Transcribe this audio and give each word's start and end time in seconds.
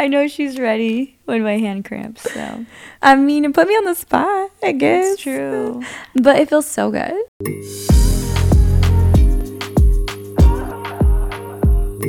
I 0.00 0.06
know 0.08 0.28
she's 0.28 0.58
ready 0.58 1.18
when 1.26 1.42
my 1.42 1.58
hand 1.58 1.84
cramps. 1.84 2.22
So 2.32 2.64
I 3.02 3.16
mean, 3.16 3.44
it 3.44 3.52
put 3.52 3.68
me 3.68 3.74
on 3.74 3.84
the 3.84 3.94
spot, 3.94 4.50
I 4.62 4.72
guess. 4.72 5.12
it's 5.12 5.22
true. 5.22 5.82
But 6.14 6.40
it 6.40 6.48
feels 6.48 6.66
so 6.66 6.90
good. 6.90 7.12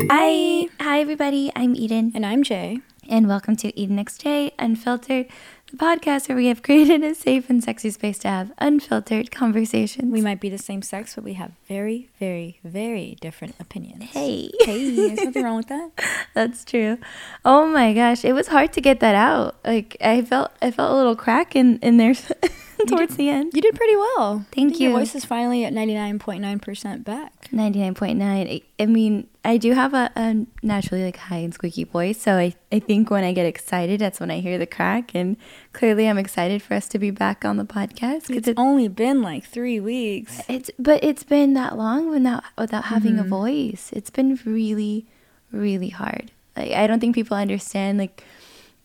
Hi. 0.10 0.70
Hi, 0.80 1.02
everybody. 1.02 1.52
I'm 1.54 1.76
Eden, 1.76 2.14
And 2.16 2.26
I'm 2.26 2.44
Jay. 2.44 2.80
and 3.10 3.28
welcome 3.28 3.58
to 3.58 3.78
Eden 3.78 4.00
X 4.00 4.18
Jay 4.18 4.52
Unfiltered, 4.58 5.28
the 5.72 5.78
podcast 5.78 6.28
where 6.28 6.36
we 6.36 6.48
have 6.48 6.62
created 6.62 7.04
a 7.04 7.16
safe 7.16 7.50
and 7.50 7.64
sexy 7.64 7.90
space 7.92 8.18
to 8.20 8.28
have 8.28 8.52
unfiltered 8.58 9.32
conversations. 9.32 10.12
We 10.12 10.22
might 10.22 10.42
be 10.42 10.50
the 10.50 10.58
same 10.58 10.82
sex, 10.82 11.16
but 11.16 11.24
we 11.24 11.34
have 11.34 11.52
very, 11.68 12.10
very, 12.20 12.60
very 12.64 13.18
different 13.22 13.56
opinions. 13.60 14.04
Hey. 14.04 14.52
Hey, 14.62 14.94
there's 14.96 15.24
nothing 15.24 15.44
wrong 15.44 15.58
with 15.58 15.68
that. 15.68 15.92
That's 16.34 16.66
true. 16.66 16.98
Oh 17.46 17.68
my 17.68 17.94
gosh, 17.94 18.26
it 18.26 18.34
was 18.34 18.48
hard 18.48 18.74
to 18.74 18.82
get 18.82 19.00
that 19.00 19.16
out. 19.16 19.56
Like 19.64 19.96
I 20.02 20.22
felt, 20.22 20.52
I 20.62 20.72
felt 20.72 20.92
a 20.92 20.96
little 20.96 21.16
crack 21.16 21.56
in 21.56 21.80
in 21.80 21.98
there 21.98 22.16
towards 22.88 23.16
the 23.18 23.30
end. 23.30 23.54
You 23.54 23.62
did 23.62 23.76
pretty 23.76 23.96
well. 23.96 24.46
Thank 24.52 24.72
think 24.72 24.80
Your 24.80 24.92
you. 24.92 24.98
voice 24.98 25.16
is 25.16 25.26
finally 25.26 25.64
at 25.66 25.74
99.9% 25.74 27.04
back. 27.04 27.48
Ninety 27.52 27.80
nine 27.80 27.94
point 27.96 28.18
nine. 28.18 28.48
I, 28.48 28.62
I 28.80 28.86
mean, 28.86 29.28
I 29.44 29.58
do 29.58 29.74
have 29.74 29.94
a, 29.94 30.10
a 30.16 30.46
naturally 30.64 31.04
like 31.04 31.18
high 31.18 31.38
and 31.40 31.54
squeaky 31.54 31.84
voice, 31.84 32.22
so 32.22 32.38
I 32.38 32.56
I 32.72 32.80
think 32.80 33.10
when 33.10 33.26
I 33.26 33.34
get 33.34 33.46
excited, 33.46 34.00
that's 34.00 34.20
when 34.22 34.32
I 34.32 34.40
hear 34.40 34.58
the 34.58 34.66
crack. 34.66 35.14
And 35.14 35.36
clearly, 35.74 36.08
I'm 36.08 36.18
excited 36.18 36.62
for 36.62 36.76
us 36.76 36.88
to 36.90 37.00
be 37.00 37.12
back 37.12 37.44
on 37.44 37.58
the 37.58 37.66
podcast 37.66 38.28
because 38.28 38.38
It's 38.38 38.48
it's 38.50 38.60
only 38.60 38.88
been 38.88 39.22
like 39.22 39.44
three 39.44 39.80
weeks. 39.82 40.40
it's 40.48 40.72
but 40.80 41.04
it's 41.04 41.24
been 41.24 41.54
that 41.56 41.78
long 41.78 42.10
without 42.10 42.44
without 42.58 42.86
having 42.86 43.16
Mm-hmm. 43.16 43.26
a 43.34 43.38
voice. 43.40 43.90
It's 43.92 44.10
been 44.10 44.40
really, 44.46 45.06
really 45.52 45.90
hard. 45.90 46.32
Like 46.56 46.72
I 46.72 46.88
don't 46.88 47.02
think 47.02 47.16
people 47.16 47.36
understand 47.36 47.98
like 47.98 48.24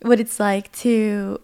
what 0.03 0.19
it's 0.19 0.41
like 0.41 0.73
to 0.83 1.41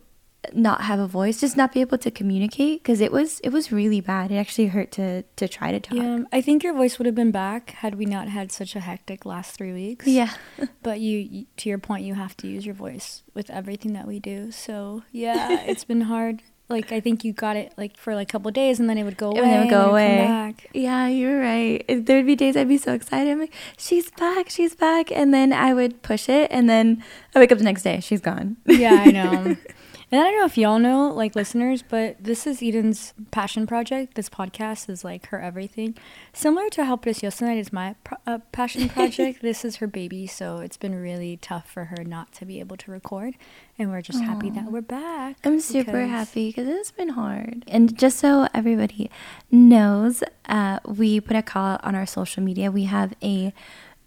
not 0.53 0.83
have 0.83 0.99
a 0.99 1.07
voice, 1.07 1.41
just 1.41 1.57
not 1.57 1.73
be 1.73 1.81
able 1.81 1.99
to 1.99 2.11
communicate 2.11 2.83
because 2.83 3.01
it 3.01 3.13
was 3.13 3.41
it 3.41 3.51
was 3.51 3.71
really 3.71 4.01
bad. 4.01 4.31
It 4.31 4.37
actually 4.37 4.69
hurt 4.69 4.91
to 4.93 5.23
to 5.23 5.49
try 5.49 5.71
to 5.71 5.81
talk. 5.81 5.97
Yeah, 5.97 6.25
I 6.33 6.41
think 6.41 6.65
your 6.65 6.75
voice 6.75 6.99
would 6.99 7.07
have 7.07 7.15
been 7.15 7.31
back 7.31 7.71
had 7.71 7.95
we 7.95 8.07
not 8.07 8.29
had 8.29 8.51
such 8.51 8.75
a 8.75 8.81
hectic 8.81 9.25
last 9.25 9.57
three 9.57 9.73
weeks. 9.73 10.07
Yeah. 10.07 10.33
But 10.83 10.99
you, 10.99 11.47
to 11.59 11.69
your 11.69 11.79
point, 11.79 12.05
you 12.05 12.15
have 12.15 12.37
to 12.39 12.49
use 12.49 12.67
your 12.67 12.75
voice 12.75 13.23
with 13.35 13.49
everything 13.51 13.93
that 13.93 14.07
we 14.07 14.19
do. 14.19 14.51
So 14.51 15.05
yeah, 15.13 15.61
it's 15.67 15.85
been 15.85 16.03
hard. 16.03 16.43
Like 16.69 16.91
I 16.91 16.99
think 17.01 17.23
you 17.23 17.33
got 17.33 17.55
it 17.57 17.73
like 17.77 17.97
for 17.97 18.15
like 18.15 18.29
a 18.29 18.33
couple 18.33 18.49
of 18.49 18.55
days, 18.55 18.81
and 18.81 18.91
then 18.91 18.99
it 18.99 19.05
would 19.05 19.17
go 19.17 19.31
away. 19.31 19.41
And 19.41 19.51
it 19.51 19.59
would 19.61 19.71
go 19.71 19.91
away. 19.91 20.55
Yeah, 20.73 21.07
you're 21.07 21.39
right. 21.41 21.85
There 21.89 22.17
would 22.17 22.27
be 22.27 22.35
days 22.35 22.57
I'd 22.57 22.69
be 22.69 22.79
so 22.79 22.95
excited. 22.95 23.31
I'm 23.31 23.41
like, 23.41 23.55
she's 23.77 24.11
back, 24.11 24.49
she's 24.49 24.75
back. 24.75 25.13
And 25.13 25.33
then 25.33 25.53
I 25.53 25.75
would 25.75 26.03
push 26.03 26.29
it. 26.29 26.51
And 26.51 26.69
then 26.69 27.05
I 27.35 27.39
wake 27.39 27.53
up 27.53 27.59
the 27.59 27.65
next 27.65 27.83
day, 27.83 28.01
she's 28.01 28.21
gone. 28.21 28.57
Yeah, 28.67 28.95
I 29.07 29.11
know. 29.11 29.57
And 30.13 30.21
I 30.21 30.25
don't 30.25 30.39
know 30.41 30.45
if 30.45 30.59
y'all 30.59 30.79
know, 30.79 31.09
like 31.09 31.35
listeners, 31.35 31.83
but 31.83 32.23
this 32.23 32.47
is 32.47 32.63
Eden's 32.63 33.15
passion 33.31 33.67
project. 33.67 34.13
This 34.15 34.29
podcast 34.29 34.91
is 34.91 35.05
like 35.05 35.25
her 35.29 35.41
everything. 35.41 35.95
Similar 36.35 36.69
to 36.71 36.85
how 36.85 36.97
Preciosa 36.99 37.47
Night 37.47 37.57
is 37.57 37.73
my 37.73 37.95
pro- 38.05 38.19
uh, 38.27 38.39
passion 38.53 38.91
project, 38.91 39.41
this 39.43 39.65
is 39.65 39.77
her 39.77 39.87
baby. 39.87 40.27
So 40.27 40.59
it's 40.59 40.77
been 40.77 40.95
really 40.95 41.39
tough 41.39 41.71
for 41.71 41.87
her 41.87 42.05
not 42.05 42.31
to 42.35 42.45
be 42.45 42.61
able 42.61 42.77
to 42.77 42.91
record. 42.91 43.37
And 43.79 43.91
we're 43.91 44.03
just 44.03 44.23
happy 44.23 44.51
that 44.51 44.71
we're 44.71 44.83
back. 44.83 45.39
I'm 45.45 45.61
super 45.61 45.93
because- 45.93 46.11
happy 46.11 46.49
because 46.51 46.69
it's 46.69 46.91
been 46.91 47.09
hard. 47.11 47.65
And 47.67 47.97
just 47.99 48.19
so 48.19 48.49
everybody 48.53 49.11
knows, 49.51 50.23
uh, 50.47 50.79
we 50.85 51.21
put 51.21 51.37
a 51.39 51.43
call 51.43 51.81
on 51.83 51.95
our 51.95 52.05
social 52.05 52.43
media. 52.43 52.71
We 52.71 52.85
have 52.85 53.15
a 53.23 53.55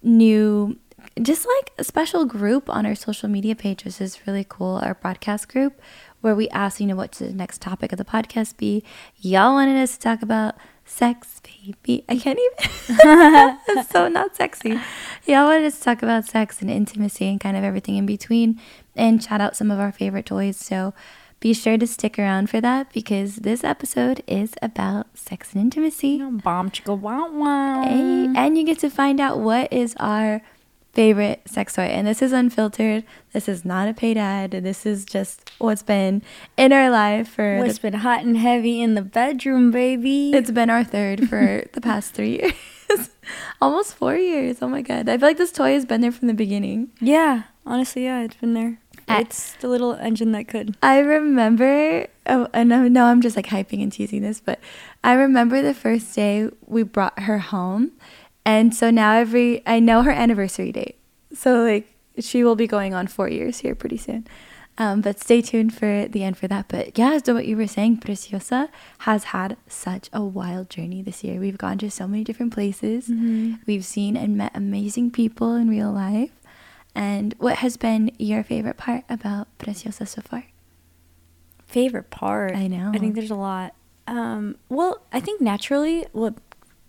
new, 0.04 0.78
just 1.22 1.46
like 1.46 1.72
a 1.78 1.84
special 1.84 2.26
group 2.26 2.70
on 2.70 2.86
our 2.86 2.96
social 2.96 3.30
media 3.30 3.56
page. 3.56 3.84
This 3.84 4.02
is 4.02 4.26
really 4.28 4.46
cool. 4.48 4.80
Our 4.84 4.96
broadcast 4.96 5.50
group 5.50 5.82
where 6.22 6.36
we 6.36 6.50
ask, 6.50 6.80
you 6.80 6.88
know, 6.88 6.96
what's 6.96 7.20
the 7.20 7.34
next 7.34 7.62
topic 7.62 7.92
of 7.92 7.98
the 7.98 8.06
podcast 8.06 8.58
be? 8.58 8.84
Y'all 9.18 9.54
wanted 9.54 9.78
us 9.78 9.96
to 9.96 10.00
talk 10.00 10.22
about 10.22 10.56
sex, 10.86 11.42
baby. 11.44 12.04
I 12.10 12.18
can't 12.18 12.40
even. 12.40 12.72
it's 13.70 13.90
so 13.90 14.08
not 14.08 14.36
sexy. 14.36 14.80
Y'all 15.26 15.46
wanted 15.46 15.66
us 15.66 15.78
to 15.78 15.84
talk 15.84 16.04
about 16.04 16.26
sex 16.26 16.62
and 16.62 16.70
intimacy 16.70 17.28
and 17.28 17.40
kind 17.40 17.58
of 17.58 17.64
everything 17.64 17.98
in 17.98 18.06
between 18.06 18.60
and 18.96 19.22
chat 19.22 19.42
out 19.42 19.56
some 19.56 19.72
of 19.72 19.80
our 19.80 19.92
favorite 19.92 20.26
toys. 20.26 20.58
So 20.58 20.94
be 21.40 21.54
sure 21.54 21.78
to 21.78 21.86
stick 21.86 22.18
around 22.18 22.50
for 22.50 22.62
that 22.62 22.92
because 22.92 23.38
this 23.38 23.64
episode 23.64 24.24
is 24.26 24.56
about 24.62 25.16
sex 25.18 25.54
and 25.54 25.62
intimacy. 25.62 26.18
Bomb 26.18 26.72
chicka 26.72 26.98
wow 26.98 27.30
wow. 27.32 27.84
Hey, 27.84 28.34
and 28.36 28.58
you 28.58 28.64
get 28.64 28.80
to 28.80 28.90
find 28.90 29.20
out 29.20 29.40
what 29.40 29.72
is 29.72 29.96
our 30.00 30.42
favorite 30.96 31.42
sex 31.46 31.74
toy. 31.76 31.84
And 31.84 32.08
this 32.08 32.22
is 32.22 32.32
unfiltered. 32.32 33.04
This 33.34 33.48
is 33.48 33.64
not 33.66 33.88
a 33.88 33.94
paid 33.94 34.18
ad. 34.18 34.52
This 34.52 34.86
is 34.86 35.06
just 35.06 35.52
what's 35.60 35.84
been 35.84 36.24
in 36.58 36.72
our 36.74 36.90
life 36.90 37.28
for 37.28 37.60
What's 37.60 37.76
the, 37.80 37.92
been 37.92 38.00
hot 38.00 38.24
and 38.24 38.38
heavy 38.38 38.82
in 38.82 38.96
the 38.96 39.02
bedroom, 39.04 39.72
baby? 39.72 40.32
it's 40.34 40.52
been 40.52 40.70
our 40.70 40.84
third 40.84 41.30
for 41.30 41.64
the 41.74 41.82
past 41.82 42.14
three 42.14 42.40
years. 42.42 43.10
Almost 43.62 43.96
four 43.96 44.16
years. 44.16 44.58
Oh 44.62 44.68
my 44.70 44.82
god. 44.82 45.10
I 45.10 45.18
feel 45.18 45.28
like 45.28 45.38
this 45.38 45.52
toy 45.52 45.74
has 45.74 45.86
been 45.86 46.02
there 46.02 46.12
from 46.12 46.28
the 46.28 46.34
beginning. 46.34 46.92
yeah, 47.02 47.44
honestly, 47.66 48.06
yeah, 48.06 48.22
it's 48.24 48.36
been 48.38 48.54
there. 48.54 48.80
I- 49.08 49.22
It's 49.22 49.54
the 49.56 49.68
little 49.68 49.94
engine 49.94 50.32
that 50.32 50.48
could. 50.48 50.76
I 50.82 51.00
remember, 51.00 52.08
oh, 52.28 52.48
and 52.54 52.74
I 52.74 52.88
know 52.88 53.06
I'm 53.06 53.22
just 53.22 53.36
like 53.36 53.48
hyping 53.48 53.84
and 53.84 53.92
teasing 53.92 54.22
this, 54.22 54.40
but 54.40 54.60
I 55.04 55.14
remember 55.14 55.62
the 55.62 55.74
first 55.74 56.16
day 56.16 56.50
we 56.66 56.84
brought 56.84 57.20
her 57.20 57.38
home. 57.40 57.92
And 58.46 58.76
so 58.76 58.92
now 58.92 59.14
every, 59.14 59.64
I 59.66 59.80
know 59.80 60.04
her 60.04 60.12
anniversary 60.12 60.72
date. 60.72 61.00
So 61.34 61.64
like 61.64 61.94
she 62.20 62.44
will 62.44 62.56
be 62.56 62.68
going 62.68 62.94
on 62.94 63.08
four 63.08 63.28
years 63.28 63.60
here 63.60 63.76
pretty 63.76 63.98
soon. 63.98 64.28
Um, 64.78 65.00
but 65.02 65.20
stay 65.20 65.42
tuned 65.42 65.74
for 65.74 66.06
the 66.08 66.24
end 66.24 66.38
for 66.38 66.50
that. 66.50 66.68
But 66.68 66.98
yeah, 66.98 67.18
so 67.24 67.34
what 67.34 67.48
you 67.48 67.56
were 67.56 67.68
saying, 67.68 67.98
Preciosa 67.98 68.70
has 69.00 69.26
had 69.26 69.56
such 69.68 70.10
a 70.12 70.22
wild 70.22 70.70
journey 70.70 71.02
this 71.02 71.24
year. 71.24 71.40
We've 71.40 71.58
gone 71.58 71.78
to 71.78 71.90
so 71.90 72.08
many 72.08 72.26
different 72.26 72.54
places. 72.54 73.10
We've 73.66 73.86
seen 73.86 74.18
and 74.18 74.38
met 74.38 74.52
amazing 74.54 75.12
people 75.12 75.56
in 75.56 75.70
real 75.70 75.92
life. 75.92 76.32
And 76.94 77.34
what 77.38 77.58
has 77.58 77.78
been 77.78 78.12
your 78.18 78.44
favorite 78.44 78.76
part 78.76 79.06
about 79.10 79.48
Preciosa 79.58 80.06
so 80.06 80.22
far? 80.22 80.44
favorite 81.76 82.10
part. 82.10 82.56
I 82.56 82.68
know. 82.68 82.92
I 82.94 83.00
think 83.00 83.16
there's 83.16 83.32
a 83.32 83.36
lot. 83.36 83.74
Um, 84.08 84.56
well, 84.70 85.02
I 85.12 85.20
think 85.20 85.42
naturally, 85.42 86.06
what 86.14 86.45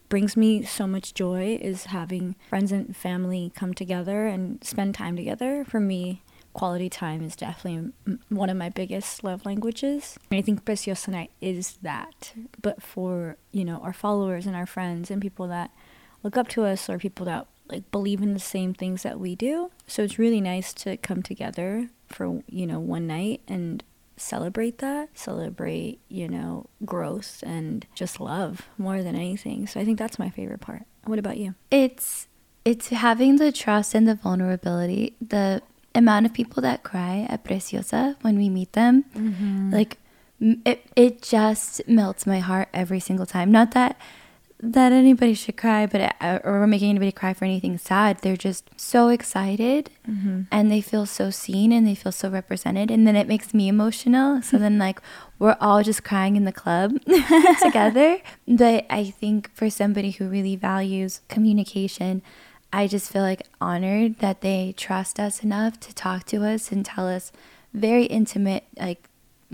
brings 0.09 0.37
me 0.37 0.62
so 0.62 0.87
much 0.87 1.15
joy 1.15 1.59
is 1.61 1.87
having 1.87 2.37
friends 2.49 2.72
and 2.72 2.97
family 2.97 3.53
come 3.55 3.75
together 3.75 4.27
and 4.27 4.62
spend 4.62 4.94
time 4.94 5.17
together. 5.17 5.65
For 5.65 5.81
me, 5.81 6.22
quality 6.53 6.89
time 6.89 7.22
is 7.22 7.37
definitely 7.37 7.93
one 8.28 8.49
of 8.49 8.56
my 8.56 8.69
biggest 8.69 9.22
love 9.22 9.45
languages. 9.45 10.19
And 10.31 10.39
I 10.39 10.43
think 10.43 10.65
Preciosa 10.65 11.11
Night 11.11 11.31
is 11.41 11.78
that. 11.83 12.33
But 12.62 12.83
for, 12.83 13.37
you 13.53 13.65
know, 13.65 13.78
our 13.78 13.93
followers 13.93 14.47
and 14.47 14.56
our 14.56 14.66
friends 14.66 15.11
and 15.11 15.21
people 15.21 15.49
that 15.49 15.71
look 16.22 16.37
up 16.37 16.49
to 16.49 16.65
us 16.65 16.89
or 16.89 16.99
people 16.99 17.27
that 17.27 17.47
like 17.69 17.91
believe 17.91 18.22
in 18.22 18.33
the 18.33 18.41
same 18.41 18.72
things 18.72 19.03
that 19.03 19.21
we 19.21 19.34
do. 19.34 19.71
So 19.87 20.03
it's 20.03 20.19
really 20.19 20.41
nice 20.41 20.72
to 20.75 20.97
come 20.97 21.22
together 21.22 21.91
for, 22.09 22.43
you 22.49 22.66
know, 22.66 22.78
one 22.78 23.06
night 23.06 23.43
and 23.49 23.83
celebrate 24.16 24.78
that, 24.78 25.16
celebrate, 25.16 26.00
you 26.09 26.28
know, 26.28 26.66
growth 26.84 27.43
and 27.47 27.87
just 27.94 28.21
love 28.21 28.69
more 28.78 29.03
than 29.03 29.15
anything. 29.15 29.66
So 29.66 29.81
I 29.81 29.84
think 29.84 29.99
that's 29.99 30.19
my 30.19 30.31
favorite 30.31 30.60
part. 30.60 30.82
What 31.04 31.19
about 31.19 31.37
you? 31.37 31.54
It's 31.71 32.28
it's 32.65 32.88
having 32.88 33.37
the 33.37 33.53
trust 33.53 33.94
and 33.94 34.09
the 34.09 34.15
vulnerability. 34.15 35.15
The 35.21 35.62
amount 35.94 36.27
of 36.27 36.34
people 36.34 36.60
that 36.62 36.82
cry 36.82 37.27
at 37.28 37.44
Preciosa 37.44 38.16
when 38.22 38.37
we 38.37 38.49
meet 38.49 38.72
them, 38.72 39.04
mm-hmm. 39.15 39.72
like 39.72 39.99
it 40.41 40.84
it 40.97 41.22
just 41.22 41.87
melts 41.88 42.27
my 42.27 42.41
heart 42.41 42.69
every 42.75 43.00
single 43.00 43.27
time. 43.27 43.53
Not 43.53 43.72
that 43.72 43.97
that 44.61 44.91
anybody 44.91 45.34
should 45.34 45.56
cry, 45.56 45.87
but 45.87 46.17
uh, 46.21 46.39
or 46.43 46.67
making 46.67 46.91
anybody 46.91 47.12
cry 47.12 47.34
for 47.34 47.44
anything 47.44 47.77
sad. 47.77 48.21
They're 48.21 48.37
just 48.37 48.69
so 48.77 49.09
excited 49.09 49.91
and 50.50 50.71
they 50.71 50.81
feel 50.81 51.05
so 51.05 51.31
seen 51.31 51.72
and 51.72 51.87
they 51.87 51.94
feel 51.94 52.12
so 52.12 52.31
represented, 52.31 52.91
and 52.91 53.07
then 53.07 53.16
it 53.16 53.28
makes 53.28 53.53
me 53.53 53.69
emotional. 53.69 54.41
So 54.42 54.57
then 54.57 54.78
like 54.86 55.01
we're 55.39 55.57
all 55.60 55.83
just 55.83 56.04
crying 56.04 56.36
in 56.36 56.45
the 56.45 56.53
club 56.53 56.98
together. 57.63 58.19
But 58.48 58.86
I 58.89 59.04
think 59.04 59.51
for 59.54 59.69
somebody 59.69 60.13
who 60.13 60.28
really 60.28 60.57
values 60.57 61.21
communication, 61.28 62.22
I 62.72 62.86
just 62.86 63.13
feel 63.13 63.22
like 63.22 63.42
honored 63.60 64.21
that 64.21 64.41
they 64.41 64.72
trust 64.77 65.21
us 65.21 65.42
enough 65.42 65.78
to 65.81 65.95
talk 65.95 66.25
to 66.27 66.45
us 66.45 66.72
and 66.72 66.84
tell 66.84 67.07
us 67.07 67.31
very 67.75 68.04
intimate 68.04 68.65
like 68.78 69.09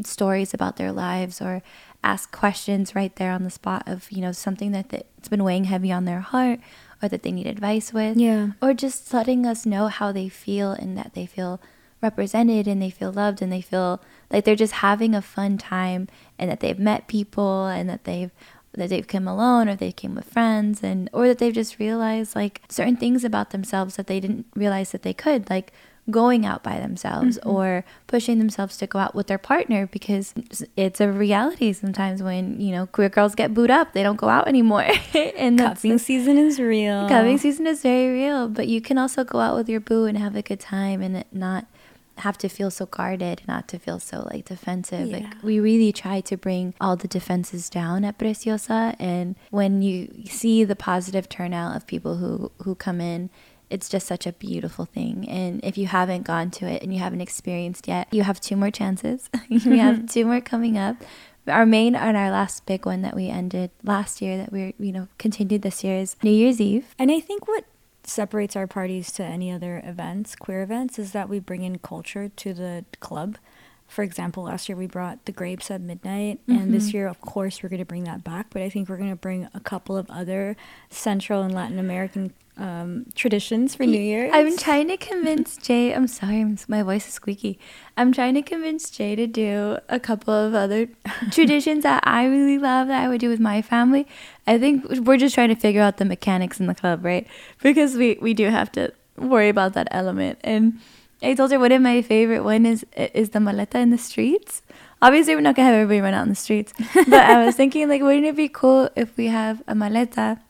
stories 0.04 0.54
about 0.54 0.76
their 0.76 0.92
lives 0.92 1.40
or 1.42 1.62
ask 2.04 2.32
questions 2.32 2.94
right 2.94 3.14
there 3.16 3.30
on 3.32 3.44
the 3.44 3.50
spot 3.50 3.82
of 3.86 4.10
you 4.10 4.20
know 4.20 4.32
something 4.32 4.72
that 4.72 4.88
that's 4.88 5.28
been 5.28 5.44
weighing 5.44 5.64
heavy 5.64 5.92
on 5.92 6.04
their 6.04 6.20
heart 6.20 6.58
or 7.02 7.08
that 7.08 7.22
they 7.22 7.32
need 7.32 7.46
advice 7.46 7.92
with 7.92 8.16
Yeah. 8.16 8.48
or 8.60 8.74
just 8.74 9.12
letting 9.14 9.46
us 9.46 9.64
know 9.66 9.88
how 9.88 10.10
they 10.12 10.28
feel 10.28 10.72
and 10.72 10.96
that 10.98 11.14
they 11.14 11.26
feel 11.26 11.60
represented 12.00 12.66
and 12.66 12.82
they 12.82 12.90
feel 12.90 13.12
loved 13.12 13.40
and 13.40 13.52
they 13.52 13.60
feel 13.60 14.00
like 14.30 14.44
they're 14.44 14.56
just 14.56 14.74
having 14.74 15.14
a 15.14 15.22
fun 15.22 15.56
time 15.58 16.08
and 16.38 16.50
that 16.50 16.60
they've 16.60 16.78
met 16.78 17.06
people 17.06 17.66
and 17.66 17.88
that 17.88 18.04
they've 18.04 18.32
that 18.74 18.88
they've 18.88 19.06
come 19.06 19.28
alone 19.28 19.68
or 19.68 19.76
they 19.76 19.92
came 19.92 20.14
with 20.14 20.24
friends 20.24 20.82
and 20.82 21.08
or 21.12 21.28
that 21.28 21.38
they've 21.38 21.52
just 21.54 21.78
realized 21.78 22.34
like 22.34 22.62
certain 22.68 22.96
things 22.96 23.22
about 23.22 23.50
themselves 23.50 23.96
that 23.96 24.06
they 24.06 24.18
didn't 24.18 24.46
realize 24.56 24.92
that 24.92 25.02
they 25.02 25.12
could 25.12 25.48
like 25.50 25.72
going 26.10 26.44
out 26.44 26.62
by 26.62 26.78
themselves 26.80 27.38
Mm-hmm. 27.38 27.48
or 27.48 27.84
pushing 28.08 28.38
themselves 28.38 28.76
to 28.78 28.86
go 28.88 28.98
out 28.98 29.14
with 29.14 29.28
their 29.28 29.38
partner 29.38 29.86
because 29.86 30.34
it's 30.76 31.00
a 31.00 31.10
reality 31.10 31.72
sometimes 31.72 32.22
when 32.22 32.60
you 32.60 32.72
know 32.72 32.86
queer 32.86 33.08
girls 33.08 33.34
get 33.36 33.54
booed 33.54 33.70
up 33.70 33.92
they 33.92 34.02
don't 34.02 34.16
go 34.16 34.28
out 34.28 34.48
anymore 34.48 34.84
and 35.14 35.58
Cuffing 35.58 35.98
season 35.98 36.38
is 36.38 36.58
real. 36.58 37.08
Cuffing 37.08 37.38
season 37.38 37.66
is 37.68 37.82
very 37.82 38.12
real, 38.12 38.48
but 38.48 38.66
you 38.66 38.80
can 38.80 38.98
also 38.98 39.22
go 39.22 39.38
out 39.38 39.54
with 39.54 39.68
your 39.68 39.80
boo 39.80 40.04
and 40.06 40.18
have 40.18 40.34
a 40.34 40.42
good 40.42 40.58
time 40.60 41.02
and 41.02 41.24
not 41.32 41.66
have 42.18 42.36
to 42.36 42.48
feel 42.48 42.70
so 42.70 42.84
guarded, 42.84 43.40
not 43.48 43.66
to 43.68 43.78
feel 43.78 43.98
so 43.98 44.28
like 44.30 44.44
defensive. 44.44 45.06
Yeah. 45.08 45.18
Like 45.18 45.42
we 45.42 45.60
really 45.60 45.92
try 45.92 46.20
to 46.22 46.36
bring 46.36 46.74
all 46.80 46.94
the 46.96 47.08
defenses 47.08 47.70
down 47.70 48.04
at 48.04 48.18
Preciosa 48.18 48.94
and 48.98 49.34
when 49.50 49.82
you 49.82 50.24
see 50.26 50.64
the 50.64 50.76
positive 50.76 51.28
turnout 51.28 51.74
of 51.76 51.86
people 51.86 52.16
who 52.16 52.50
who 52.64 52.74
come 52.74 53.00
in 53.00 53.30
it's 53.72 53.88
just 53.88 54.06
such 54.06 54.26
a 54.26 54.32
beautiful 54.32 54.84
thing. 54.84 55.26
And 55.28 55.64
if 55.64 55.78
you 55.78 55.86
haven't 55.86 56.22
gone 56.22 56.50
to 56.52 56.66
it 56.66 56.82
and 56.82 56.92
you 56.92 57.00
haven't 57.00 57.22
experienced 57.22 57.88
yet, 57.88 58.06
you 58.12 58.22
have 58.22 58.40
two 58.40 58.54
more 58.54 58.70
chances. 58.70 59.30
we 59.50 59.58
have 59.78 60.06
two 60.06 60.26
more 60.26 60.40
coming 60.40 60.76
up. 60.76 60.96
Our 61.48 61.66
main 61.66 61.96
and 61.96 62.16
our 62.16 62.30
last 62.30 62.66
big 62.66 62.86
one 62.86 63.02
that 63.02 63.16
we 63.16 63.28
ended 63.28 63.70
last 63.82 64.22
year 64.22 64.36
that 64.36 64.52
we're, 64.52 64.74
you 64.78 64.92
know, 64.92 65.08
continued 65.18 65.62
this 65.62 65.82
year 65.82 65.96
is 65.96 66.16
New 66.22 66.30
Year's 66.30 66.60
Eve. 66.60 66.94
And 66.98 67.10
I 67.10 67.18
think 67.18 67.48
what 67.48 67.64
separates 68.04 68.54
our 68.54 68.66
parties 68.66 69.10
to 69.12 69.24
any 69.24 69.50
other 69.50 69.82
events, 69.84 70.36
queer 70.36 70.62
events, 70.62 70.98
is 70.98 71.12
that 71.12 71.28
we 71.28 71.40
bring 71.40 71.62
in 71.62 71.78
culture 71.78 72.28
to 72.28 72.54
the 72.54 72.84
club. 73.00 73.38
For 73.92 74.02
example, 74.02 74.44
last 74.44 74.70
year 74.70 74.76
we 74.76 74.86
brought 74.86 75.26
the 75.26 75.32
grapes 75.32 75.70
at 75.70 75.82
midnight, 75.82 76.40
and 76.48 76.72
this 76.72 76.94
year, 76.94 77.06
of 77.06 77.20
course, 77.20 77.62
we're 77.62 77.68
going 77.68 77.78
to 77.78 77.84
bring 77.84 78.04
that 78.04 78.24
back. 78.24 78.46
But 78.48 78.62
I 78.62 78.70
think 78.70 78.88
we're 78.88 78.96
going 78.96 79.10
to 79.10 79.16
bring 79.16 79.48
a 79.52 79.60
couple 79.60 79.98
of 79.98 80.10
other 80.10 80.56
Central 80.88 81.42
and 81.42 81.54
Latin 81.54 81.78
American 81.78 82.32
um, 82.56 83.04
traditions 83.14 83.74
for 83.74 83.84
New 83.84 84.00
Year's. 84.00 84.30
I'm 84.32 84.56
trying 84.56 84.88
to 84.88 84.96
convince 84.96 85.58
Jay. 85.58 85.92
I'm 85.94 86.06
sorry, 86.06 86.40
I'm, 86.40 86.56
my 86.68 86.82
voice 86.82 87.06
is 87.06 87.12
squeaky. 87.12 87.58
I'm 87.96 88.12
trying 88.12 88.32
to 88.32 88.40
convince 88.40 88.88
Jay 88.88 89.14
to 89.14 89.26
do 89.26 89.76
a 89.90 90.00
couple 90.00 90.32
of 90.32 90.54
other 90.54 90.88
traditions 91.30 91.82
that 91.82 92.02
I 92.06 92.24
really 92.24 92.56
love 92.56 92.88
that 92.88 93.04
I 93.04 93.08
would 93.08 93.20
do 93.20 93.28
with 93.28 93.40
my 93.40 93.60
family. 93.60 94.06
I 94.46 94.58
think 94.58 94.86
we're 95.06 95.18
just 95.18 95.34
trying 95.34 95.50
to 95.50 95.54
figure 95.54 95.82
out 95.82 95.98
the 95.98 96.06
mechanics 96.06 96.60
in 96.60 96.66
the 96.66 96.74
club, 96.74 97.04
right? 97.04 97.26
Because 97.62 97.96
we 97.96 98.16
we 98.22 98.32
do 98.32 98.48
have 98.48 98.72
to 98.72 98.92
worry 99.18 99.50
about 99.50 99.74
that 99.74 99.88
element. 99.90 100.38
And 100.42 100.80
I 101.22 101.34
told 101.34 101.52
her 101.52 101.58
one 101.58 101.72
of 101.72 101.82
my 101.82 102.02
favorite 102.02 102.42
one 102.42 102.66
is 102.66 102.84
is 102.96 103.30
the 103.30 103.38
maleta 103.38 103.76
in 103.76 103.90
the 103.90 103.98
streets. 103.98 104.62
Obviously, 105.00 105.34
we're 105.34 105.40
not 105.40 105.56
gonna 105.56 105.68
have 105.68 105.74
everybody 105.74 106.00
run 106.00 106.14
out 106.14 106.22
in 106.22 106.28
the 106.28 106.34
streets, 106.34 106.72
but 106.94 107.14
I 107.14 107.44
was 107.44 107.56
thinking 107.56 107.88
like, 107.88 108.02
wouldn't 108.02 108.26
it 108.26 108.36
be 108.36 108.48
cool 108.48 108.88
if 108.96 109.16
we 109.16 109.26
have 109.26 109.62
a 109.66 109.74
maleta 109.74 110.40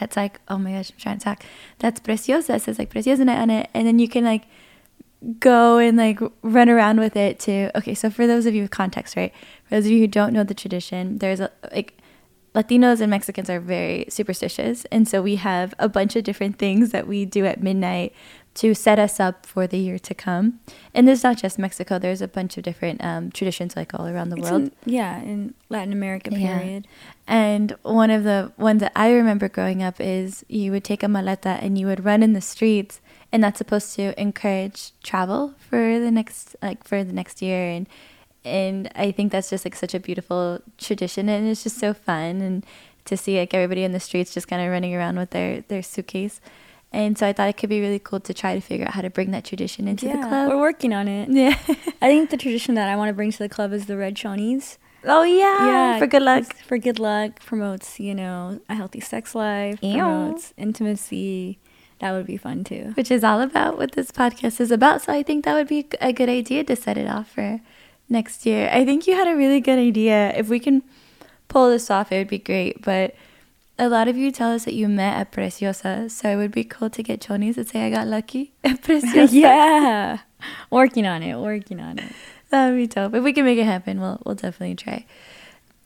that's 0.00 0.16
like, 0.16 0.40
oh 0.48 0.58
my 0.58 0.72
gosh, 0.72 0.90
I'm 0.90 0.98
trying 0.98 1.18
to 1.18 1.24
talk. 1.24 1.44
That's 1.78 2.00
preciosa. 2.00 2.56
It 2.56 2.62
says 2.62 2.78
like 2.78 2.90
preciosa 2.90 3.28
on 3.28 3.50
it. 3.50 3.70
And 3.74 3.86
then 3.86 3.98
you 3.98 4.08
can 4.08 4.24
like 4.24 4.46
go 5.38 5.78
and 5.78 5.96
like 5.96 6.20
run 6.42 6.68
around 6.68 7.00
with 7.00 7.16
it 7.16 7.38
too. 7.38 7.70
okay, 7.74 7.94
so 7.94 8.10
for 8.10 8.26
those 8.26 8.46
of 8.46 8.54
you 8.54 8.62
with 8.62 8.70
context, 8.70 9.16
right? 9.16 9.32
For 9.64 9.76
those 9.76 9.86
of 9.86 9.92
you 9.92 10.00
who 10.00 10.06
don't 10.06 10.32
know 10.32 10.44
the 10.44 10.54
tradition, 10.54 11.18
there's 11.18 11.40
a, 11.40 11.50
like, 11.72 11.98
Latinos 12.54 13.00
and 13.00 13.10
Mexicans 13.10 13.50
are 13.50 13.58
very 13.58 14.04
superstitious. 14.08 14.84
And 14.92 15.08
so 15.08 15.20
we 15.20 15.36
have 15.36 15.74
a 15.80 15.88
bunch 15.88 16.14
of 16.14 16.22
different 16.22 16.56
things 16.56 16.90
that 16.90 17.08
we 17.08 17.24
do 17.24 17.44
at 17.46 17.60
midnight 17.60 18.12
to 18.54 18.72
set 18.74 18.98
us 19.00 19.18
up 19.18 19.44
for 19.46 19.66
the 19.66 19.78
year 19.78 19.98
to 19.98 20.14
come. 20.14 20.60
And 20.94 21.08
there's 21.08 21.24
not 21.24 21.38
just 21.38 21.58
Mexico, 21.58 21.98
there's 21.98 22.22
a 22.22 22.28
bunch 22.28 22.56
of 22.56 22.62
different 22.62 23.02
um, 23.02 23.30
traditions 23.32 23.74
like 23.74 23.92
all 23.94 24.06
around 24.06 24.28
the 24.30 24.36
It's 24.36 24.48
world. 24.50 24.62
in- 24.62 24.72
yeah, 24.94 25.20
in 25.20 25.54
Latin 25.68 25.92
America, 25.92 26.30
Yeah. 26.32 26.58
period. 26.58 26.86
And 27.26 27.76
one 27.82 28.10
of 28.10 28.22
the 28.22 28.52
ones 28.56 28.80
that 28.80 28.92
I 28.94 29.10
remember 29.10 29.48
growing 29.48 29.82
up 29.82 29.96
is 30.00 30.44
you 30.48 30.70
would 30.70 30.84
take 30.84 31.02
a 31.02 31.06
maleta 31.06 31.58
and 31.62 31.76
you 31.78 31.86
would 31.88 32.04
run 32.04 32.22
in 32.22 32.32
the 32.32 32.40
streets, 32.40 33.00
and 33.32 33.42
that's 33.42 33.58
supposed 33.58 33.94
to 33.96 34.18
encourage 34.20 34.92
travel 35.02 35.54
for 35.58 35.98
the 35.98 36.10
next 36.12 36.54
like 36.62 36.84
for 36.84 37.02
the 37.02 37.12
next 37.12 37.42
year. 37.42 37.68
And 37.70 37.88
and 38.44 38.90
I 38.94 39.10
think 39.10 39.32
that's 39.32 39.50
just 39.50 39.64
like 39.64 39.74
such 39.74 39.94
a 39.94 39.98
beautiful 40.00 40.60
tradition, 40.78 41.28
and 41.28 41.48
it's 41.48 41.64
just 41.64 41.78
so 41.78 41.92
fun 41.94 42.40
and 42.40 42.64
to 43.06 43.16
see 43.16 43.38
like 43.38 43.52
everybody 43.52 43.82
in 43.84 43.92
the 43.92 44.00
streets 44.00 44.32
just 44.32 44.46
kind 44.48 44.62
of 44.62 44.70
running 44.70 44.94
around 44.94 45.16
with 45.18 45.30
their 45.30 45.62
their 45.62 45.82
suitcase. 45.82 46.40
And 46.94 47.18
so 47.18 47.26
I 47.26 47.32
thought 47.32 47.48
it 47.48 47.56
could 47.56 47.68
be 47.70 47.80
really 47.80 47.98
cool 47.98 48.20
to 48.20 48.32
try 48.32 48.54
to 48.54 48.60
figure 48.60 48.86
out 48.86 48.94
how 48.94 49.02
to 49.02 49.10
bring 49.10 49.32
that 49.32 49.44
tradition 49.44 49.88
into 49.88 50.06
the 50.06 50.12
club. 50.14 50.48
we're 50.48 50.60
working 50.60 50.92
on 50.94 51.08
it. 51.08 51.28
yeah. 51.28 51.58
I 52.00 52.08
think 52.08 52.30
the 52.30 52.36
tradition 52.36 52.76
that 52.76 52.88
I 52.88 52.94
want 52.96 53.08
to 53.08 53.12
bring 53.14 53.32
to 53.32 53.38
the 53.38 53.48
club 53.48 53.72
is 53.72 53.86
the 53.86 53.96
red 53.96 54.14
chonies. 54.14 54.78
oh 55.04 55.24
yeah. 55.24 55.66
Yeah. 55.66 55.98
For 55.98 56.06
good 56.06 56.22
luck. 56.22 56.44
For 56.68 56.78
good 56.78 56.98
luck 56.98 57.40
promotes, 57.44 57.98
you 57.98 58.14
know, 58.14 58.60
a 58.68 58.74
healthy 58.74 59.00
sex 59.00 59.34
life, 59.34 59.78
Ew. 59.82 59.98
promotes 59.98 60.54
intimacy. 60.56 61.58
That 62.00 62.12
would 62.12 62.26
be 62.26 62.36
fun 62.36 62.64
too. 62.64 62.92
which 62.94 63.10
is 63.10 63.24
all 63.24 63.40
about 63.40 63.76
what 63.78 63.92
this 63.92 64.10
podcast 64.10 64.60
is 64.60 64.70
about. 64.70 65.02
So 65.02 65.12
I 65.12 65.22
think 65.22 65.44
that 65.44 65.54
would 65.54 65.68
be 65.68 65.86
a 66.00 66.12
good 66.12 66.28
idea 66.28 66.62
to 66.64 66.76
set 66.76 66.96
it 66.98 67.08
off 67.08 67.30
for 67.30 67.60
next 68.08 68.46
year. 68.46 68.68
I 68.72 68.84
think 68.84 69.06
you 69.06 69.14
had 69.14 69.26
a 69.28 69.34
really 69.34 69.60
good 69.60 69.78
idea. 69.78 70.32
If 70.36 70.48
we 70.48 70.58
can 70.60 70.82
pull 71.48 71.70
this 71.70 71.90
off, 71.90 72.12
it 72.12 72.18
would 72.18 72.28
be 72.28 72.38
great. 72.38 72.82
But 72.82 73.14
a 73.78 73.88
lot 73.88 74.08
of 74.08 74.16
you 74.16 74.30
tell 74.30 74.52
us 74.52 74.64
that 74.64 74.74
you 74.74 74.88
met 74.88 75.16
at 75.16 75.32
Preciosa, 75.32 76.08
so 76.08 76.28
it 76.28 76.36
would 76.36 76.52
be 76.52 76.64
cool 76.64 76.90
to 76.90 77.02
get 77.02 77.20
Chonies 77.20 77.56
to 77.56 77.64
say 77.64 77.86
I 77.86 77.90
got 77.90 78.06
lucky 78.06 78.52
at 78.64 78.82
Preciosa. 78.82 79.34
yeah, 79.36 80.18
working 80.70 81.06
on 81.06 81.22
it. 81.22 81.36
Working 81.36 81.80
on 81.80 81.98
it. 81.98 82.12
That 82.50 82.70
would 82.70 82.76
be 82.76 82.86
dope. 82.86 83.14
If 83.14 83.24
we 83.24 83.32
can 83.32 83.44
make 83.44 83.58
it 83.58 83.64
happen, 83.64 84.00
we'll 84.00 84.20
we'll 84.24 84.36
definitely 84.36 84.76
try. 84.76 85.04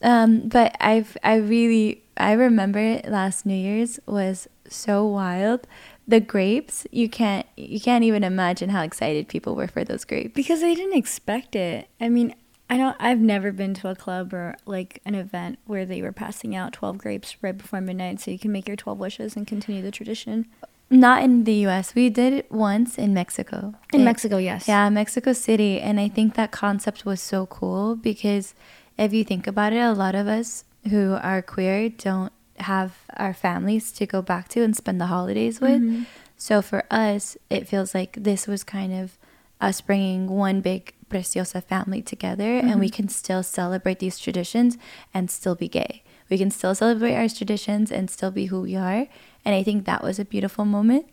Um, 0.02 0.48
but 0.48 0.76
I've 0.80 1.16
I 1.22 1.36
really 1.36 2.02
I 2.16 2.32
remember 2.32 3.00
last 3.06 3.46
New 3.46 3.54
Year's 3.54 3.98
was 4.06 4.48
so 4.68 5.06
wild. 5.06 5.66
The 6.06 6.20
grapes, 6.20 6.86
you 6.90 7.08
can't 7.08 7.46
you 7.56 7.80
can't 7.80 8.04
even 8.04 8.22
imagine 8.24 8.70
how 8.70 8.82
excited 8.82 9.28
people 9.28 9.54
were 9.54 9.68
for 9.68 9.84
those 9.84 10.04
grapes. 10.04 10.32
Because 10.34 10.60
they 10.60 10.74
didn't 10.74 10.96
expect 10.96 11.56
it. 11.56 11.88
I 12.00 12.08
mean, 12.08 12.34
I 12.70 12.76
don't. 12.76 12.96
I've 13.00 13.20
never 13.20 13.50
been 13.52 13.72
to 13.74 13.88
a 13.88 13.94
club 13.94 14.32
or 14.34 14.56
like 14.66 15.00
an 15.06 15.14
event 15.14 15.58
where 15.66 15.86
they 15.86 16.02
were 16.02 16.12
passing 16.12 16.54
out 16.54 16.72
twelve 16.72 16.98
grapes 16.98 17.36
right 17.40 17.56
before 17.56 17.80
midnight, 17.80 18.20
so 18.20 18.30
you 18.30 18.38
can 18.38 18.52
make 18.52 18.68
your 18.68 18.76
twelve 18.76 18.98
wishes 18.98 19.36
and 19.36 19.46
continue 19.46 19.82
the 19.82 19.90
tradition. 19.90 20.46
Not 20.90 21.22
in 21.22 21.44
the 21.44 21.66
US. 21.66 21.94
We 21.94 22.08
did 22.10 22.32
it 22.32 22.50
once 22.50 22.96
in 22.98 23.12
Mexico. 23.14 23.74
In 23.92 24.00
It- 24.02 24.04
Mexico, 24.04 24.38
yes. 24.38 24.66
Yeah, 24.68 24.88
Mexico 24.88 25.32
City. 25.34 25.80
And 25.80 26.00
I 26.00 26.08
think 26.08 26.34
that 26.34 26.50
concept 26.50 27.04
was 27.04 27.20
so 27.20 27.44
cool 27.46 27.94
because 27.94 28.54
if 28.98 29.12
you 29.12 29.22
think 29.24 29.46
about 29.46 29.72
it, 29.74 29.80
a 29.80 29.92
lot 29.92 30.14
of 30.14 30.26
us 30.26 30.64
who 30.90 31.12
are 31.20 31.42
queer 31.42 31.90
don't 31.90 32.32
have 32.56 32.96
our 33.16 33.34
families 33.34 33.92
to 33.92 34.06
go 34.06 34.22
back 34.22 34.48
to 34.48 34.62
and 34.62 34.74
spend 34.74 34.98
the 35.00 35.06
holidays 35.06 35.60
with. 35.60 35.82
Mhm. 35.82 36.06
So 36.38 36.62
for 36.62 36.84
us, 36.90 37.36
it 37.50 37.68
feels 37.68 37.94
like 37.94 38.16
this 38.18 38.46
was 38.46 38.64
kind 38.64 38.92
of 38.94 39.18
us 39.60 39.80
bringing 39.80 40.28
one 40.28 40.60
big 40.60 40.94
Preciosa 41.08 41.60
family 41.60 42.02
together 42.02 42.58
and 42.58 42.78
we 42.78 42.86
mm-hmm. 42.86 42.96
can 42.96 43.08
still 43.08 43.42
celebrate 43.42 43.98
these 43.98 44.18
traditions 44.18 44.76
and 45.14 45.30
still 45.30 45.54
be 45.54 45.68
gay. 45.68 46.02
We 46.28 46.36
can 46.38 46.50
still 46.50 46.74
celebrate 46.74 47.14
our 47.14 47.28
traditions 47.28 47.90
and 47.90 48.10
still 48.10 48.30
be 48.30 48.46
who 48.46 48.60
we 48.60 48.76
are. 48.76 49.06
And 49.44 49.54
I 49.54 49.62
think 49.62 49.86
that 49.86 50.02
was 50.02 50.18
a 50.18 50.24
beautiful 50.24 50.64
moment. 50.64 51.06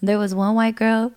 There 0.00 0.18
was 0.18 0.34
one 0.34 0.54
white 0.54 0.76
girl 0.76 1.12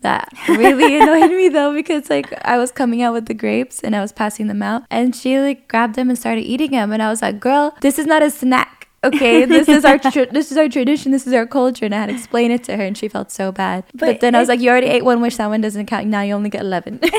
that 0.00 0.28
really 0.48 1.00
annoyed 1.00 1.30
me 1.30 1.48
though 1.48 1.72
because 1.72 2.10
like 2.10 2.32
I 2.44 2.58
was 2.58 2.70
coming 2.70 3.02
out 3.02 3.12
with 3.12 3.26
the 3.26 3.34
grapes 3.34 3.82
and 3.82 3.94
I 3.94 4.00
was 4.00 4.12
passing 4.12 4.46
them 4.46 4.62
out 4.62 4.82
and 4.90 5.14
she 5.14 5.38
like 5.38 5.68
grabbed 5.68 5.94
them 5.94 6.08
and 6.10 6.18
started 6.18 6.42
eating 6.42 6.72
them 6.72 6.92
and 6.92 7.02
I 7.02 7.08
was 7.08 7.22
like, 7.22 7.40
"Girl, 7.40 7.74
this 7.80 7.98
is 7.98 8.06
not 8.06 8.22
a 8.22 8.30
snack." 8.30 8.75
Okay, 9.04 9.44
this 9.44 9.68
is 9.68 9.84
our 9.84 9.98
tr- 9.98 10.30
this 10.32 10.50
is 10.50 10.58
our 10.58 10.68
tradition. 10.68 11.12
This 11.12 11.26
is 11.26 11.32
our 11.32 11.46
culture, 11.46 11.84
and 11.84 11.94
I 11.94 11.98
had 12.00 12.06
to 12.08 12.14
explain 12.14 12.50
it 12.50 12.64
to 12.64 12.76
her, 12.76 12.82
and 12.82 12.96
she 12.98 13.06
felt 13.08 13.30
so 13.30 13.52
bad. 13.52 13.84
But, 13.94 14.00
But 14.06 14.20
then 14.20 14.34
I 14.34 14.40
was 14.40 14.48
like, 14.48 14.60
"You 14.60 14.70
already 14.70 14.88
ate 14.88 15.04
one 15.04 15.20
wish. 15.20 15.36
That 15.36 15.46
one 15.48 15.60
doesn't 15.60 15.86
count. 15.86 16.06
Now 16.08 16.22
you 16.22 16.34
only 16.34 16.50
get 16.50 16.62
11. 16.62 17.00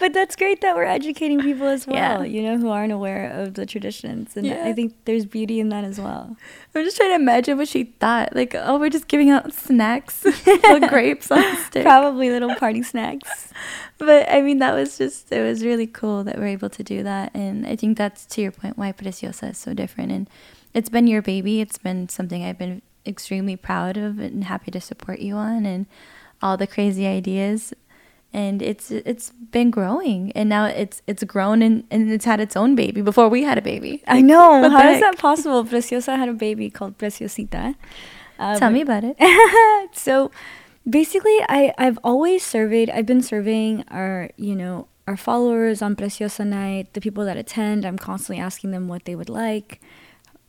But 0.00 0.12
that's 0.12 0.36
great 0.36 0.60
that 0.60 0.76
we're 0.76 0.84
educating 0.84 1.40
people 1.40 1.66
as 1.66 1.84
well, 1.84 2.24
Yeah. 2.24 2.30
you 2.30 2.40
know, 2.40 2.56
who 2.56 2.68
aren't 2.68 2.92
aware 2.92 3.30
of 3.32 3.54
the 3.54 3.66
traditions. 3.66 4.36
And 4.36 4.46
Yeah. 4.46 4.62
I 4.64 4.72
think 4.72 4.94
there's 5.06 5.24
beauty 5.26 5.58
in 5.58 5.70
that 5.70 5.82
as 5.82 5.98
well. 5.98 6.36
I'm 6.72 6.84
just 6.84 6.96
trying 6.96 7.10
to 7.10 7.14
imagine 7.16 7.58
what 7.58 7.66
she 7.66 7.82
thought. 7.98 8.32
Like, 8.32 8.54
oh, 8.54 8.78
we're 8.78 8.90
just 8.90 9.08
giving 9.08 9.28
out 9.30 9.52
snacks, 9.52 10.24
little 10.46 10.88
grapes 10.88 11.32
on 11.32 11.40
a 11.42 11.56
stick. 11.64 11.82
Probably 11.82 12.30
little 12.30 12.54
party 12.54 12.84
snacks. 12.84 13.52
But 13.98 14.30
I 14.30 14.42
mean, 14.42 14.58
that 14.58 14.74
was 14.74 14.96
just, 14.96 15.30
it 15.32 15.42
was 15.42 15.64
really 15.64 15.86
cool 15.86 16.22
that 16.24 16.38
we're 16.38 16.46
able 16.46 16.70
to 16.70 16.84
do 16.84 17.02
that. 17.02 17.34
And 17.34 17.66
I 17.66 17.74
think 17.76 17.98
that's 17.98 18.24
to 18.26 18.40
your 18.40 18.52
point 18.52 18.78
why 18.78 18.92
Preciosa 18.92 19.48
is 19.48 19.58
so 19.58 19.74
different. 19.74 20.12
And 20.12 20.30
it's 20.72 20.88
been 20.88 21.06
your 21.08 21.20
baby. 21.22 21.60
It's 21.60 21.78
been 21.78 22.08
something 22.08 22.44
I've 22.44 22.58
been 22.58 22.82
extremely 23.06 23.56
proud 23.56 23.96
of 23.96 24.18
and 24.20 24.44
happy 24.44 24.70
to 24.70 24.80
support 24.80 25.18
you 25.18 25.34
on 25.34 25.66
and 25.66 25.86
all 26.40 26.56
the 26.56 26.66
crazy 26.66 27.06
ideas. 27.06 27.74
And 28.30 28.60
it's 28.60 28.90
it's 28.90 29.30
been 29.30 29.70
growing, 29.70 30.32
and 30.32 30.50
now 30.50 30.66
it's 30.66 31.00
it's 31.06 31.24
grown 31.24 31.62
and, 31.62 31.84
and 31.90 32.10
it's 32.10 32.26
had 32.26 32.40
its 32.40 32.56
own 32.56 32.74
baby 32.74 33.00
before 33.00 33.30
we 33.30 33.42
had 33.42 33.56
a 33.56 33.62
baby. 33.62 34.02
I 34.06 34.20
know. 34.20 34.68
How 34.70 34.86
is 34.90 35.00
heck? 35.00 35.00
that 35.00 35.18
possible? 35.18 35.64
Preciosa 35.64 36.14
had 36.14 36.28
a 36.28 36.34
baby 36.34 36.68
called 36.68 36.98
Preciosita. 36.98 37.74
Uh, 38.38 38.58
Tell 38.58 38.68
but- 38.68 38.74
me 38.74 38.82
about 38.82 39.02
it. 39.04 39.16
so 39.96 40.30
basically 40.88 41.36
I, 41.48 41.72
I've 41.78 41.98
always 42.02 42.44
surveyed 42.44 42.90
I've 42.90 43.06
been 43.06 43.22
surveying 43.22 43.84
our 43.88 44.30
you 44.36 44.54
know 44.54 44.88
our 45.06 45.16
followers 45.16 45.82
on 45.82 45.96
Preciosa 45.96 46.44
night 46.44 46.92
the 46.94 47.00
people 47.00 47.24
that 47.24 47.36
attend 47.36 47.84
I'm 47.84 47.98
constantly 47.98 48.42
asking 48.42 48.70
them 48.70 48.88
what 48.88 49.04
they 49.04 49.14
would 49.14 49.28
like 49.28 49.80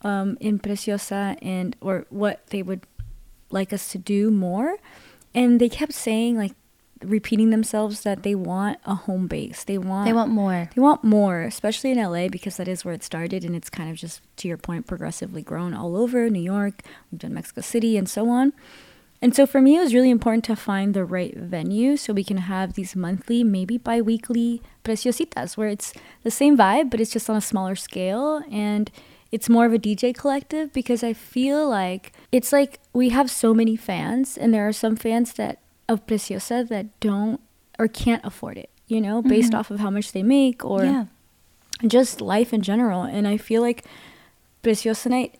um, 0.01 0.37
in 0.39 0.59
Preciosa 0.59 1.35
and 1.41 1.75
or 1.81 2.05
what 2.09 2.47
they 2.47 2.63
would 2.63 2.85
like 3.49 3.73
us 3.73 3.91
to 3.91 3.97
do 3.97 4.31
more 4.31 4.77
and 5.33 5.59
they 5.59 5.69
kept 5.69 5.93
saying 5.93 6.37
like 6.37 6.53
repeating 7.03 7.49
themselves 7.49 8.01
that 8.01 8.23
they 8.23 8.35
want 8.35 8.77
a 8.85 8.93
home 8.93 9.27
base. 9.27 9.63
They 9.63 9.77
want 9.77 10.05
They 10.05 10.13
want 10.13 10.31
more. 10.31 10.69
they 10.75 10.81
want 10.81 11.03
more, 11.03 11.41
especially 11.41 11.91
in 11.91 11.97
LA 11.97 12.27
because 12.27 12.57
that 12.57 12.67
is 12.67 12.83
where 12.83 12.93
it 12.93 13.03
started 13.03 13.45
and 13.45 13.55
it's 13.55 13.69
kind 13.69 13.89
of 13.89 13.95
just 13.95 14.21
to 14.37 14.47
your 14.47 14.57
point 14.57 14.87
progressively 14.87 15.41
grown 15.41 15.73
all 15.73 15.95
over 15.95 16.29
New 16.29 16.41
York, 16.41 16.81
we've 17.11 17.19
done 17.19 17.33
Mexico 17.33 17.61
City 17.61 17.97
and 17.97 18.09
so 18.09 18.29
on. 18.29 18.53
And 19.21 19.35
so 19.35 19.45
for 19.45 19.61
me 19.61 19.77
it 19.77 19.81
was 19.81 19.93
really 19.93 20.09
important 20.09 20.45
to 20.45 20.55
find 20.55 20.93
the 20.93 21.03
right 21.03 21.35
venue 21.35 21.97
so 21.97 22.13
we 22.13 22.23
can 22.23 22.37
have 22.37 22.73
these 22.73 22.95
monthly, 22.95 23.43
maybe 23.43 23.77
bi-weekly 23.77 24.61
preciositas 24.83 25.57
where 25.57 25.67
it's 25.67 25.93
the 26.23 26.31
same 26.31 26.57
vibe 26.57 26.89
but 26.89 27.01
it's 27.01 27.11
just 27.11 27.29
on 27.29 27.35
a 27.35 27.41
smaller 27.41 27.75
scale 27.75 28.41
and 28.51 28.91
it's 29.31 29.49
more 29.49 29.65
of 29.65 29.73
a 29.73 29.77
DJ 29.77 30.15
collective 30.15 30.73
because 30.73 31.03
I 31.03 31.13
feel 31.13 31.69
like 31.69 32.13
it's 32.31 32.51
like 32.51 32.79
we 32.93 33.09
have 33.09 33.29
so 33.29 33.53
many 33.53 33.75
fans 33.75 34.37
and 34.37 34.53
there 34.53 34.67
are 34.67 34.73
some 34.73 34.95
fans 34.95 35.33
that 35.33 35.59
of 35.87 36.05
Preciosa 36.07 36.63
that 36.69 36.99
don't 36.99 37.41
or 37.77 37.87
can't 37.87 38.23
afford 38.25 38.57
it, 38.57 38.69
you 38.87 39.01
know, 39.01 39.21
based 39.21 39.51
mm-hmm. 39.51 39.59
off 39.59 39.71
of 39.71 39.79
how 39.79 39.89
much 39.89 40.11
they 40.11 40.23
make 40.23 40.63
or 40.65 40.83
yeah. 40.83 41.05
just 41.85 42.21
life 42.21 42.53
in 42.53 42.61
general. 42.61 43.03
And 43.03 43.27
I 43.27 43.37
feel 43.37 43.61
like 43.61 43.85
Preciosa 44.61 45.09
Night 45.09 45.35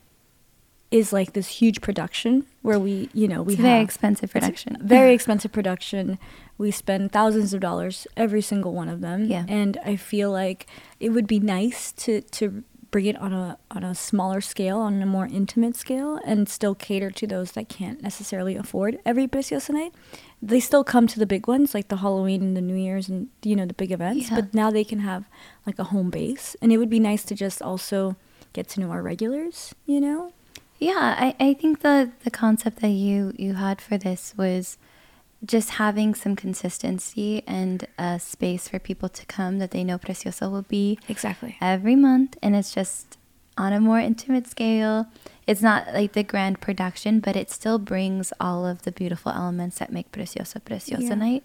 is 0.91 1.13
like 1.13 1.33
this 1.33 1.47
huge 1.47 1.81
production 1.81 2.45
where 2.63 2.79
we, 2.79 3.09
you 3.13 3.27
know, 3.27 3.43
we 3.43 3.53
It's 3.53 3.59
a 3.59 3.63
very 3.63 3.77
have 3.79 3.83
expensive 3.85 4.31
production. 4.31 4.77
very 4.81 5.13
expensive 5.17 5.51
production. 5.51 6.17
We 6.57 6.71
spend 6.71 7.11
thousands 7.11 7.53
of 7.53 7.59
dollars 7.61 8.07
every 8.17 8.41
single 8.41 8.73
one 8.73 8.89
of 8.89 9.01
them. 9.01 9.25
Yeah. 9.25 9.45
And 9.47 9.77
I 9.85 9.95
feel 9.95 10.31
like 10.31 10.65
it 10.99 11.09
would 11.09 11.27
be 11.27 11.39
nice 11.39 11.91
to 12.03 12.21
to 12.21 12.63
bring 12.91 13.05
it 13.05 13.15
on 13.21 13.31
a 13.33 13.57
on 13.69 13.83
a 13.83 13.93
smaller 13.93 14.41
scale, 14.41 14.79
on 14.79 14.99
a 15.01 15.05
more 15.05 15.27
intimate 15.27 15.75
scale, 15.75 16.19
and 16.25 16.49
still 16.49 16.73
cater 16.73 17.11
to 17.11 17.27
those 17.27 17.51
that 17.51 17.69
can't 17.69 18.01
necessarily 18.01 18.55
afford 18.55 18.97
every 19.05 19.27
Preciosa 19.27 19.71
night. 19.73 19.93
They 20.41 20.59
still 20.59 20.83
come 20.83 21.05
to 21.07 21.19
the 21.19 21.27
big 21.27 21.47
ones 21.47 21.75
like 21.75 21.89
the 21.89 21.97
Halloween 21.97 22.41
and 22.41 22.57
the 22.57 22.61
New 22.61 22.75
Year's 22.75 23.07
and 23.07 23.27
you 23.43 23.55
know 23.55 23.67
the 23.67 23.75
big 23.75 23.91
events, 23.91 24.29
Yeah. 24.31 24.37
but 24.41 24.53
now 24.55 24.71
they 24.71 24.83
can 24.83 24.99
have 24.99 25.25
like 25.67 25.77
a 25.77 25.83
home 25.85 26.09
base, 26.09 26.55
and 26.63 26.71
it 26.73 26.77
would 26.77 26.89
be 26.89 26.99
nice 26.99 27.23
to 27.25 27.35
just 27.35 27.61
also 27.61 28.15
get 28.53 28.67
to 28.69 28.79
know 28.81 28.89
our 28.89 29.03
regulars, 29.03 29.75
you 29.85 30.01
know. 30.01 30.33
Yeah, 30.79 31.15
I, 31.19 31.35
I 31.39 31.53
think 31.53 31.81
the 31.81 32.11
the 32.23 32.31
concept 32.31 32.79
that 32.81 32.89
you 32.89 33.33
you 33.37 33.55
had 33.55 33.81
for 33.81 33.97
this 33.97 34.33
was 34.37 34.77
just 35.45 35.71
having 35.71 36.15
some 36.15 36.35
consistency 36.35 37.43
and 37.47 37.87
a 37.97 38.19
space 38.19 38.67
for 38.67 38.77
people 38.79 39.07
to 39.09 39.25
come 39.25 39.59
that 39.59 39.71
they 39.71 39.83
know 39.85 39.97
Preciosa 39.97 40.49
will 40.49 40.63
be 40.63 40.99
Exactly. 41.07 41.55
every 41.61 41.95
month 41.95 42.35
and 42.43 42.55
it's 42.57 42.73
just 42.73 43.17
on 43.57 43.71
a 43.73 43.79
more 43.79 43.99
intimate 43.99 44.47
scale. 44.47 45.07
It's 45.47 45.61
not 45.61 45.93
like 45.93 46.13
the 46.13 46.23
grand 46.23 46.61
production, 46.61 47.19
but 47.19 47.35
it 47.35 47.49
still 47.49 47.77
brings 47.79 48.31
all 48.39 48.65
of 48.65 48.81
the 48.83 48.91
beautiful 48.91 49.31
elements 49.33 49.79
that 49.79 49.91
make 49.91 50.11
Preciosa 50.13 50.59
Preciosa 50.61 51.03
Yeah. 51.03 51.15
night. 51.15 51.43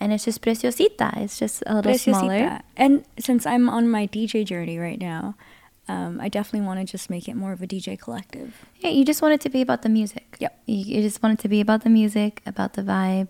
And 0.00 0.12
it's 0.12 0.24
just 0.24 0.40
Preciosita. 0.42 1.16
It's 1.16 1.38
just 1.38 1.62
a 1.66 1.74
little 1.74 1.98
smaller. 1.98 2.60
And 2.76 3.04
since 3.18 3.44
I'm 3.46 3.68
on 3.68 3.88
my 3.88 4.06
DJ 4.06 4.44
journey 4.44 4.78
right 4.78 5.00
now, 5.00 5.34
um, 5.88 6.20
I 6.20 6.28
definitely 6.28 6.66
want 6.66 6.80
to 6.80 6.86
just 6.90 7.08
make 7.10 7.28
it 7.28 7.34
more 7.34 7.52
of 7.52 7.62
a 7.62 7.66
DJ 7.66 7.98
collective. 7.98 8.54
Yeah, 8.80 8.90
you 8.90 9.04
just 9.04 9.22
want 9.22 9.34
it 9.34 9.40
to 9.42 9.48
be 9.50 9.60
about 9.62 9.82
the 9.82 9.88
music. 9.88 10.36
Yep. 10.38 10.58
You, 10.66 10.76
you 10.96 11.02
just 11.02 11.22
want 11.22 11.38
it 11.38 11.42
to 11.42 11.48
be 11.48 11.60
about 11.60 11.82
the 11.82 11.90
music, 11.90 12.42
about 12.46 12.74
the 12.74 12.82
vibe, 12.82 13.28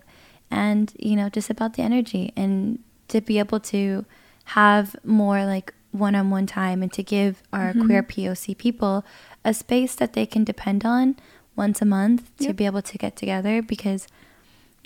and 0.51 0.91
you 0.99 1.15
know, 1.15 1.29
just 1.29 1.49
about 1.49 1.73
the 1.75 1.81
energy, 1.83 2.33
and 2.35 2.79
to 3.07 3.21
be 3.21 3.39
able 3.39 3.59
to 3.61 4.05
have 4.45 4.95
more 5.03 5.45
like 5.45 5.73
one-on-one 5.91 6.45
time, 6.47 6.81
and 6.83 6.91
to 6.93 7.03
give 7.03 7.41
our 7.53 7.69
Mm-hmm. 7.73 7.85
queer 7.85 8.03
POC 8.03 8.57
people 8.57 9.05
a 9.45 9.53
space 9.53 9.95
that 9.95 10.13
they 10.13 10.25
can 10.25 10.43
depend 10.43 10.85
on 10.85 11.15
once 11.55 11.81
a 11.81 11.85
month 11.85 12.35
to 12.37 12.45
Yep. 12.45 12.55
be 12.57 12.65
able 12.65 12.81
to 12.81 12.97
get 12.97 13.15
together. 13.15 13.61
Because 13.61 14.07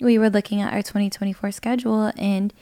we 0.00 0.18
were 0.18 0.30
looking 0.30 0.60
at 0.60 0.72
our 0.72 0.82
2024 0.82 1.50
schedule, 1.52 2.12
and 2.16 2.52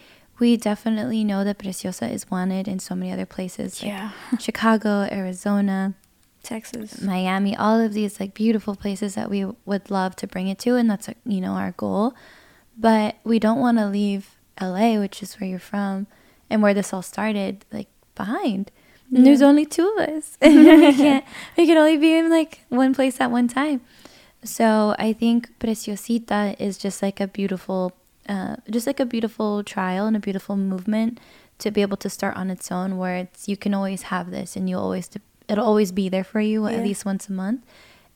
we 0.42 0.56
definitely 0.56 1.22
know 1.22 1.44
that 1.44 1.58
Preciosa 1.58 2.10
is 2.10 2.28
wanted 2.28 2.66
in 2.66 2.80
so 2.80 2.96
many 2.96 3.12
other 3.12 3.26
places, 3.26 3.80
like 3.80 3.92
Yeah. 3.92 4.10
Chicago, 4.40 5.08
Arizona. 5.10 5.94
Texas. 6.42 7.00
Miami, 7.00 7.56
all 7.56 7.78
of 7.80 7.92
these 7.92 8.18
like 8.18 8.34
beautiful 8.34 8.74
places 8.74 9.14
that 9.14 9.30
we 9.30 9.44
would 9.64 9.88
love 9.88 10.16
to 10.16 10.26
bring 10.26 10.48
it 10.48 10.58
to, 10.58 10.74
and 10.74 10.90
that's 10.90 11.08
you 11.24 11.40
know 11.40 11.52
our 11.52 11.70
goal. 11.70 12.14
But 12.76 13.18
we 13.22 13.38
don't 13.38 13.60
want 13.60 13.78
to 13.78 13.86
leave 13.86 14.34
LA, 14.60 14.98
which 14.98 15.22
is 15.22 15.38
where 15.38 15.48
you're 15.48 15.70
from, 15.74 16.08
and 16.50 16.60
where 16.60 16.74
this 16.74 16.92
all 16.92 17.02
started, 17.02 17.64
like 17.72 17.86
behind. 18.16 18.72
And 19.14 19.24
there's 19.24 19.42
only 19.42 19.64
two 19.64 19.86
of 19.94 20.08
us. 20.08 20.36
we 20.42 20.92
can't. 21.02 21.24
We 21.56 21.66
can 21.68 21.76
only 21.76 21.98
be 21.98 22.12
in 22.18 22.30
like 22.30 22.64
one 22.68 22.92
place 22.94 23.20
at 23.20 23.30
one 23.30 23.46
time. 23.46 23.80
So 24.42 24.96
I 24.98 25.12
think 25.12 25.56
Preciosita 25.60 26.56
is 26.58 26.78
just 26.78 27.00
like 27.00 27.20
a 27.20 27.28
beautiful, 27.28 27.92
uh, 28.28 28.56
just 28.70 28.86
like 28.86 29.00
a 29.00 29.06
beautiful 29.06 29.62
trial 29.64 30.06
and 30.06 30.16
a 30.16 30.20
beautiful 30.20 30.56
movement 30.56 31.18
to 31.58 31.70
be 31.70 31.82
able 31.82 31.96
to 31.98 32.10
start 32.10 32.36
on 32.36 32.50
its 32.50 32.70
own, 32.72 32.98
where 32.98 33.16
it's 33.16 33.48
you 33.48 33.56
can 33.56 33.74
always 33.74 34.02
have 34.02 34.30
this 34.30 34.56
and 34.56 34.68
you'll 34.68 34.82
always 34.82 35.10
it'll 35.48 35.64
always 35.64 35.92
be 35.92 36.08
there 36.08 36.24
for 36.24 36.40
you 36.40 36.66
at 36.66 36.82
least 36.82 37.04
once 37.04 37.28
a 37.28 37.32
month, 37.32 37.64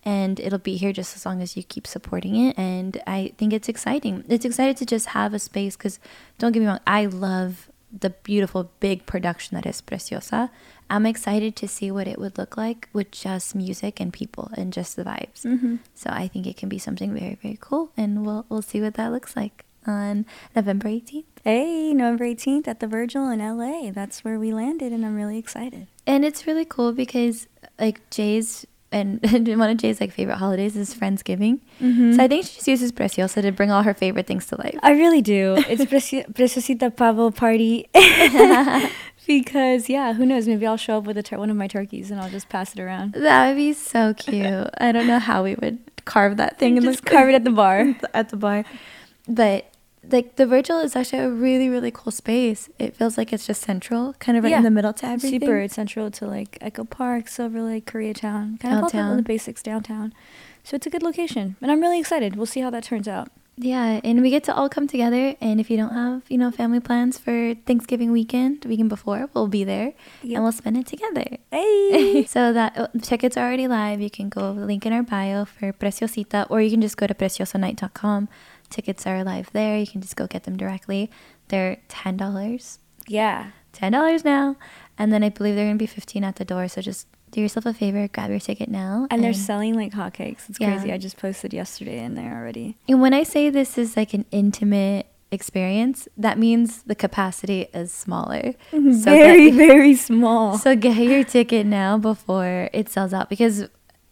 and 0.05 0.41
it'll 0.41 0.59
be 0.59 0.77
here 0.77 0.93
just 0.93 1.17
as 1.17 1.27
long 1.27 1.43
as 1.43 1.57
you 1.57 1.63
keep 1.63 1.87
supporting 1.87 2.37
it. 2.37 2.59
And 2.59 3.01
I 3.07 3.33
think 3.37 3.53
it's 3.53 3.69
exciting. 3.69 4.25
It's 4.29 4.45
excited 4.45 4.77
to 4.79 4.87
just 4.87 5.07
have 5.07 5.35
a 5.35 5.39
space 5.39 5.77
because 5.77 5.99
don't 6.39 6.53
get 6.53 6.61
me 6.61 6.67
wrong, 6.67 6.81
I 6.87 7.07
love 7.07 7.69
the 7.93 8.11
beautiful 8.11 8.71
big 8.81 9.07
production 9.07 9.55
that 9.55 9.67
is 9.67 9.81
Preciosa. 9.81 10.51
I'm 10.89 11.07
excited 11.07 11.57
to 11.57 11.69
see 11.69 11.91
what 11.91 12.07
it 12.07 12.19
would 12.19 12.39
look 12.39 12.57
like 12.57 12.89
with 12.93 13.11
just 13.11 13.55
music 13.55 14.01
and 14.01 14.13
people 14.13 14.51
and 14.57 14.73
just 14.73 14.97
the 14.97 15.05
vibes. 15.05 15.43
Mm-hmm. 15.43 15.77
So 15.95 16.11
I 16.11 16.29
think 16.29 16.47
it 16.47 16.57
can 16.57 16.69
be 16.69 16.79
something 16.79 17.13
very 17.13 17.39
very 17.43 17.59
cool, 17.61 17.91
and 17.97 18.25
we'll 18.25 18.47
we'll 18.49 18.63
see 18.63 18.81
what 18.81 18.95
that 18.95 19.13
looks 19.13 19.37
like 19.37 19.66
on 19.87 20.27
November 20.55 20.89
18th. 20.89 21.25
Hey, 21.45 21.93
November 21.95 22.25
18th 22.25 22.67
at 22.69 22.81
the 22.81 22.87
Virgil 22.87 23.29
in 23.31 23.39
LA. 23.41 23.91
That's 23.93 24.25
where 24.25 24.39
we 24.39 24.53
landed, 24.53 24.93
and 24.93 25.05
I'm 25.07 25.15
really 25.17 25.39
excited. 25.39 25.87
And 26.07 26.25
it's 26.25 26.47
really 26.47 26.65
cool 26.65 26.93
because 26.93 27.47
like 27.79 28.09
Jay's 28.11 28.67
and 28.93 29.21
one 29.59 29.71
of 29.71 29.77
Jay's 29.79 30.01
like 30.01 30.13
favorite 30.13 30.37
holidays 30.37 30.77
is 30.77 30.95
Friendsgiving. 30.95 31.61
Mhm. 31.81 32.17
So 32.17 32.23
I 32.23 32.29
think 32.29 32.47
she 32.47 32.55
just 32.55 32.69
uses 32.69 32.93
Preciosa 32.93 33.43
to 33.43 33.51
bring 33.53 33.71
all 33.71 33.83
her 33.83 33.93
favorite 33.95 34.27
things 34.27 34.47
to 34.47 34.57
life. 34.59 34.77
I 34.83 34.93
really 34.93 35.21
do. 35.23 35.55
It's 35.69 35.85
Preci- 35.91 36.33
Preciosita 36.33 36.95
Pavo 36.95 37.31
party. 37.31 37.89
because, 39.27 39.89
yeah, 39.89 40.13
who 40.13 40.25
knows? 40.25 40.47
Maybe 40.47 40.67
I'll 40.67 40.77
show 40.77 40.99
up 40.99 41.05
with 41.05 41.19
a 41.19 41.23
tur- 41.23 41.39
one 41.39 41.51
of 41.51 41.57
my 41.57 41.67
turkeys 41.67 42.11
and 42.11 42.21
I'll 42.21 42.31
just 42.31 42.49
pass 42.49 42.75
it 42.75 42.81
around. 42.81 43.13
That 43.15 43.49
would 43.49 43.57
be 43.57 43.73
so 43.73 44.15
cute. 44.15 44.71
I 44.79 44.93
don't 44.93 45.07
know 45.07 45.19
how 45.19 45.43
we 45.43 45.57
would 45.57 45.79
carve 46.05 46.37
that 46.37 46.59
thing 46.59 46.77
And 46.77 46.87
just 46.87 47.05
carve 47.05 47.29
it 47.29 47.35
at 47.35 47.45
the 47.45 47.51
bar. 47.51 47.95
at 48.15 48.29
the 48.29 48.37
bar. 48.37 48.65
But 49.29 49.67
like 50.11 50.37
the 50.37 50.47
Virgil 50.47 50.79
is 50.81 50.95
actually 50.97 51.21
a 51.21 51.31
really 51.31 51.69
really 51.69 51.91
cool 51.91 52.11
space. 52.13 52.69
It 52.79 52.97
feels 52.97 53.17
like 53.19 53.33
it's 53.33 53.47
just 53.47 53.63
central, 53.63 54.15
kind 54.19 54.37
of 54.39 54.45
right 54.45 54.51
Yeah. 54.51 54.59
in 54.59 54.65
the 54.65 54.71
middle 54.71 54.93
to 54.95 55.07
everything. 55.07 55.41
Super. 55.41 55.59
It's 55.59 55.75
central 55.75 56.11
to 56.13 56.27
like 56.27 56.59
Echo 56.61 56.85
Park, 56.85 57.29
Silver 57.29 57.63
Lake, 57.63 57.87
Koreatown, 57.87 58.59
kind 58.61 58.75
of 58.77 58.83
all 58.85 58.89
the, 58.89 58.93
Downtown. 58.99 59.17
the 59.17 59.23
basics 59.23 59.63
downtown. 59.63 60.13
So 60.65 60.75
it's 60.77 60.87
a 60.87 60.91
good 60.91 61.03
location, 61.03 61.57
and 61.61 61.71
I'm 61.71 61.81
really 61.81 62.01
excited. 62.01 62.35
We'll 62.37 62.47
see 62.47 62.61
how 62.61 62.71
that 62.71 62.85
turns 62.85 63.07
out. 63.09 63.29
Yeah, 63.59 64.01
and 64.05 64.21
we 64.21 64.29
get 64.29 64.45
to 64.45 64.55
all 64.55 64.69
come 64.69 64.87
together. 64.87 65.35
And 65.41 65.59
if 65.61 65.71
you 65.71 65.79
don't 65.79 65.95
have, 65.95 66.25
you 66.29 66.37
know, 66.37 66.51
family 66.51 66.79
plans 66.79 67.17
for 67.17 67.55
Thanksgiving 67.65 68.13
weekend, 68.13 68.67
weekend 68.67 68.91
before, 68.91 69.31
we'll 69.33 69.49
be 69.49 69.65
there 69.65 69.95
Yep. 70.23 70.35
and 70.35 70.43
we'll 70.43 70.53
spend 70.53 70.77
it 70.77 70.87
together. 70.87 71.25
Hey, 71.51 72.27
so 72.29 72.53
that 72.53 72.77
uh, 72.77 72.89
tickets 73.01 73.35
are 73.39 73.47
already 73.47 73.67
live. 73.67 73.99
You 74.03 74.11
can 74.11 74.29
go 74.29 74.51
link 74.53 74.85
in 74.85 74.93
our 74.93 75.03
bio 75.03 75.47
for 75.47 75.73
Preciosita, 75.73 76.47
or 76.51 76.61
you 76.61 76.71
can 76.71 76.83
just 76.83 76.99
go 76.99 77.07
to 77.07 77.15
preciosanight.com. 77.15 78.29
Tickets 78.71 79.07
are 79.07 79.23
live 79.25 79.51
there. 79.53 79.79
You 79.79 79.87
can 79.87 80.01
just 80.01 80.17
go 80.17 80.27
get 80.27 80.45
them 80.45 80.57
directly. 80.57 81.11
They're 81.49 81.79
ten 81.89 82.17
dollars. 82.17 82.79
yeah, 83.09 83.51
ten 83.73 83.93
dollars 83.93 84.25
now, 84.25 84.57
and 84.99 85.13
then 85.13 85.23
I 85.23 85.29
believe 85.29 85.55
they're 85.55 85.67
gonna 85.67 85.77
be 85.79 85.87
fifteen 85.87 86.25
at 86.25 86.37
the 86.37 86.45
door. 86.45 86.69
So 86.69 86.81
just 86.81 87.07
do 87.33 87.41
yourself 87.41 87.67
a 87.67 87.75
favor, 87.75 88.09
grab 88.09 88.31
your 88.31 88.39
ticket 88.41 88.69
now. 88.69 89.07
and 89.11 89.23
they're 89.23 89.33
selling 89.35 89.75
like 89.75 89.93
hotcakes. 89.93 90.49
It's 90.49 90.61
Yeah. 90.61 90.75
crazy. 90.77 90.93
I 90.93 90.99
just 90.99 91.17
posted 91.17 91.53
yesterday 91.53 92.03
in 92.03 92.15
there 92.15 92.35
already. 92.39 92.77
And 92.89 93.01
when 93.01 93.13
I 93.15 93.25
say 93.25 93.51
this 93.51 93.77
is 93.77 93.97
like 93.97 94.15
an 94.15 94.25
intimate 94.31 95.07
experience, 95.33 96.09
that 96.17 96.39
means 96.39 96.83
the 96.85 96.95
capacity 96.95 97.67
is 97.75 97.93
smaller. 97.93 98.55
So 98.73 99.11
very, 99.11 99.51
get, 99.51 99.57
very 99.57 99.95
small. 99.95 100.57
so 100.59 100.75
get 100.77 100.97
your 100.99 101.25
ticket 101.25 101.67
now 101.67 101.99
before 101.99 102.71
it 102.73 102.89
sells 102.89 103.13
out 103.13 103.29
because 103.29 103.65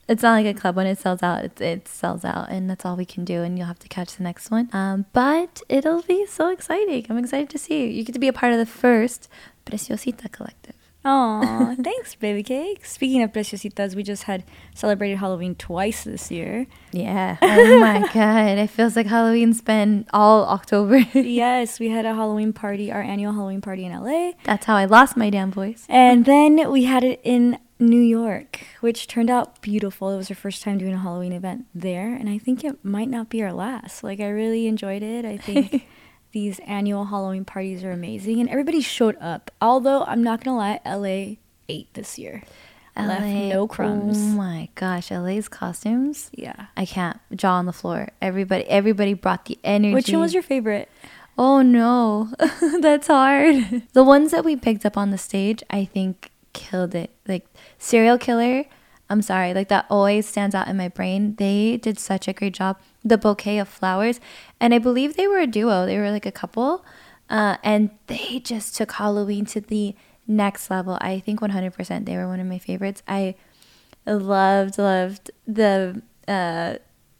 it's 0.08 0.22
not 0.22 0.32
like 0.32 0.46
a 0.46 0.58
club 0.58 0.76
when 0.76 0.86
it 0.86 0.98
sells 0.98 1.22
out. 1.22 1.44
It, 1.44 1.60
it 1.60 1.88
sells 1.88 2.24
out, 2.24 2.50
and 2.50 2.68
that's 2.68 2.84
all 2.84 2.96
we 2.96 3.04
can 3.04 3.24
do. 3.24 3.42
And 3.42 3.58
you'll 3.58 3.66
have 3.66 3.78
to 3.80 3.88
catch 3.88 4.16
the 4.16 4.22
next 4.22 4.50
one. 4.50 4.68
Um, 4.72 5.06
but 5.12 5.62
it'll 5.68 6.02
be 6.02 6.26
so 6.26 6.50
exciting. 6.50 7.06
I'm 7.08 7.18
excited 7.18 7.50
to 7.50 7.58
see 7.58 7.84
you. 7.84 7.88
You 7.88 8.04
get 8.04 8.12
to 8.12 8.18
be 8.18 8.28
a 8.28 8.32
part 8.32 8.52
of 8.52 8.58
the 8.58 8.66
first 8.66 9.28
Preciosita 9.66 10.30
collective. 10.30 10.73
Aw, 11.04 11.74
thanks, 11.82 12.14
baby 12.14 12.42
cake. 12.42 12.84
Speaking 12.84 13.22
of 13.22 13.32
preciositas, 13.32 13.94
we 13.94 14.02
just 14.02 14.22
had 14.24 14.44
celebrated 14.74 15.18
Halloween 15.18 15.54
twice 15.54 16.04
this 16.04 16.30
year. 16.30 16.66
Yeah. 16.92 17.36
Oh 17.42 17.80
my 17.80 18.08
god. 18.14 18.58
It 18.58 18.70
feels 18.70 18.96
like 18.96 19.06
Halloween's 19.06 19.60
been 19.60 20.06
all 20.12 20.44
October. 20.46 20.96
yes, 21.14 21.78
we 21.78 21.90
had 21.90 22.06
a 22.06 22.14
Halloween 22.14 22.52
party, 22.52 22.90
our 22.90 23.02
annual 23.02 23.32
Halloween 23.34 23.60
party 23.60 23.84
in 23.84 23.92
LA. 23.92 24.32
That's 24.44 24.64
how 24.66 24.76
I 24.76 24.86
lost 24.86 25.16
my 25.16 25.28
damn 25.30 25.50
voice. 25.50 25.84
And 25.88 26.24
then 26.24 26.70
we 26.70 26.84
had 26.84 27.04
it 27.04 27.20
in 27.22 27.58
New 27.78 28.00
York, 28.00 28.60
which 28.80 29.06
turned 29.06 29.28
out 29.28 29.60
beautiful. 29.60 30.10
It 30.10 30.16
was 30.16 30.30
our 30.30 30.36
first 30.36 30.62
time 30.62 30.78
doing 30.78 30.94
a 30.94 30.98
Halloween 30.98 31.32
event 31.32 31.66
there, 31.74 32.14
and 32.14 32.28
I 32.28 32.38
think 32.38 32.64
it 32.64 32.82
might 32.84 33.10
not 33.10 33.28
be 33.28 33.42
our 33.42 33.52
last. 33.52 34.02
Like, 34.04 34.20
I 34.20 34.28
really 34.28 34.66
enjoyed 34.68 35.02
it. 35.02 35.24
I 35.24 35.36
think 35.36 35.86
these 36.34 36.58
annual 36.66 37.06
Halloween 37.06 37.44
parties 37.44 37.84
are 37.84 37.92
amazing, 37.92 38.40
and 38.40 38.50
everybody 38.50 38.80
showed 38.80 39.16
up. 39.20 39.52
Although, 39.62 40.02
I'm 40.02 40.22
not 40.22 40.42
gonna 40.42 40.56
lie, 40.56 40.80
LA 40.84 41.36
ate 41.68 41.94
this 41.94 42.18
year. 42.18 42.42
Left 42.96 43.24
no 43.24 43.60
oh 43.60 43.68
crumbs. 43.68 44.18
Oh 44.18 44.36
my 44.36 44.68
gosh, 44.74 45.10
LA's 45.10 45.48
costumes. 45.48 46.30
Yeah. 46.32 46.66
I 46.76 46.86
can't 46.86 47.18
jaw 47.34 47.54
on 47.54 47.66
the 47.66 47.72
floor. 47.72 48.10
Everybody, 48.20 48.64
everybody 48.64 49.14
brought 49.14 49.46
the 49.46 49.58
energy. 49.64 49.94
Which 49.94 50.10
one 50.10 50.20
was 50.20 50.34
your 50.34 50.42
favorite? 50.42 50.88
Oh 51.38 51.62
no, 51.62 52.32
that's 52.80 53.06
hard. 53.06 53.82
the 53.92 54.04
ones 54.04 54.30
that 54.32 54.44
we 54.44 54.56
picked 54.56 54.84
up 54.84 54.96
on 54.96 55.10
the 55.10 55.18
stage, 55.18 55.62
I 55.70 55.84
think 55.84 56.30
killed 56.52 56.94
it. 56.94 57.10
Like 57.26 57.46
serial 57.78 58.18
killer. 58.18 58.64
I'm 59.10 59.22
sorry, 59.22 59.54
like 59.54 59.68
that 59.68 59.86
always 59.90 60.26
stands 60.26 60.54
out 60.54 60.68
in 60.68 60.76
my 60.76 60.88
brain. 60.88 61.36
They 61.36 61.76
did 61.76 61.98
such 61.98 62.26
a 62.26 62.32
great 62.32 62.54
job. 62.54 62.78
The 63.04 63.18
bouquet 63.18 63.58
of 63.58 63.68
flowers, 63.68 64.18
and 64.60 64.72
I 64.72 64.78
believe 64.78 65.16
they 65.16 65.26
were 65.26 65.38
a 65.38 65.46
duo. 65.46 65.84
They 65.84 65.98
were 65.98 66.10
like 66.10 66.26
a 66.26 66.32
couple, 66.32 66.84
uh, 67.28 67.58
and 67.62 67.90
they 68.06 68.40
just 68.40 68.76
took 68.76 68.92
Halloween 68.92 69.44
to 69.46 69.60
the 69.60 69.94
next 70.26 70.70
level. 70.70 70.96
I 71.00 71.20
think 71.20 71.40
100% 71.40 72.06
they 72.06 72.16
were 72.16 72.26
one 72.26 72.40
of 72.40 72.46
my 72.46 72.58
favorites. 72.58 73.02
I 73.06 73.34
loved 74.06 74.78
loved 74.78 75.30
the 75.46 76.02
uh, 76.28 76.76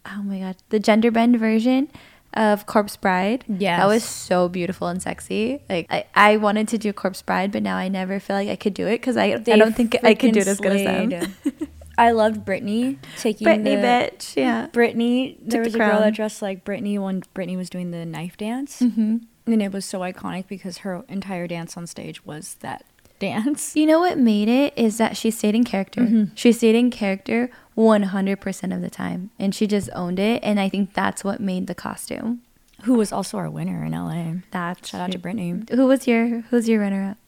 oh 0.07 0.23
my 0.23 0.41
god, 0.41 0.57
the 0.71 0.79
gender 0.79 1.11
bend 1.11 1.38
version 1.38 1.91
of 2.35 2.67
Corpse 2.67 2.97
Bride. 2.97 3.45
Yeah. 3.49 3.79
That 3.79 3.87
was 3.87 4.05
so 4.05 4.49
beautiful 4.49 4.88
and 4.88 5.00
sexy. 5.00 5.62
Like 5.69 5.87
I, 5.91 6.07
I 6.14 6.37
wanted 6.37 6.69
to 6.69 6.79
do 6.79 6.93
Corpse 6.93 7.23
Bride, 7.23 7.53
but 7.53 7.62
now 7.62 7.76
I 7.76 7.88
never 7.88 8.21
feel 8.21 8.37
like 8.37 8.49
I 8.49 8.57
could 8.57 8.75
do 8.75 8.87
it 8.87 9.00
because 9.00 9.17
I, 9.17 9.26
I 9.26 9.38
don't 9.38 9.75
think 9.75 9.97
I 10.03 10.14
could 10.14 10.35
do 10.35 10.41
it 10.41 10.49
as 10.49 10.61
good 10.61 10.73
as 10.73 10.85
them. 10.85 11.35
I 11.97 12.11
loved 12.13 12.45
Britney 12.45 12.99
taking 13.19 13.47
Britney 13.47 13.65
the, 13.81 14.17
bitch, 14.17 14.37
yeah. 14.37 14.69
Britney. 14.73 15.37
There 15.41 15.61
Took 15.63 15.65
was 15.67 15.73
the 15.75 15.83
a 15.83 15.89
girl 15.89 16.01
that 16.01 16.15
dressed 16.15 16.43
like 16.43 16.65
Britney 16.65 16.99
when 16.99 17.23
Britney 17.35 17.57
was 17.57 17.71
doing 17.71 17.91
the 17.91 18.05
knife 18.05 18.37
dance, 18.37 18.79
hmm 18.81 19.17
and 19.47 19.61
it 19.63 19.73
was 19.73 19.85
so 19.85 20.01
iconic 20.01 20.47
because 20.49 20.79
her 20.79 21.05
entire 21.07 21.47
dance 21.47 21.77
on 21.77 21.87
stage 21.87 22.25
was 22.25 22.55
that 22.61 22.83
dance. 23.19 23.77
You 23.77 23.85
know 23.87 24.01
what 24.01 24.17
made 24.19 24.49
it 24.49 24.73
is 24.77 24.97
that 24.99 25.17
she 25.19 25.31
stayed 25.31 25.55
in 25.55 25.65
character. 25.65 26.01
Mhm. 26.01 26.31
She 26.35 26.51
stayed 26.51 26.75
in 26.75 26.91
character 26.91 27.51
100% 27.77 28.75
of 28.75 28.81
the 28.81 28.89
time, 28.91 29.31
and 29.39 29.55
she 29.55 29.67
just 29.67 29.91
owned 29.95 30.19
it. 30.19 30.43
And 30.43 30.59
I 30.59 30.69
think 30.71 30.95
that's 30.95 31.23
what 31.25 31.41
made 31.41 31.67
the 31.67 31.75
costume. 31.75 32.41
Who 32.85 32.95
was 32.95 33.13
also 33.13 33.37
our 33.39 33.51
winner 33.51 33.85
in 33.85 33.93
LA. 33.93 34.41
That 34.51 34.85
Shout 34.87 35.01
out 35.03 35.13
to 35.13 35.19
Britney. 35.19 35.69
Who 35.71 35.87
was 35.87 36.07
your 36.07 36.41
Who's 36.51 36.69
your 36.69 36.81
runner 36.81 37.11
up? 37.11 37.19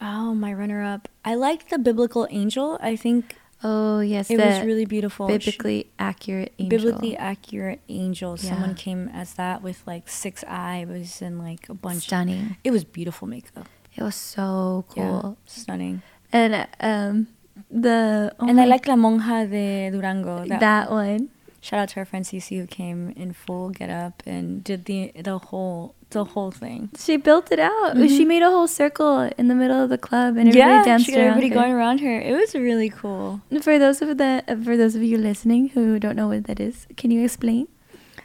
Oh, 0.00 0.34
my 0.34 0.52
runner-up. 0.54 1.08
I 1.24 1.34
liked 1.34 1.68
the 1.68 1.78
biblical 1.78 2.26
angel. 2.30 2.78
I 2.80 2.96
think 2.96 3.36
Oh 3.62 4.00
yes, 4.00 4.30
it 4.30 4.38
was 4.38 4.64
really 4.64 4.86
beautiful. 4.86 5.26
Biblically 5.28 5.90
accurate 5.98 6.52
angel. 6.58 6.78
biblically 6.78 7.16
accurate 7.16 7.80
angel. 7.88 8.36
Someone 8.36 8.74
came 8.74 9.08
as 9.12 9.34
that 9.34 9.62
with 9.62 9.82
like 9.86 10.08
six 10.08 10.42
eyes 10.48 11.20
and 11.20 11.38
like 11.38 11.68
a 11.68 11.74
bunch. 11.74 12.04
stunning. 12.04 12.56
It 12.64 12.70
was 12.70 12.84
beautiful 12.84 13.28
makeup. 13.28 13.68
It 13.94 14.02
was 14.02 14.14
so 14.14 14.84
Yeah, 14.96 15.20
cool. 15.20 15.36
stunning. 15.44 16.00
And 16.32 16.66
um, 16.80 17.26
the 17.70 18.32
oh 18.40 18.48
and 18.48 18.60
I 18.60 18.64
like 18.64 18.86
La 18.86 18.94
Monja 18.94 19.44
de 19.50 19.90
Durango. 19.90 20.46
That, 20.46 20.60
that 20.60 20.90
one. 20.90 21.28
shout 21.60 21.80
out 21.80 21.88
to 21.90 22.00
our 22.00 22.06
friend 22.06 22.24
Cece 22.24 22.56
who 22.58 22.66
came 22.66 23.10
in 23.16 23.32
full 23.34 23.68
get 23.70 23.90
up 23.90 24.22
and 24.24 24.64
did 24.64 24.86
the 24.86 25.12
the 25.20 25.36
whole 25.38 25.94
the 26.10 26.24
whole 26.24 26.50
thing. 26.50 26.90
She 26.98 27.16
built 27.16 27.50
it 27.52 27.58
out. 27.58 27.94
Mhm. 27.96 28.08
She 28.08 28.24
made 28.24 28.42
a 28.42 28.50
whole 28.50 28.68
circle 28.68 29.30
in 29.38 29.48
the 29.48 29.54
middle 29.54 29.82
of 29.82 29.90
the 29.90 29.98
club, 29.98 30.36
and 30.36 30.48
everybody 30.48 30.58
yeah, 30.58 30.84
danced 30.84 31.06
she 31.06 31.12
got 31.12 31.18
around 31.20 31.28
everybody 31.38 31.48
her. 31.48 31.54
going 31.54 31.72
around 31.72 32.00
her. 32.00 32.20
It 32.20 32.32
was 32.38 32.54
really 32.54 32.90
cool. 32.90 33.40
For 33.62 33.78
those 33.78 34.02
of 34.02 34.16
the 34.18 34.44
for 34.64 34.76
those 34.76 34.94
of 34.94 35.02
you 35.02 35.16
listening 35.18 35.68
who 35.70 35.98
don't 35.98 36.16
know 36.16 36.28
what 36.28 36.44
that 36.44 36.60
is, 36.60 36.86
can 36.96 37.10
you 37.10 37.24
explain? 37.24 37.68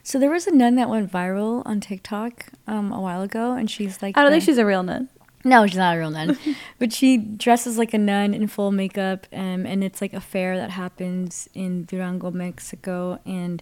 So 0.03 0.19
there 0.19 0.29
was 0.29 0.45
a 0.45 0.51
nun 0.51 0.75
that 0.75 0.87
went 0.89 1.11
viral 1.11 1.63
on 1.65 1.79
TikTok 1.79 2.47
um, 2.67 2.91
a 2.91 3.01
while 3.01 3.21
ago, 3.23 3.53
and 3.53 3.69
she's 3.71 4.01
like, 4.03 4.15
I 4.17 4.21
don't 4.21 4.29
the- 4.29 4.35
think 4.35 4.43
she's 4.45 4.59
a 4.59 4.65
real 4.65 4.83
nun. 4.83 5.09
No, 5.43 5.67
she's 5.67 5.77
not 5.77 5.95
a 5.95 5.99
real 5.99 6.09
nun. 6.09 6.37
but 6.79 6.91
she 6.91 7.17
dresses 7.17 7.77
like 7.77 7.93
a 7.93 7.99
nun 7.99 8.33
in 8.33 8.47
full 8.47 8.71
makeup, 8.71 9.27
um, 9.31 9.65
and 9.65 9.83
it's 9.83 10.01
like 10.01 10.13
a 10.13 10.19
fair 10.21 10.57
that 10.57 10.71
happens 10.71 11.47
in 11.53 11.85
Durango, 11.85 12.31
Mexico, 12.31 13.19
and 13.27 13.61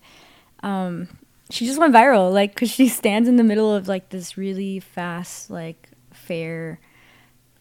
um, 0.64 1.08
she 1.50 1.66
just 1.66 1.80
went 1.80 1.94
viral, 1.94 2.32
like, 2.32 2.56
cause 2.56 2.70
she 2.72 2.88
stands 2.88 3.28
in 3.30 3.36
the 3.36 3.44
middle 3.44 3.74
of 3.74 3.88
like 3.88 4.10
this 4.10 4.38
really 4.38 4.80
fast 4.80 5.50
like 5.50 5.90
fair. 6.12 6.80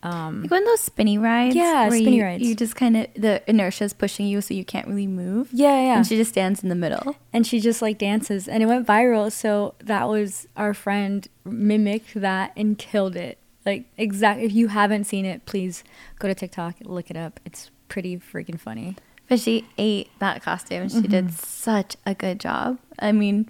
Um, 0.04 0.42
Like 0.42 0.50
one 0.50 0.62
of 0.62 0.66
those 0.66 0.80
spinny 0.80 1.16
rides. 1.16 1.54
Yeah, 1.54 1.88
spinny 1.88 2.16
you, 2.16 2.24
rides. 2.24 2.42
You 2.42 2.56
just 2.56 2.74
kind 2.74 2.96
of 2.96 3.06
the 3.14 3.40
inertia 3.48 3.84
is 3.84 3.92
pushing 3.92 4.26
you, 4.26 4.40
so 4.40 4.52
you 4.52 4.64
can't 4.64 4.88
really 4.88 5.06
move. 5.06 5.48
yeah, 5.52 5.80
yeah, 5.80 5.96
And 5.98 6.06
she 6.06 6.16
just 6.16 6.30
stands 6.32 6.62
in 6.62 6.68
the 6.70 6.74
middle. 6.74 7.16
and 7.32 7.46
she 7.46 7.60
just 7.60 7.80
like 7.82 7.98
dances, 7.98 8.48
and 8.48 8.62
it 8.62 8.66
went 8.66 8.84
viral. 8.86 9.30
So 9.30 9.74
that 9.78 10.08
was 10.08 10.48
our 10.56 10.74
friend 10.74 11.28
mimicked 11.44 12.14
that 12.14 12.52
and 12.56 12.76
killed 12.76 13.14
it. 13.14 13.38
Like 13.64 13.84
exactly. 13.96 14.44
If 14.44 14.52
you 14.52 14.68
haven't 14.68 15.04
seen 15.04 15.24
it, 15.24 15.46
please 15.46 15.84
go 16.18 16.26
to 16.26 16.34
TikTok, 16.34 16.76
look 16.82 17.08
it 17.08 17.16
up. 17.16 17.38
It's 17.44 17.70
pretty 17.88 18.16
freaking 18.18 18.58
funny. 18.58 18.96
But 19.28 19.40
she 19.40 19.66
ate 19.78 20.10
that 20.18 20.42
costume. 20.42 20.88
She 20.88 20.96
Mm-hmm. 20.96 21.10
did 21.10 21.32
such 21.32 21.96
a 22.04 22.14
good 22.14 22.38
job. 22.40 22.78
I 22.98 23.12
mean, 23.12 23.48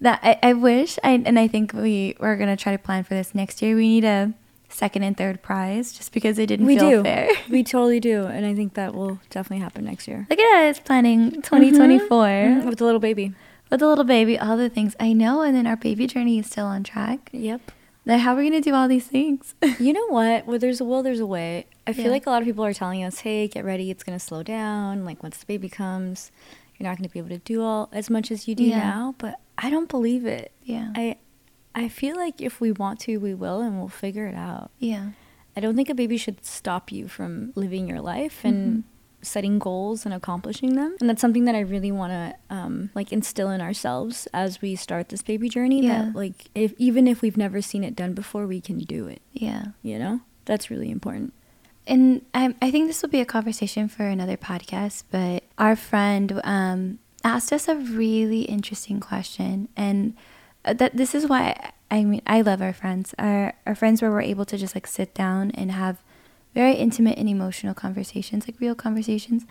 that 0.00 0.20
I, 0.22 0.38
I 0.42 0.52
wish, 0.52 0.98
I, 1.02 1.10
and 1.24 1.38
I 1.38 1.48
think 1.48 1.72
we 1.72 2.16
we're 2.20 2.36
gonna 2.36 2.56
try 2.56 2.72
to 2.72 2.78
plan 2.78 3.02
for 3.04 3.14
this 3.14 3.34
next 3.34 3.60
year. 3.62 3.74
We 3.74 3.88
need 3.88 4.04
a 4.04 4.34
second 4.68 5.02
and 5.04 5.16
third 5.16 5.42
prize, 5.42 5.92
just 5.92 6.12
because 6.12 6.38
it 6.38 6.46
didn't 6.46 6.66
we 6.66 6.76
feel 6.78 6.90
do. 6.90 7.02
fair. 7.02 7.30
we 7.50 7.64
totally 7.64 7.98
do, 8.00 8.24
and 8.26 8.44
I 8.44 8.54
think 8.54 8.74
that 8.74 8.94
will 8.94 9.18
definitely 9.30 9.62
happen 9.62 9.84
next 9.84 10.06
year 10.06 10.26
Look 10.28 10.38
at 10.38 10.68
us 10.68 10.80
planning 10.80 11.30
2024 11.42 12.08
Mhm, 12.08 12.64
with 12.66 12.78
the 12.78 12.84
little 12.84 13.00
baby. 13.00 13.32
with 13.70 13.80
the 13.80 13.86
little 13.88 14.04
baby, 14.04 14.38
all 14.38 14.56
the 14.56 14.68
things 14.68 14.94
I 15.00 15.12
know, 15.12 15.40
and 15.42 15.56
then 15.56 15.66
our 15.66 15.76
baby 15.76 16.06
journey 16.06 16.38
is 16.38 16.46
still 16.46 16.66
on 16.66 16.84
track. 16.84 17.30
Yep. 17.32 17.72
Like, 18.06 18.20
how 18.20 18.34
are 18.34 18.36
we 18.36 18.44
gonna 18.48 18.60
do 18.60 18.72
all 18.74 18.86
these 18.88 19.06
things? 19.06 19.54
You 19.80 19.92
know 19.92 20.06
what? 20.08 20.46
Well, 20.46 20.58
there's 20.58 20.80
a 20.80 20.84
will, 20.84 21.02
there's 21.02 21.20
a 21.20 21.26
way. 21.26 21.66
I 21.86 21.92
feel 21.92 22.04
Yeah. 22.06 22.10
like 22.12 22.26
a 22.26 22.30
lot 22.30 22.40
of 22.40 22.46
people 22.46 22.64
are 22.64 22.72
telling 22.72 23.02
us, 23.04 23.20
"Hey, 23.20 23.48
get 23.48 23.64
ready. 23.64 23.90
It's 23.90 24.04
gonna 24.04 24.18
slow 24.20 24.42
down. 24.42 25.04
Like 25.04 25.22
once 25.22 25.38
the 25.38 25.46
baby 25.46 25.68
comes, 25.68 26.30
you're 26.78 26.88
not 26.88 26.96
gonna 26.98 27.08
be 27.08 27.18
able 27.18 27.30
to 27.30 27.38
do 27.38 27.62
all 27.62 27.88
as 27.92 28.08
much 28.08 28.30
as 28.30 28.46
you 28.48 28.54
do 28.54 28.64
Yeah. 28.64 28.78
now." 28.78 29.14
But 29.18 29.40
I 29.58 29.70
don't 29.70 29.88
believe 29.88 30.24
it. 30.24 30.52
yeah, 30.62 30.92
I 30.94 31.16
I 31.74 31.88
feel 31.88 32.16
like 32.16 32.40
if 32.40 32.60
we 32.60 32.72
want 32.72 33.00
to, 33.00 33.18
we 33.18 33.34
will, 33.34 33.60
and 33.60 33.78
we'll 33.78 33.88
figure 33.88 34.26
it 34.26 34.34
out. 34.34 34.70
yeah, 34.78 35.10
I 35.56 35.60
don't 35.60 35.74
think 35.76 35.90
a 35.90 35.94
baby 35.94 36.16
should 36.16 36.44
stop 36.44 36.90
you 36.92 37.08
from 37.08 37.52
living 37.54 37.88
your 37.88 38.00
life 38.00 38.44
and 38.44 38.58
Mhm. 38.78 38.82
Setting 39.22 39.58
goals 39.58 40.04
and 40.04 40.14
accomplishing 40.14 40.76
them. 40.76 40.96
And 41.00 41.08
that's 41.08 41.20
something 41.20 41.44
that 41.46 41.54
I 41.54 41.60
really 41.60 41.92
want 41.92 42.12
to 42.12 42.54
um, 42.54 42.90
like 42.94 43.12
instill 43.12 43.50
in 43.50 43.60
ourselves 43.60 44.28
as 44.32 44.60
we 44.60 44.76
start 44.76 45.08
this 45.08 45.22
baby 45.22 45.48
journey. 45.48 45.84
Yeah. 45.84 46.04
That 46.04 46.16
like 46.16 46.50
if 46.54 46.74
even 46.78 47.06
if 47.06 47.22
we've 47.22 47.36
never 47.36 47.60
seen 47.60 47.84
it 47.84 47.96
done 47.96 48.14
before, 48.14 48.46
we 48.46 48.60
can 48.60 48.78
do 48.78 49.06
it. 49.06 49.22
yeah. 49.32 49.66
You 49.82 49.98
know, 49.98 50.20
that's 50.44 50.70
really 50.70 50.90
important. 50.90 51.32
And 51.86 52.22
I, 52.34 52.54
I 52.60 52.70
think 52.70 52.88
this 52.88 53.00
will 53.00 53.10
be 53.10 53.20
a 53.20 53.26
conversation 53.26 53.88
for 53.88 54.02
another 54.02 54.36
podcast, 54.36 55.04
but 55.10 55.44
our 55.56 55.76
friend 55.76 56.40
um, 56.42 56.98
asked 57.22 57.52
us 57.52 57.68
a 57.68 57.76
really 57.76 58.42
interesting 58.42 58.98
question. 58.98 59.68
And 59.76 60.14
uh, 60.64 60.72
that 60.74 60.96
this 60.96 61.14
is 61.14 61.28
why 61.28 61.72
I 61.90 62.04
mean, 62.04 62.22
I 62.26 62.40
love 62.40 62.60
our 62.60 62.72
friends. 62.72 63.14
Our, 63.18 63.54
our 63.66 63.74
friends 63.74 64.02
where 64.02 64.10
we're 64.10 64.22
able 64.22 64.44
to 64.46 64.56
just 64.56 64.74
like 64.74 64.86
sit 64.86 65.14
down 65.14 65.52
and 65.52 65.70
have 65.70 66.02
very 66.56 66.74
intimate 66.86 67.16
and 67.18 67.28
emotional 67.28 67.74
conversations, 67.74 68.48
like 68.48 68.56
real 68.66 68.74
conversations. 68.74 69.44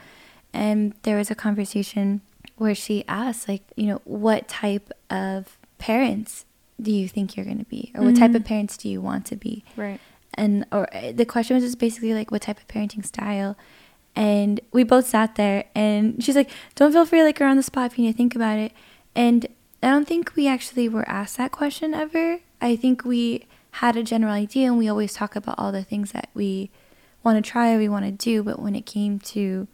And 0.54 0.94
there 1.04 1.18
was 1.18 1.30
a 1.30 1.36
conversation 1.36 2.22
where 2.58 2.74
she 2.74 3.04
asked, 3.08 3.48
like, 3.48 3.62
you 3.76 3.88
know, 3.90 4.02
what 4.06 4.48
type 4.48 4.88
of 5.12 5.58
parents 5.78 6.46
do 6.82 6.92
you 6.92 7.08
think 7.08 7.26
you're 7.36 7.46
going 7.52 7.60
to 7.60 7.72
be? 7.78 7.92
Or 7.96 8.04
what 8.04 8.16
type 8.16 8.34
of 8.34 8.44
parents 8.44 8.76
do 8.82 8.90
you 8.90 9.00
want 9.10 9.24
to 9.28 9.36
be? 9.36 9.64
Right. 9.78 10.00
and 10.34 10.66
or 10.72 10.84
uh, 10.94 11.12
the 11.14 11.26
question 11.26 11.56
was 11.56 11.64
just 11.64 11.80
basically 11.80 12.14
like 12.14 12.30
what 12.32 12.42
type 12.42 12.58
of 12.58 12.68
parenting 12.68 13.06
style 13.06 13.56
and 14.16 14.60
we 14.72 14.84
both 14.84 15.08
sat 15.08 15.36
there 15.36 15.64
and 15.74 16.22
she's 16.24 16.36
like 16.36 16.50
don't 16.76 16.92
feel 16.92 17.06
free 17.06 17.24
like 17.24 17.40
you're 17.40 17.48
on 17.48 17.56
the 17.56 17.64
spot 17.72 17.92
if 17.92 17.98
you 17.98 18.04
need 18.06 18.12
to 18.12 18.18
think 18.18 18.36
about 18.36 18.58
it 18.66 18.72
and 19.16 19.48
i 19.82 19.88
don't 19.88 20.08
think 20.08 20.36
we 20.36 20.46
actually 20.56 20.90
were 20.90 21.08
asked 21.08 21.38
that 21.38 21.52
question 21.52 21.94
ever 21.94 22.40
i 22.62 22.76
think 22.76 23.06
we 23.06 23.46
had 23.82 23.96
a 23.96 24.04
general 24.04 24.34
idea 24.34 24.68
and 24.68 24.78
we 24.78 24.90
always 24.90 25.14
talk 25.14 25.36
about 25.38 25.56
all 25.58 25.72
the 25.72 25.84
things 25.92 26.12
that 26.12 26.28
we 26.34 26.70
want 27.26 27.44
to 27.44 27.52
try 27.52 27.74
or 27.74 27.78
we 27.78 27.90
want 27.90 28.06
to 28.06 28.12
do 28.12 28.42
but 28.44 28.60
when 28.62 28.76
it 28.76 28.86
came 28.86 29.20
to 29.20 29.68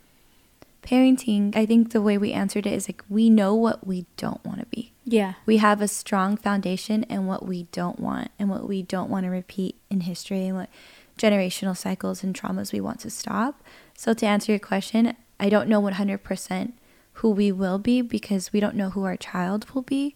parenting 0.82 1.56
i 1.56 1.66
think 1.66 1.92
the 1.92 2.02
way 2.02 2.18
we 2.18 2.32
answered 2.34 2.66
it 2.66 2.74
is 2.74 2.88
like 2.90 3.04
we 3.08 3.30
know 3.30 3.54
what 3.54 3.86
we 3.86 4.06
don't 4.18 4.44
want 4.44 4.60
to 4.60 4.66
be 4.68 4.92
Yeah. 5.06 5.34
we 5.46 5.58
have 5.58 5.80
a 5.82 5.88
strong 5.88 6.38
foundation 6.38 7.04
and 7.10 7.28
what 7.28 7.46
we 7.46 7.64
don't 7.72 8.00
want 8.00 8.32
and 8.40 8.50
what 8.50 8.68
we 8.68 8.82
don't 8.82 9.10
want 9.10 9.26
to 9.26 9.30
repeat 9.30 9.76
in 9.92 10.02
history 10.02 10.48
and 10.48 10.58
what 10.58 10.70
generational 11.18 11.78
cycles 11.78 12.24
and 12.24 12.34
traumas 12.34 12.74
we 12.74 12.82
want 12.82 13.00
to 13.02 13.10
stop. 13.12 13.62
So 13.96 14.14
to 14.16 14.26
answer 14.26 14.52
your 14.54 14.60
question, 14.60 15.16
I 15.40 15.50
don't 15.50 15.70
know 15.70 15.80
100% 15.80 16.72
who 17.16 17.30
we 17.30 17.52
will 17.52 17.78
be 17.78 18.02
because 18.02 18.52
we 18.52 18.60
don't 18.60 18.76
know 18.76 18.90
who 18.90 19.04
our 19.04 19.18
child 19.18 19.70
will 19.72 19.84
be. 19.84 20.16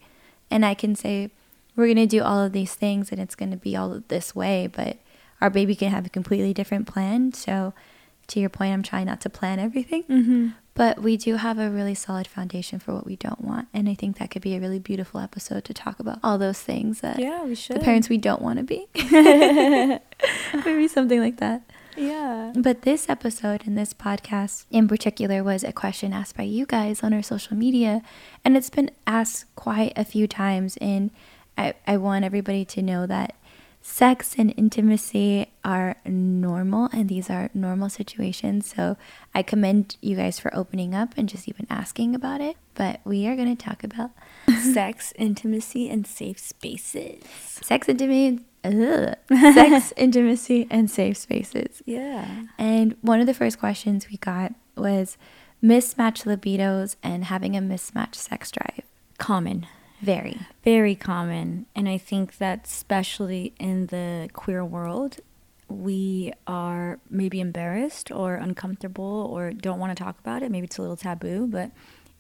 And 0.50 0.66
I 0.66 0.74
can 0.74 0.96
say 0.96 1.30
we're 1.76 1.86
going 1.94 1.98
to 1.98 2.08
do 2.08 2.24
all 2.24 2.42
of 2.42 2.54
these 2.54 2.74
things 2.74 3.12
and 3.12 3.22
it's 3.22 3.36
going 3.36 3.52
to 3.52 3.58
be 3.58 3.76
all 3.76 4.02
this 4.08 4.34
way, 4.34 4.66
but 4.66 4.98
our 5.42 5.50
baby 5.50 5.76
can 5.76 5.92
have 5.92 6.06
a 6.06 6.10
completely 6.10 6.54
different 6.54 6.88
plan. 6.88 7.34
So 7.34 7.74
to 8.28 8.40
your 8.40 8.50
point, 8.50 8.74
I'm 8.74 8.84
trying 8.84 9.06
not 9.06 9.22
to 9.22 9.30
plan 9.30 9.60
everything. 9.60 10.04
Mm-hmm. 10.04 10.48
But 10.74 11.02
we 11.02 11.16
do 11.16 11.36
have 11.38 11.58
a 11.58 11.70
really 11.70 11.96
solid 11.96 12.28
foundation 12.28 12.80
for 12.80 12.94
what 12.94 13.06
we 13.06 13.16
don't 13.16 13.40
want. 13.42 13.70
And 13.74 13.88
I 13.88 13.94
think 13.94 14.18
that 14.18 14.30
could 14.30 14.42
be 14.42 14.56
a 14.56 14.60
really 14.60 14.80
beautiful 14.80 15.22
episode 15.22 15.64
to 15.66 15.74
talk 15.74 16.00
about 16.02 16.20
all 16.22 16.38
those 16.38 16.60
things 16.60 17.00
that 17.00 17.18
Yeah, 17.18 17.46
we 17.46 17.56
should. 17.56 17.78
the 17.78 17.80
parents 17.80 18.10
we 18.10 18.18
don't 18.18 18.42
want 18.42 18.58
to 18.60 18.64
be. 18.66 18.86
Maybe 20.66 20.88
something 20.88 21.20
like 21.22 21.38
that. 21.38 21.62
Yeah. 21.96 22.52
But 22.58 22.82
this 22.82 23.08
episode 23.08 23.66
and 23.66 23.78
this 23.78 23.94
podcast 23.94 24.66
in 24.70 24.88
particular 24.90 25.44
was 25.44 25.64
a 25.64 25.72
question 25.72 26.12
asked 26.12 26.36
by 26.36 26.44
you 26.44 26.66
guys 26.66 27.04
on 27.04 27.14
our 27.14 27.24
social 27.24 27.56
media. 27.56 28.02
And 28.44 28.58
it's 28.58 28.70
been 28.70 28.92
asked 29.08 29.46
quite 29.56 29.94
a 29.96 30.04
few 30.04 30.28
times. 30.28 30.78
And 30.82 31.12
I, 31.58 31.74
I 31.88 31.96
want 31.98 32.26
everybody 32.26 32.66
to 32.66 32.82
know 32.82 33.06
that 33.08 33.36
sex 33.88 34.34
and 34.40 34.52
intimacy 34.58 35.48
are 35.64 35.96
normal 36.06 36.90
and 36.92 37.08
these 37.08 37.30
are 37.30 37.52
normal 37.54 37.88
situations. 37.88 38.74
So 38.76 38.98
I 39.34 39.44
commend 39.44 39.96
you 40.02 40.16
guys 40.16 40.40
for 40.40 40.54
opening 40.56 40.96
up 40.96 41.14
and 41.16 41.30
just 41.30 41.48
even 41.48 41.68
asking 41.70 42.16
about 42.16 42.42
it. 42.42 42.58
But 42.74 43.00
we 43.06 43.28
are 43.28 43.36
going 43.36 43.56
to 43.56 43.64
talk 43.64 43.84
about 43.84 44.10
Sex, 44.74 45.14
intimacy, 45.18 45.88
and 45.88 46.06
safe 46.08 46.40
spaces. 46.40 47.24
sex, 47.62 47.88
intimacy, 47.88 48.44
sex, 49.54 49.94
intimacy, 49.96 50.68
and 50.72 50.90
safe 50.90 51.16
spaces. 51.18 51.84
Yeah. 51.86 52.46
And 52.58 52.98
one 53.02 53.22
of 53.22 53.28
the 53.28 53.34
first 53.36 53.60
questions 53.60 54.10
we 54.10 54.18
got 54.18 54.54
was 54.76 55.18
mismatched 55.62 56.26
libidos 56.26 56.96
and 57.04 57.26
having 57.26 57.56
a 57.56 57.62
mismatched 57.62 58.16
sex 58.16 58.52
drive. 58.52 58.82
Common. 59.20 59.68
Very. 60.02 60.40
Very 60.64 60.96
common. 60.96 61.66
And 61.76 61.88
I 61.90 61.98
think 61.98 62.38
that, 62.38 62.66
especially 62.66 63.54
in 63.60 63.88
the 63.88 64.30
queer 64.34 64.64
world, 64.64 65.18
we 65.68 66.32
are 66.46 67.00
maybe 67.10 67.40
embarrassed 67.40 68.12
or 68.12 68.36
uncomfortable 68.36 69.28
or 69.32 69.52
don't 69.52 69.80
want 69.80 69.98
to 69.98 70.04
talk 70.04 70.20
about 70.20 70.44
it. 70.44 70.52
Maybe 70.52 70.66
it's 70.66 70.78
a 70.78 70.82
little 70.82 70.98
taboo, 70.98 71.48
but 71.48 71.72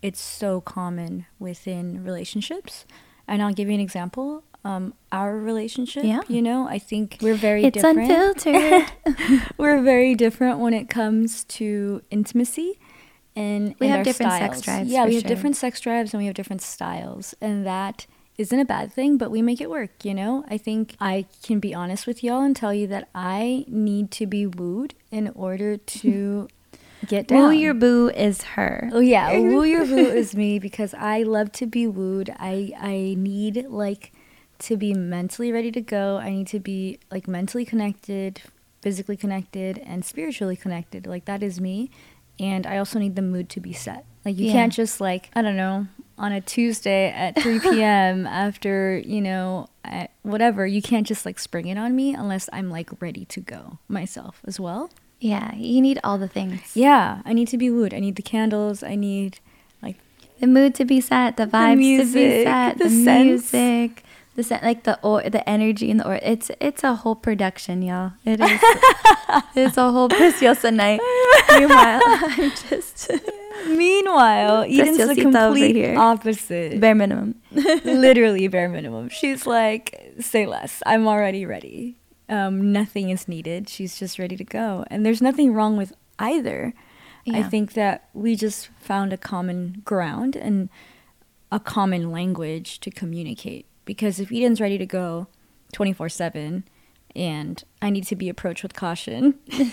it's 0.02 0.20
so 0.22 0.62
common 0.62 1.26
within 1.40 2.04
relationships. 2.04 2.86
And 3.28 3.42
I'll 3.42 3.54
give 3.54 3.68
you 3.68 3.74
an 3.76 3.80
example. 3.82 4.44
Um, 4.64 4.96
our 5.12 5.38
relationship, 5.38 6.06
Yeah. 6.06 6.22
you 6.28 6.42
know, 6.42 6.68
I 6.68 6.80
think 6.80 7.18
we're 7.22 7.36
very 7.36 7.66
It's 7.66 7.76
different. 7.76 8.10
unfiltered. 8.10 8.86
we're 9.58 9.82
very 9.84 10.16
different 10.16 10.58
when 10.58 10.74
it 10.74 10.90
comes 10.90 11.44
to 11.46 12.02
intimacy 12.10 12.80
and 13.36 13.76
We 13.80 13.88
and 13.88 13.98
have 13.98 14.06
different 14.06 14.32
sex 14.34 14.62
drives, 14.62 14.90
Yeah, 14.90 15.06
we 15.06 15.16
have 15.16 15.22
sure. 15.24 15.28
different 15.30 15.56
sex 15.58 15.80
drives 15.80 16.14
and 16.14 16.22
we 16.22 16.26
have 16.28 16.36
different 16.36 16.62
styles, 16.62 17.36
and 17.42 17.66
that 17.66 18.06
isn't 18.38 18.60
a 18.60 18.66
bad 18.66 18.92
thing. 18.94 19.18
But 19.18 19.32
we 19.32 19.42
make 19.42 19.62
it 19.62 19.70
work. 19.70 20.04
You 20.04 20.14
know, 20.14 20.44
I 20.50 20.58
think 20.58 20.96
I 21.00 21.26
can 21.44 21.60
be 21.60 21.74
honest 21.74 22.06
with 22.08 22.24
y'all 22.24 22.42
and 22.42 22.56
tell 22.56 22.74
you 22.74 22.88
that 22.88 23.08
I 23.16 23.66
need 23.68 24.12
to 24.12 24.26
be 24.28 24.46
wooed 24.46 24.94
in 25.12 25.30
order 25.36 25.78
to 25.78 26.48
get 27.08 27.28
down. 27.28 27.44
Woo 27.44 27.52
your 27.52 27.74
boo 27.74 28.10
is 28.10 28.42
her. 28.44 28.90
Oh 28.94 29.00
yeah, 29.00 29.32
woo 29.40 29.64
your 29.64 29.86
boo 29.86 29.96
is 30.08 30.36
me 30.36 30.60
because 30.60 30.94
I 30.94 31.24
love 31.24 31.52
to 31.54 31.66
be 31.66 31.88
wooed. 31.88 32.30
I 32.40 32.72
I 32.80 33.16
need 33.18 33.66
like 33.70 34.12
to 34.60 34.78
be 34.78 34.94
mentally 34.94 35.52
ready 35.52 35.72
to 35.72 35.82
go. 35.82 36.18
I 36.18 36.30
need 36.30 36.48
to 36.48 36.60
be 36.60 37.00
like 37.12 37.28
mentally 37.28 37.66
connected, 37.66 38.42
physically 38.82 39.18
connected, 39.18 39.78
and 39.80 40.04
spiritually 40.06 40.56
connected. 40.56 41.06
Like 41.06 41.26
that 41.26 41.44
is 41.44 41.60
me. 41.60 41.90
And 42.40 42.68
I 42.68 42.78
also 42.78 43.00
need 43.00 43.16
the 43.16 43.22
mood 43.22 43.50
to 43.50 43.60
be 43.60 43.74
set. 43.74 44.06
Like 44.26 44.38
you 44.38 44.48
Yeah. 44.48 44.54
can't 44.54 44.74
just 44.74 45.00
like 45.00 45.30
I 45.36 45.42
don't 45.42 45.56
know 45.58 45.88
on 46.18 46.32
a 46.32 46.42
Tuesday 46.42 47.12
at 47.12 47.40
3 47.42 47.60
p.m. 47.72 48.26
after 48.28 48.98
you 49.00 49.22
know 49.22 49.68
at 49.84 50.12
whatever. 50.24 50.66
You 50.66 50.82
can't 50.82 51.06
just 51.08 51.26
like 51.26 51.40
spring 51.40 51.68
it 51.68 51.78
on 51.78 51.96
me 51.96 52.14
unless 52.14 52.50
I'm 52.52 52.70
like 52.70 52.90
ready 53.02 53.26
to 53.26 53.40
go 53.42 53.78
myself 53.88 54.42
as 54.46 54.60
well. 54.60 54.90
Yeah, 55.20 55.56
you 55.56 55.82
need 55.82 56.00
all 56.04 56.18
the 56.18 56.28
things. 56.28 56.76
Yeah, 56.76 57.22
I 57.26 57.34
need 57.34 57.48
to 57.50 57.58
be 57.58 57.70
wooed. 57.72 57.94
I 57.94 58.00
need 58.00 58.16
the 58.16 58.22
candles. 58.22 58.84
I 58.84 58.96
need 58.96 59.40
like 59.82 59.96
The 60.42 60.48
mood 60.48 60.76
to 60.76 60.86
be 60.86 61.00
set, 61.00 61.38
the 61.38 61.46
vibes 61.48 61.98
to 62.00 62.14
be 62.14 62.44
set, 62.44 62.78
the 62.78 62.84
the, 62.86 62.90
music, 62.90 64.04
the 64.36 64.60
like 64.64 64.84
the 64.84 65.00
or 65.02 65.24
the 65.24 65.48
energy 65.50 65.90
and 65.90 66.00
the 66.00 66.08
or. 66.08 66.16
It's 66.22 66.52
it's 66.60 66.84
a 66.84 66.96
whole 66.96 67.16
production, 67.16 67.82
y'all. 67.82 68.14
It 68.26 68.40
is. 68.40 68.60
it's 69.56 69.78
a 69.78 69.92
whole 69.92 70.10
preciosa 70.10 70.72
night. 70.72 71.00
Meanwhile, 71.52 72.02
I'm 72.06 72.52
just 72.70 73.12
Meanwhile, 73.68 74.64
Eden's 74.64 74.98
the 74.98 75.16
complete 75.16 75.96
opposite. 75.96 76.80
bare 76.80 76.96
minimum. 76.96 77.36
Literally 77.52 78.48
bare 78.48 78.70
minimum. 78.70 79.10
She's 79.10 79.48
like, 79.48 80.14
say 80.20 80.46
less. 80.46 80.84
I'm 80.86 81.08
already 81.08 81.46
ready. 81.46 81.98
Um, 82.28 82.72
nothing 82.72 83.10
is 83.10 83.28
needed. 83.28 83.70
She's 83.70 83.98
just 83.98 84.20
ready 84.20 84.36
to 84.36 84.44
go. 84.44 84.84
And 84.88 85.06
there's 85.06 85.22
nothing 85.22 85.54
wrong 85.54 85.78
with 85.78 85.94
either. 86.20 86.74
I 87.34 87.42
think 87.42 87.74
that 87.74 88.10
we 88.14 88.36
just 88.36 88.70
found 88.80 89.12
a 89.12 89.18
common 89.18 89.82
ground 89.84 90.36
and 90.36 90.70
a 91.52 91.60
common 91.60 92.12
language 92.12 92.80
to 92.82 92.92
communicate. 92.92 93.66
Because 93.86 94.20
if 94.20 94.32
Eden's 94.32 94.60
ready 94.60 94.78
to 94.78 94.86
go 94.86 95.28
24 95.74 96.10
7 96.10 96.64
and 97.16 97.64
I 97.82 97.90
need 97.90 98.06
to 98.08 98.16
be 98.16 98.28
approached 98.30 98.64
with 98.64 98.74
caution, 98.74 99.36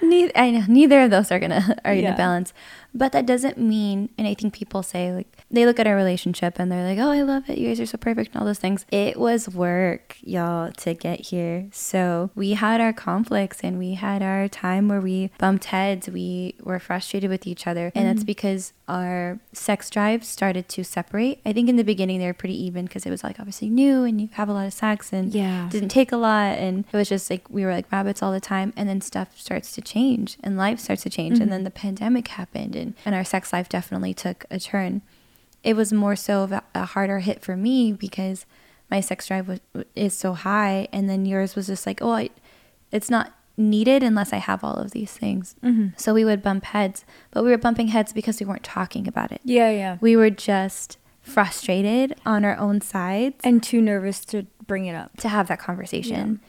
Neither, 0.00 0.30
I 0.36 0.50
know 0.52 0.62
neither 0.68 1.02
of 1.02 1.10
those 1.10 1.32
are 1.32 1.40
gonna 1.40 1.76
are 1.84 1.92
Yeah. 1.94 2.02
gonna 2.02 2.16
balance, 2.16 2.52
but 2.96 3.12
that 3.12 3.26
doesn't 3.26 3.58
mean. 3.58 4.08
And 4.16 4.26
I 4.26 4.34
think 4.34 4.54
people 4.54 4.82
say 4.82 5.12
like 5.12 5.26
they 5.50 5.66
look 5.66 5.78
at 5.78 5.86
our 5.86 5.96
relationship 5.96 6.58
and 6.58 6.70
they're 6.70 6.86
like, 6.86 6.98
"Oh, 6.98 7.10
I 7.10 7.22
love 7.22 7.48
it. 7.48 7.58
You 7.58 7.68
guys 7.68 7.80
are 7.80 7.86
so 7.86 7.98
perfect 7.98 8.32
and 8.32 8.40
all 8.40 8.46
those 8.46 8.58
things." 8.58 8.86
It 8.90 9.18
was 9.18 9.48
work, 9.48 10.16
y'all, 10.22 10.72
to 10.72 10.94
get 10.94 11.26
here. 11.26 11.68
So 11.72 12.30
we 12.34 12.52
had 12.52 12.80
our 12.80 12.92
conflicts 12.92 13.60
and 13.62 13.78
we 13.78 13.94
had 13.94 14.22
our 14.22 14.48
time 14.48 14.88
where 14.88 15.00
we 15.00 15.30
bumped 15.38 15.66
heads. 15.66 16.08
We 16.08 16.54
were 16.62 16.78
frustrated 16.78 17.30
with 17.30 17.46
each 17.46 17.66
other, 17.66 17.92
and 17.94 18.06
that's 18.06 18.20
mm-hmm. 18.20 18.26
because 18.26 18.72
our 18.88 19.40
sex 19.52 19.90
drives 19.90 20.28
started 20.28 20.68
to 20.68 20.84
separate. 20.84 21.40
I 21.44 21.52
think 21.52 21.68
in 21.68 21.76
the 21.76 21.84
beginning 21.84 22.20
they 22.20 22.26
were 22.26 22.34
pretty 22.34 22.60
even 22.64 22.84
because 22.84 23.04
it 23.04 23.10
was 23.10 23.24
like 23.24 23.40
obviously 23.40 23.68
new 23.68 24.04
and 24.04 24.20
you 24.20 24.28
have 24.32 24.48
a 24.48 24.52
lot 24.52 24.66
of 24.66 24.72
sex 24.72 25.12
and 25.12 25.34
Yeah. 25.34 25.68
didn't 25.70 25.88
take 25.88 26.12
a 26.12 26.16
lot 26.16 26.58
and 26.58 26.84
it 26.92 26.96
was 26.96 27.08
just 27.08 27.28
like 27.28 27.48
we 27.50 27.64
were 27.64 27.72
like 27.72 27.90
rabbits 27.90 28.22
all 28.22 28.32
the 28.32 28.40
time 28.40 28.72
and 28.76 28.88
then 28.88 29.00
stuff 29.00 29.38
starts 29.38 29.72
to 29.72 29.80
change 29.80 30.38
and 30.42 30.56
life 30.56 30.78
starts 30.78 31.02
to 31.02 31.10
change 31.10 31.34
and 31.34 31.42
mm-hmm. 31.42 31.50
then 31.50 31.64
the 31.64 31.70
pandemic 31.70 32.28
happened 32.28 32.76
and, 32.76 32.85
and 33.04 33.14
our 33.14 33.24
sex 33.24 33.52
life 33.52 33.68
definitely 33.68 34.14
took 34.14 34.44
a 34.50 34.58
turn 34.58 35.02
it 35.62 35.74
was 35.74 35.92
more 35.92 36.14
so 36.14 36.42
of 36.42 36.52
a, 36.52 36.84
harder 36.86 37.18
hit 37.18 37.42
for 37.42 37.56
me 37.56 37.92
because 37.92 38.46
my 38.88 39.00
sex 39.00 39.26
drive 39.26 39.48
was, 39.48 39.60
is 39.94 40.14
so 40.14 40.32
high 40.32 40.86
and 40.92 41.08
then 41.10 41.26
yours 41.26 41.56
was 41.56 41.66
just 41.66 41.86
like 41.86 42.00
oh 42.02 42.12
I, 42.12 42.30
it's 42.92 43.10
not 43.10 43.32
needed 43.58 44.02
unless 44.02 44.32
i 44.34 44.36
have 44.36 44.62
all 44.62 44.74
of 44.74 44.90
these 44.90 45.12
things 45.12 45.56
mm-hmm. 45.64 45.88
so 45.96 46.12
we 46.12 46.24
would 46.24 46.42
bump 46.42 46.64
heads 46.66 47.04
but 47.30 47.42
we 47.42 47.50
were 47.50 47.58
bumping 47.58 47.88
heads 47.88 48.12
because 48.12 48.38
we 48.38 48.46
weren't 48.46 48.62
talking 48.62 49.08
about 49.08 49.32
it 49.32 49.40
yeah, 49.44 49.70
yeah. 49.70 49.96
we 50.00 50.14
were 50.14 50.30
just 50.30 50.98
frustrated 51.26 52.14
on 52.24 52.44
our 52.44 52.56
own 52.56 52.80
sides 52.80 53.36
And 53.42 53.62
too 53.62 53.82
nervous 53.82 54.24
to 54.26 54.46
bring 54.66 54.86
it 54.86 54.94
up. 54.94 55.16
to 55.18 55.28
have 55.28 55.48
that 55.48 55.58
conversation. 55.58 56.40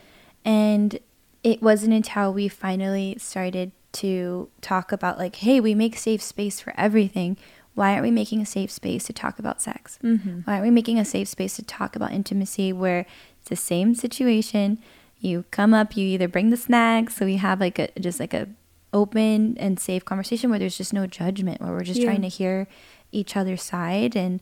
And 0.45 1.00
it 1.43 1.62
wasn't 1.62 1.93
until 1.93 2.32
we 2.32 2.47
finally 2.47 3.15
started 3.19 3.71
to 4.02 4.50
talk 4.62 4.92
about, 4.92 5.18
like, 5.18 5.36
hey, 5.38 5.60
we 5.60 5.74
make 5.76 5.98
safe 5.98 6.22
space 6.22 6.60
for 6.60 6.74
everything. 6.78 7.38
Why 7.76 7.92
aren't 7.92 8.04
we 8.04 8.12
making 8.12 8.42
a 8.42 8.46
safe 8.46 8.72
space 8.72 9.06
to 9.06 9.14
talk 9.14 9.38
about 9.40 9.62
sex? 9.62 10.00
Mm-hmm. 10.04 10.40
Why 10.46 10.54
aren't 10.54 10.66
we 10.66 10.72
making 10.72 10.98
a 11.00 11.06
safe 11.06 11.28
space 11.28 11.56
to 11.58 11.64
talk 11.64 11.96
about 11.96 12.12
intimacy 12.12 12.74
where 12.74 13.06
it's 13.40 13.50
the 13.50 13.56
same 13.56 13.94
situation? 13.96 14.80
You 15.20 15.46
come 15.52 15.74
up, 15.74 15.96
you 15.96 16.06
either 16.06 16.28
bring 16.28 16.50
the 16.50 16.58
snacks, 16.58 17.16
so 17.18 17.26
we 17.26 17.38
have 17.38 17.60
like 17.60 17.78
a 17.80 17.88
just 18.00 18.20
like 18.20 18.34
a 18.34 18.48
open 18.94 19.58
and 19.60 19.80
safe 19.80 20.06
conversation 20.06 20.50
where 20.50 20.60
there's 20.60 20.78
just 20.78 20.94
no 20.94 21.06
judgment, 21.08 21.62
where 21.62 21.72
we're 21.72 21.84
just 21.84 22.00
Yeah. 22.00 22.06
trying 22.08 22.22
to 22.22 22.28
hear 22.30 22.68
each 23.12 23.36
other's 23.36 23.62
side 23.64 24.16
and 24.16 24.40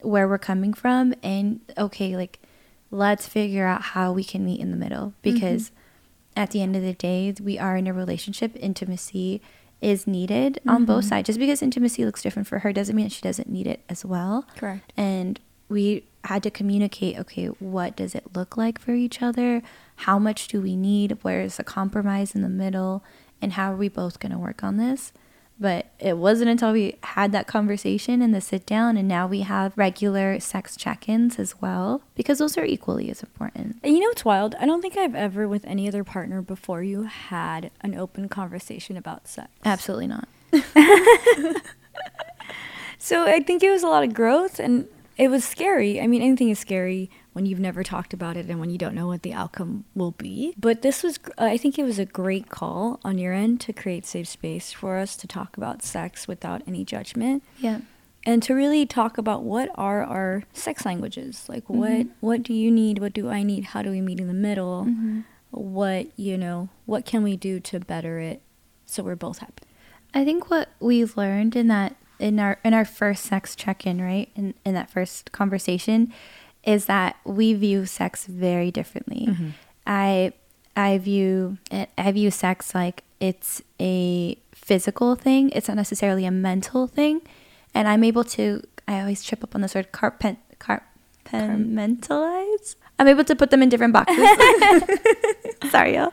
where 0.00 0.28
we're 0.28 0.38
coming 0.38 0.72
from 0.72 1.14
and 1.22 1.60
okay, 1.76 2.16
like 2.16 2.38
let's 2.90 3.26
figure 3.28 3.66
out 3.66 3.82
how 3.82 4.12
we 4.12 4.24
can 4.24 4.44
meet 4.44 4.60
in 4.60 4.70
the 4.70 4.76
middle 4.76 5.12
because 5.22 5.72
at 6.38 6.52
the 6.52 6.62
end 6.62 6.76
of 6.76 6.82
the 6.82 6.92
day, 6.92 7.34
we 7.42 7.58
are 7.58 7.76
in 7.76 7.88
a 7.88 7.92
relationship. 7.92 8.52
Intimacy 8.54 9.42
is 9.80 10.06
needed 10.06 10.60
on 10.66 10.76
mm-hmm. 10.76 10.84
both 10.84 11.04
sides. 11.04 11.26
Just 11.26 11.38
because 11.38 11.62
intimacy 11.62 12.04
looks 12.04 12.22
different 12.22 12.46
for 12.46 12.60
her 12.60 12.72
doesn't 12.72 12.94
mean 12.94 13.06
that 13.06 13.12
she 13.12 13.22
doesn't 13.22 13.48
need 13.48 13.66
it 13.66 13.80
as 13.88 14.04
well. 14.04 14.46
Correct. 14.56 14.92
And 14.96 15.40
we 15.68 16.04
had 16.24 16.44
to 16.44 16.50
communicate 16.50 17.18
okay, 17.18 17.46
what 17.46 17.96
does 17.96 18.14
it 18.14 18.36
look 18.36 18.56
like 18.56 18.80
for 18.80 18.92
each 18.92 19.20
other? 19.20 19.62
How 19.96 20.18
much 20.18 20.46
do 20.46 20.60
we 20.60 20.76
need? 20.76 21.18
Where 21.22 21.42
is 21.42 21.56
the 21.56 21.64
compromise 21.64 22.36
in 22.36 22.42
the 22.42 22.48
middle? 22.48 23.04
And 23.42 23.54
how 23.54 23.72
are 23.72 23.76
we 23.76 23.88
both 23.88 24.20
going 24.20 24.32
to 24.32 24.38
work 24.38 24.62
on 24.62 24.76
this? 24.76 25.12
But 25.60 25.86
it 25.98 26.16
wasn't 26.16 26.50
until 26.50 26.72
we 26.72 26.96
had 27.02 27.32
that 27.32 27.48
conversation 27.48 28.22
and 28.22 28.32
the 28.32 28.40
sit 28.40 28.64
down, 28.64 28.96
and 28.96 29.08
now 29.08 29.26
we 29.26 29.40
have 29.40 29.76
regular 29.76 30.38
sex 30.38 30.76
check 30.76 31.08
ins 31.08 31.38
as 31.38 31.60
well, 31.60 32.02
because 32.14 32.38
those 32.38 32.56
are 32.56 32.64
equally 32.64 33.10
as 33.10 33.22
important. 33.22 33.76
And 33.82 33.94
you 33.94 34.00
know 34.00 34.08
what's 34.08 34.24
wild? 34.24 34.54
I 34.60 34.66
don't 34.66 34.80
think 34.80 34.96
I've 34.96 35.16
ever, 35.16 35.48
with 35.48 35.64
any 35.64 35.88
other 35.88 36.04
partner 36.04 36.42
before 36.42 36.82
you, 36.82 37.02
had 37.04 37.70
an 37.80 37.96
open 37.96 38.28
conversation 38.28 38.96
about 38.96 39.26
sex. 39.26 39.48
Absolutely 39.64 40.06
not. 40.06 40.28
So 42.98 43.24
I 43.24 43.40
think 43.40 43.62
it 43.62 43.70
was 43.70 43.82
a 43.82 43.86
lot 43.86 44.02
of 44.02 44.12
growth 44.12 44.58
and 44.58 44.86
it 45.16 45.28
was 45.28 45.44
scary. 45.44 46.00
I 46.00 46.06
mean, 46.06 46.20
anything 46.20 46.50
is 46.50 46.58
scary 46.58 47.10
when 47.38 47.46
you've 47.46 47.60
never 47.60 47.84
talked 47.84 48.12
about 48.12 48.36
it 48.36 48.46
and 48.48 48.58
when 48.58 48.68
you 48.68 48.76
don't 48.78 48.96
know 48.96 49.06
what 49.06 49.22
the 49.22 49.32
outcome 49.32 49.84
will 49.94 50.10
be. 50.10 50.54
But 50.58 50.82
this 50.82 51.04
was, 51.04 51.20
I 51.38 51.56
think 51.56 51.78
it 51.78 51.84
was 51.84 51.96
a 52.00 52.04
great 52.04 52.48
call 52.48 52.98
on 53.04 53.16
your 53.16 53.32
end 53.32 53.60
to 53.60 53.72
create 53.72 54.04
safe 54.04 54.26
space 54.26 54.72
for 54.72 54.96
us 54.98 55.16
to 55.18 55.28
talk 55.28 55.56
about 55.56 55.84
sex 55.84 56.26
without 56.26 56.62
any 56.66 56.84
judgment. 56.84 57.44
Yeah. 57.60 57.82
And 58.26 58.42
to 58.42 58.54
really 58.54 58.86
talk 58.86 59.18
about 59.18 59.44
what 59.44 59.70
are 59.76 60.02
our 60.02 60.42
sex 60.52 60.84
languages? 60.84 61.44
Like 61.48 61.70
what 61.70 61.90
Mhm. 61.92 62.08
what 62.18 62.42
do 62.42 62.52
you 62.52 62.72
need? 62.72 62.98
What 62.98 63.12
do 63.12 63.28
I 63.28 63.44
need? 63.44 63.66
How 63.66 63.82
do 63.82 63.90
we 63.90 64.00
meet 64.00 64.18
in 64.18 64.26
the 64.26 64.34
middle? 64.34 64.84
Mhm. 64.86 65.22
What, 65.52 66.08
you 66.18 66.36
know, 66.36 66.70
what 66.86 67.04
can 67.04 67.22
we 67.22 67.36
do 67.36 67.60
to 67.60 67.78
better 67.78 68.18
it 68.18 68.42
so 68.84 69.04
we're 69.04 69.14
both 69.14 69.38
happy? 69.38 69.62
I 70.12 70.24
think 70.24 70.50
what 70.50 70.70
we've 70.80 71.16
learned 71.16 71.54
in 71.54 71.68
that 71.68 71.94
in 72.18 72.40
our 72.40 72.58
in 72.64 72.74
our 72.74 72.84
first 72.84 73.22
sex 73.26 73.54
check-in, 73.54 74.02
right? 74.02 74.28
In 74.34 74.54
in 74.64 74.74
that 74.74 74.90
first 74.90 75.30
conversation 75.30 76.12
is 76.68 76.84
that 76.84 77.16
we 77.24 77.54
view 77.54 77.86
sex 77.86 78.26
very 78.26 78.70
differently. 78.70 79.26
Mhm. 79.30 79.52
I 79.86 80.32
I 80.76 80.98
view 80.98 81.56
I 81.96 82.12
view 82.12 82.30
sex 82.30 82.74
like 82.74 83.04
it's 83.20 83.62
a 83.80 84.36
physical 84.52 85.14
thing. 85.16 85.48
It's 85.56 85.66
not 85.68 85.78
necessarily 85.78 86.26
a 86.26 86.30
mental 86.30 86.86
thing. 86.86 87.22
And 87.74 87.88
I'm 87.88 88.04
able 88.04 88.22
to 88.36 88.60
I 88.86 89.00
always 89.00 89.24
trip 89.24 89.42
up 89.42 89.54
on 89.54 89.62
this 89.62 89.74
word 89.74 89.92
carpent 89.92 90.38
compartmentalize. 90.60 92.76
I'm 92.98 93.08
able 93.08 93.24
to 93.24 93.36
put 93.36 93.50
them 93.50 93.62
in 93.62 93.68
different 93.68 93.92
boxes. 93.92 94.16
Sorry, 95.70 95.94
y'all. 95.94 96.12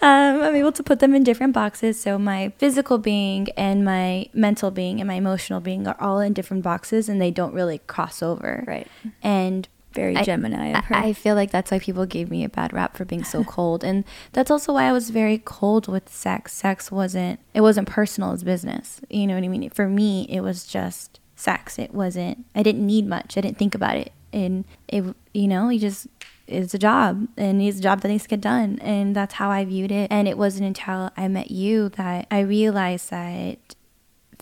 Um, 0.00 0.42
I'm 0.42 0.54
able 0.56 0.72
to 0.72 0.82
put 0.82 1.00
them 1.00 1.14
in 1.14 1.24
different 1.24 1.52
boxes. 1.52 2.00
So 2.00 2.18
my 2.18 2.52
physical 2.58 2.98
being 2.98 3.48
and 3.56 3.84
my 3.84 4.26
mental 4.32 4.70
being 4.70 5.00
and 5.00 5.06
my 5.06 5.14
emotional 5.14 5.60
being 5.60 5.86
are 5.86 5.96
all 6.00 6.20
in 6.20 6.32
different 6.32 6.62
boxes, 6.62 7.08
and 7.08 7.20
they 7.20 7.30
don't 7.30 7.54
really 7.54 7.78
cross 7.86 8.22
over. 8.22 8.64
Right. 8.66 8.86
And 9.22 9.68
Very 9.94 10.16
I- 10.16 10.22
Gemini 10.22 10.78
of 10.78 10.84
her. 10.86 10.96
I, 10.96 11.06
I 11.08 11.12
feel 11.12 11.34
like 11.34 11.50
that's 11.50 11.70
why 11.70 11.78
people 11.78 12.06
gave 12.06 12.30
me 12.30 12.44
a 12.44 12.48
bad 12.48 12.72
rap 12.72 12.96
for 12.96 13.04
being 13.04 13.24
so 13.24 13.44
cold, 13.44 13.84
and 13.84 14.04
that's 14.32 14.50
also 14.50 14.72
why 14.72 14.84
I 14.84 14.92
was 14.92 15.10
very 15.10 15.38
cold 15.38 15.88
with 15.88 16.08
sex. 16.08 16.52
Sex 16.52 16.90
wasn't 16.90 17.40
it 17.54 17.60
wasn't 17.60 17.88
personal; 17.88 18.32
it's 18.32 18.42
business. 18.42 19.00
You 19.10 19.26
know 19.26 19.34
what 19.34 19.44
I 19.44 19.48
mean? 19.48 19.70
For 19.70 19.88
me, 19.88 20.26
it 20.28 20.40
was 20.40 20.66
just 20.66 21.20
sex. 21.36 21.78
It 21.78 21.94
wasn't. 21.94 22.44
I 22.54 22.62
didn't 22.62 22.86
need 22.86 23.06
much. 23.06 23.36
I 23.36 23.40
didn't 23.40 23.58
think 23.58 23.74
about 23.74 23.96
it, 23.96 24.12
and 24.32 24.64
it 24.88 25.04
you 25.32 25.48
know 25.48 25.68
you 25.68 25.78
just 25.78 26.06
it's 26.46 26.74
a 26.74 26.78
job 26.78 27.28
and 27.36 27.62
it's 27.62 27.78
a 27.78 27.82
job 27.82 28.00
that 28.00 28.08
needs 28.08 28.24
to 28.24 28.28
get 28.28 28.40
done 28.40 28.76
and 28.80 29.14
that's 29.14 29.34
how 29.34 29.48
i 29.48 29.64
viewed 29.64 29.92
it 29.92 30.10
and 30.10 30.26
it 30.26 30.36
wasn't 30.36 30.66
until 30.66 31.08
i 31.16 31.26
met 31.28 31.52
you 31.52 31.88
that 31.90 32.26
i 32.32 32.40
realized 32.40 33.10
that 33.10 33.56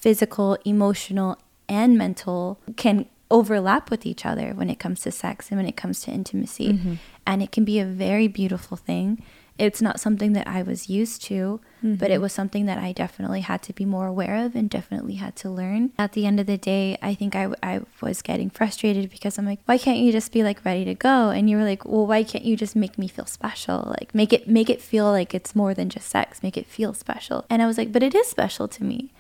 physical, 0.00 0.56
emotional, 0.64 1.38
and 1.68 1.96
mental 1.96 2.58
can 2.76 3.06
overlap 3.30 3.90
with 3.90 4.04
each 4.06 4.26
other 4.26 4.52
when 4.54 4.68
it 4.70 4.78
comes 4.78 5.00
to 5.00 5.10
sex 5.12 5.50
and 5.50 5.58
when 5.58 5.66
it 5.68 5.76
comes 5.76 6.00
to 6.02 6.10
intimacy. 6.10 6.72
Mhm. 6.72 6.98
And 7.26 7.42
it 7.42 7.52
can 7.52 7.64
be 7.64 7.78
a 7.78 7.84
very 7.86 8.26
beautiful 8.28 8.76
thing. 8.76 9.22
It's 9.58 9.82
not 9.82 10.00
something 10.00 10.32
that 10.32 10.48
I 10.48 10.62
was 10.62 10.88
used 10.88 11.22
to, 11.24 11.60
but 11.82 12.10
it 12.10 12.18
Mhm. 12.18 12.22
was 12.22 12.32
something 12.32 12.64
that 12.64 12.78
I 12.78 12.92
definitely 12.92 13.42
had 13.42 13.60
to 13.64 13.74
be 13.74 13.84
more 13.84 14.06
aware 14.06 14.36
of 14.46 14.56
and 14.56 14.70
definitely 14.70 15.16
had 15.16 15.36
to 15.36 15.50
learn. 15.50 15.90
At 15.98 16.12
the 16.12 16.24
end 16.24 16.40
of 16.40 16.46
the 16.46 16.56
day, 16.56 16.96
I 17.02 17.14
think 17.14 17.36
I, 17.36 17.48
I 17.62 17.80
was 18.00 18.22
getting 18.22 18.48
frustrated 18.48 19.10
because 19.10 19.36
I'm 19.38 19.44
like, 19.44 19.60
why 19.66 19.76
can't 19.76 19.98
you 19.98 20.12
just 20.12 20.32
be 20.32 20.42
like 20.42 20.64
ready 20.64 20.86
to 20.86 20.94
go? 20.94 21.28
And 21.28 21.50
you 21.50 21.58
were 21.58 21.64
like, 21.64 21.84
well, 21.84 22.06
why 22.06 22.22
can't 22.22 22.44
you 22.44 22.56
just 22.56 22.74
make 22.74 22.96
me 22.96 23.06
feel 23.06 23.26
special? 23.26 23.94
Like 24.00 24.14
make 24.14 24.32
it 24.32 24.48
make 24.48 24.70
it 24.70 24.80
feel 24.80 25.10
like 25.10 25.34
it's 25.34 25.54
more 25.54 25.74
than 25.74 25.90
just 25.90 26.08
sex. 26.08 26.42
Make 26.42 26.56
it 26.56 26.66
feel 26.66 26.94
special. 26.94 27.44
And 27.50 27.60
I 27.60 27.66
was 27.66 27.76
like, 27.76 27.92
but 27.92 28.02
it 28.02 28.14
is 28.14 28.26
special 28.28 28.66
to 28.68 28.82
me 28.82 29.12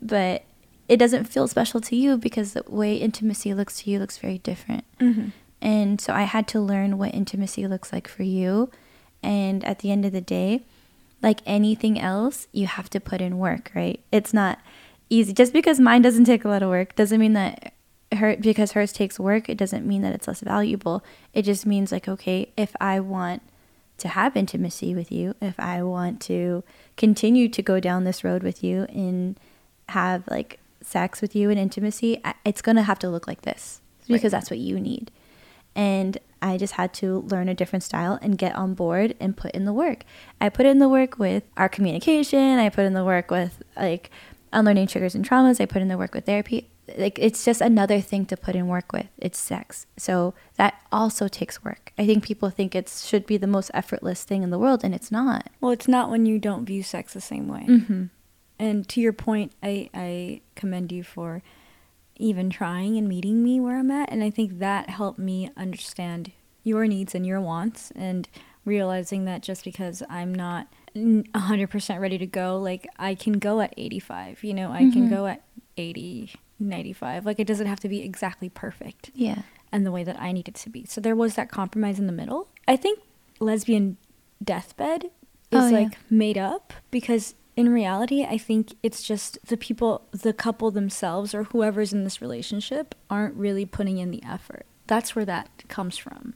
but 0.00 0.44
it 0.88 0.96
doesn't 0.96 1.24
feel 1.24 1.46
special 1.46 1.80
to 1.82 1.96
you 1.96 2.16
because 2.16 2.54
the 2.54 2.64
way 2.66 2.96
intimacy 2.96 3.54
looks 3.54 3.82
to 3.82 3.90
you 3.90 3.98
looks 3.98 4.18
very 4.18 4.38
different. 4.38 4.84
Mhm. 4.98 5.32
And 5.60 6.00
so 6.00 6.12
I 6.12 6.22
had 6.22 6.48
to 6.48 6.60
learn 6.60 6.98
what 6.98 7.14
intimacy 7.14 7.66
looks 7.66 7.92
like 7.92 8.08
for 8.08 8.22
you. 8.22 8.70
And 9.22 9.64
at 9.64 9.80
the 9.80 9.90
end 9.90 10.04
of 10.04 10.12
the 10.12 10.20
day, 10.20 10.62
like 11.22 11.40
anything 11.44 11.98
else, 11.98 12.46
you 12.52 12.66
have 12.66 12.88
to 12.90 13.00
put 13.00 13.20
in 13.20 13.38
work, 13.38 13.70
right? 13.74 14.00
It's 14.12 14.32
not 14.32 14.58
easy. 15.10 15.32
Just 15.32 15.52
because 15.52 15.80
mine 15.80 16.02
doesn't 16.02 16.24
take 16.24 16.44
a 16.44 16.48
lot 16.48 16.62
of 16.62 16.68
work 16.68 16.94
doesn't 16.94 17.20
mean 17.20 17.32
that 17.32 17.72
her 18.14 18.36
because 18.36 18.72
hers 18.72 18.92
takes 18.92 19.18
work, 19.18 19.48
it 19.48 19.58
doesn't 19.58 19.86
mean 19.86 20.02
that 20.02 20.14
it's 20.14 20.28
less 20.28 20.40
valuable. 20.40 21.02
It 21.34 21.42
just 21.42 21.66
means 21.66 21.92
like 21.92 22.08
okay, 22.08 22.50
if 22.56 22.74
I 22.80 23.00
want 23.00 23.42
to 23.98 24.08
have 24.08 24.36
intimacy 24.36 24.94
with 24.94 25.10
you, 25.10 25.34
if 25.42 25.58
I 25.58 25.82
want 25.82 26.20
to 26.22 26.62
continue 26.96 27.48
to 27.48 27.62
go 27.62 27.80
down 27.80 28.04
this 28.04 28.22
road 28.22 28.42
with 28.44 28.62
you 28.62 28.84
and 28.84 29.38
have 29.88 30.22
like 30.28 30.57
sex 30.82 31.20
with 31.20 31.34
you 31.34 31.50
and 31.50 31.58
intimacy, 31.58 32.22
it's 32.44 32.62
going 32.62 32.76
to 32.76 32.82
have 32.82 32.98
to 33.00 33.08
look 33.08 33.26
like 33.26 33.42
this 33.42 33.80
because 34.06 34.32
that's 34.32 34.50
what 34.50 34.58
you 34.58 34.80
need. 34.80 35.10
And 35.74 36.18
I 36.40 36.56
just 36.56 36.74
had 36.74 36.92
to 36.94 37.20
learn 37.20 37.48
a 37.48 37.54
different 37.54 37.82
style 37.82 38.18
and 38.22 38.38
get 38.38 38.54
on 38.54 38.74
board 38.74 39.14
and 39.20 39.36
put 39.36 39.52
in 39.52 39.64
the 39.64 39.72
work. 39.72 40.04
I 40.40 40.48
put 40.48 40.66
in 40.66 40.78
the 40.78 40.88
work 40.88 41.18
with 41.18 41.44
our 41.56 41.68
communication, 41.68 42.58
I 42.58 42.68
put 42.68 42.84
in 42.84 42.94
the 42.94 43.04
work 43.04 43.30
with 43.30 43.62
like 43.76 44.10
unlearning 44.52 44.86
triggers 44.86 45.14
and 45.14 45.28
traumas, 45.28 45.60
I 45.60 45.66
put 45.66 45.82
in 45.82 45.88
the 45.88 45.98
work 45.98 46.14
with 46.14 46.26
therapy. 46.26 46.68
Like 46.96 47.18
it's 47.18 47.44
just 47.44 47.60
another 47.60 48.00
thing 48.00 48.24
to 48.26 48.36
put 48.36 48.56
in 48.56 48.66
work 48.66 48.92
with. 48.92 49.08
It's 49.18 49.38
sex. 49.38 49.86
So 49.98 50.34
that 50.56 50.80
also 50.90 51.28
takes 51.28 51.62
work. 51.62 51.92
I 51.98 52.06
think 52.06 52.24
people 52.24 52.48
think 52.50 52.74
it 52.74 52.88
should 52.88 53.26
be 53.26 53.36
the 53.36 53.46
most 53.46 53.70
effortless 53.74 54.24
thing 54.24 54.42
in 54.42 54.50
the 54.50 54.58
world 54.58 54.82
and 54.82 54.94
it's 54.94 55.12
not. 55.12 55.50
Well, 55.60 55.72
it's 55.72 55.88
not 55.88 56.10
when 56.10 56.24
you 56.24 56.38
don't 56.38 56.64
view 56.64 56.82
sex 56.82 57.12
the 57.12 57.20
same 57.20 57.46
way. 57.46 57.66
Mm-hmm. 57.68 58.04
And 58.58 58.88
to 58.88 59.00
your 59.00 59.12
point, 59.12 59.52
I, 59.62 59.88
I 59.94 60.40
commend 60.56 60.90
you 60.92 61.02
for 61.02 61.42
even 62.16 62.50
trying 62.50 62.96
and 62.96 63.08
meeting 63.08 63.42
me 63.44 63.60
where 63.60 63.78
I'm 63.78 63.90
at. 63.90 64.10
And 64.10 64.24
I 64.24 64.30
think 64.30 64.58
that 64.58 64.90
helped 64.90 65.18
me 65.18 65.50
understand 65.56 66.32
your 66.64 66.86
needs 66.86 67.14
and 67.14 67.24
your 67.24 67.40
wants 67.40 67.92
and 67.94 68.28
realizing 68.64 69.24
that 69.26 69.42
just 69.42 69.64
because 69.64 70.02
I'm 70.10 70.34
not 70.34 70.66
n- 70.96 71.24
100% 71.34 72.00
ready 72.00 72.18
to 72.18 72.26
go, 72.26 72.58
like 72.58 72.86
I 72.98 73.14
can 73.14 73.34
go 73.34 73.60
at 73.60 73.72
85, 73.76 74.42
you 74.42 74.52
know, 74.52 74.72
I 74.72 74.90
can 74.90 75.06
Mhm. 75.06 75.10
go 75.10 75.26
at 75.26 75.42
80, 75.76 76.32
95. 76.58 77.24
Like 77.24 77.38
it 77.38 77.46
doesn't 77.46 77.68
have 77.68 77.80
to 77.80 77.88
be 77.88 78.02
exactly 78.02 78.48
perfect 78.48 79.10
Yeah. 79.14 79.42
and 79.70 79.86
the 79.86 79.92
way 79.92 80.02
that 80.04 80.20
I 80.20 80.32
need 80.32 80.48
it 80.48 80.54
to 80.56 80.70
be. 80.70 80.84
So 80.86 81.00
there 81.00 81.14
was 81.16 81.36
that 81.36 81.50
compromise 81.50 81.98
in 82.00 82.06
the 82.08 82.12
middle. 82.12 82.48
I 82.66 82.76
think 82.76 82.98
lesbian 83.38 83.96
deathbed 84.42 85.04
is 85.04 85.10
Oh, 85.52 85.68
yeah. 85.68 85.78
like 85.78 85.98
made 86.10 86.36
up 86.36 86.72
because 86.90 87.34
in 87.58 87.70
reality, 87.70 88.22
I 88.22 88.38
think 88.38 88.76
it's 88.84 89.02
just 89.02 89.36
the 89.48 89.56
people, 89.56 90.02
the 90.12 90.32
couple 90.32 90.70
themselves 90.70 91.34
or 91.34 91.42
whoever's 91.42 91.92
in 91.92 92.04
this 92.04 92.22
relationship 92.22 92.94
aren't 93.10 93.34
really 93.34 93.66
putting 93.66 93.98
in 93.98 94.12
the 94.12 94.22
effort. 94.22 94.64
That's 94.86 95.16
where 95.16 95.24
that 95.24 95.48
comes 95.66 95.98
from. 95.98 96.34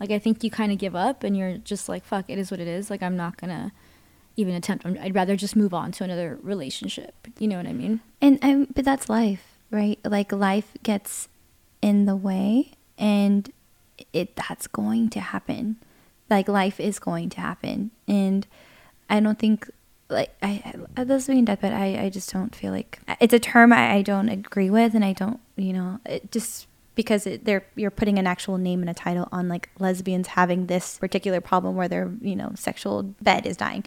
Like 0.00 0.10
I 0.10 0.18
think 0.18 0.42
you 0.42 0.50
kind 0.50 0.72
of 0.72 0.78
give 0.78 0.96
up 0.96 1.22
and 1.22 1.36
you're 1.36 1.58
just 1.58 1.88
like, 1.88 2.04
fuck, 2.04 2.24
it 2.26 2.38
is 2.38 2.50
what 2.50 2.58
it 2.58 2.66
is. 2.66 2.90
Like 2.90 3.04
I'm 3.04 3.16
not 3.16 3.36
gonna 3.36 3.70
even 4.36 4.52
attempt. 4.52 4.84
I'm- 4.84 4.98
I'd 5.00 5.14
rather 5.14 5.36
just 5.36 5.54
move 5.54 5.72
on 5.72 5.92
to 5.92 6.02
another 6.02 6.40
relationship. 6.42 7.14
You 7.38 7.46
know 7.46 7.56
what 7.58 7.68
I 7.68 7.72
mean? 7.72 8.00
And 8.20 8.40
and 8.42 8.74
but 8.74 8.84
that's 8.84 9.08
life, 9.08 9.58
right? 9.70 10.00
Like 10.04 10.32
life 10.32 10.72
gets 10.82 11.28
in 11.80 12.06
the 12.06 12.16
way 12.16 12.72
and 12.98 13.48
it 14.12 14.34
that's 14.34 14.66
going 14.66 15.08
to 15.10 15.20
happen. 15.20 15.76
Like 16.28 16.48
life 16.48 16.80
is 16.80 16.98
going 16.98 17.30
to 17.30 17.40
happen. 17.40 17.92
And 18.08 18.44
I 19.08 19.20
don't 19.20 19.38
think 19.38 19.70
like 20.10 20.30
I, 20.42 20.74
I 20.96 21.02
lesbian 21.04 21.44
deathbed 21.44 21.72
I, 21.72 22.04
I 22.04 22.08
just 22.10 22.32
don't 22.32 22.54
feel 22.54 22.72
like 22.72 22.98
it's 23.20 23.34
a 23.34 23.38
term 23.38 23.72
I, 23.72 23.94
I 23.96 24.02
don't 24.02 24.28
agree 24.28 24.70
with 24.70 24.94
and 24.94 25.04
I 25.04 25.12
don't 25.12 25.40
you 25.56 25.72
know 25.72 26.00
it 26.06 26.30
just 26.32 26.66
because 26.94 27.26
it, 27.26 27.44
they're 27.44 27.64
you're 27.76 27.90
putting 27.92 28.18
an 28.18 28.26
actual 28.26 28.58
name 28.58 28.80
and 28.80 28.90
a 28.90 28.94
title 28.94 29.28
on 29.30 29.48
like 29.48 29.68
lesbians 29.78 30.28
having 30.28 30.66
this 30.66 30.98
particular 30.98 31.40
problem 31.40 31.76
where 31.76 31.88
their 31.88 32.10
you 32.20 32.34
know 32.34 32.50
sexual 32.56 33.04
bed 33.22 33.46
is 33.46 33.56
dying. 33.56 33.84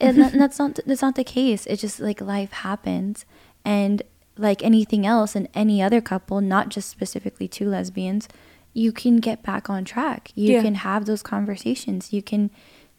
And, 0.00 0.20
that, 0.20 0.32
and 0.32 0.40
that's 0.42 0.58
not 0.58 0.78
that's 0.84 1.00
not 1.02 1.14
the 1.14 1.22
case. 1.22 1.66
It's 1.66 1.80
just 1.82 2.00
like 2.00 2.20
life 2.20 2.50
happens. 2.50 3.24
And 3.64 4.02
like 4.36 4.64
anything 4.64 5.06
else 5.06 5.36
in 5.36 5.48
any 5.54 5.80
other 5.80 6.00
couple 6.00 6.40
not 6.40 6.68
just 6.68 6.88
specifically 6.90 7.46
two 7.46 7.68
lesbians 7.68 8.28
you 8.74 8.90
can 8.92 9.16
get 9.18 9.42
back 9.42 9.70
on 9.70 9.84
track. 9.84 10.30
You 10.34 10.54
Yeah. 10.54 10.62
can 10.62 10.74
have 10.76 11.04
those 11.06 11.22
conversations. 11.22 12.12
You 12.12 12.22
can 12.22 12.50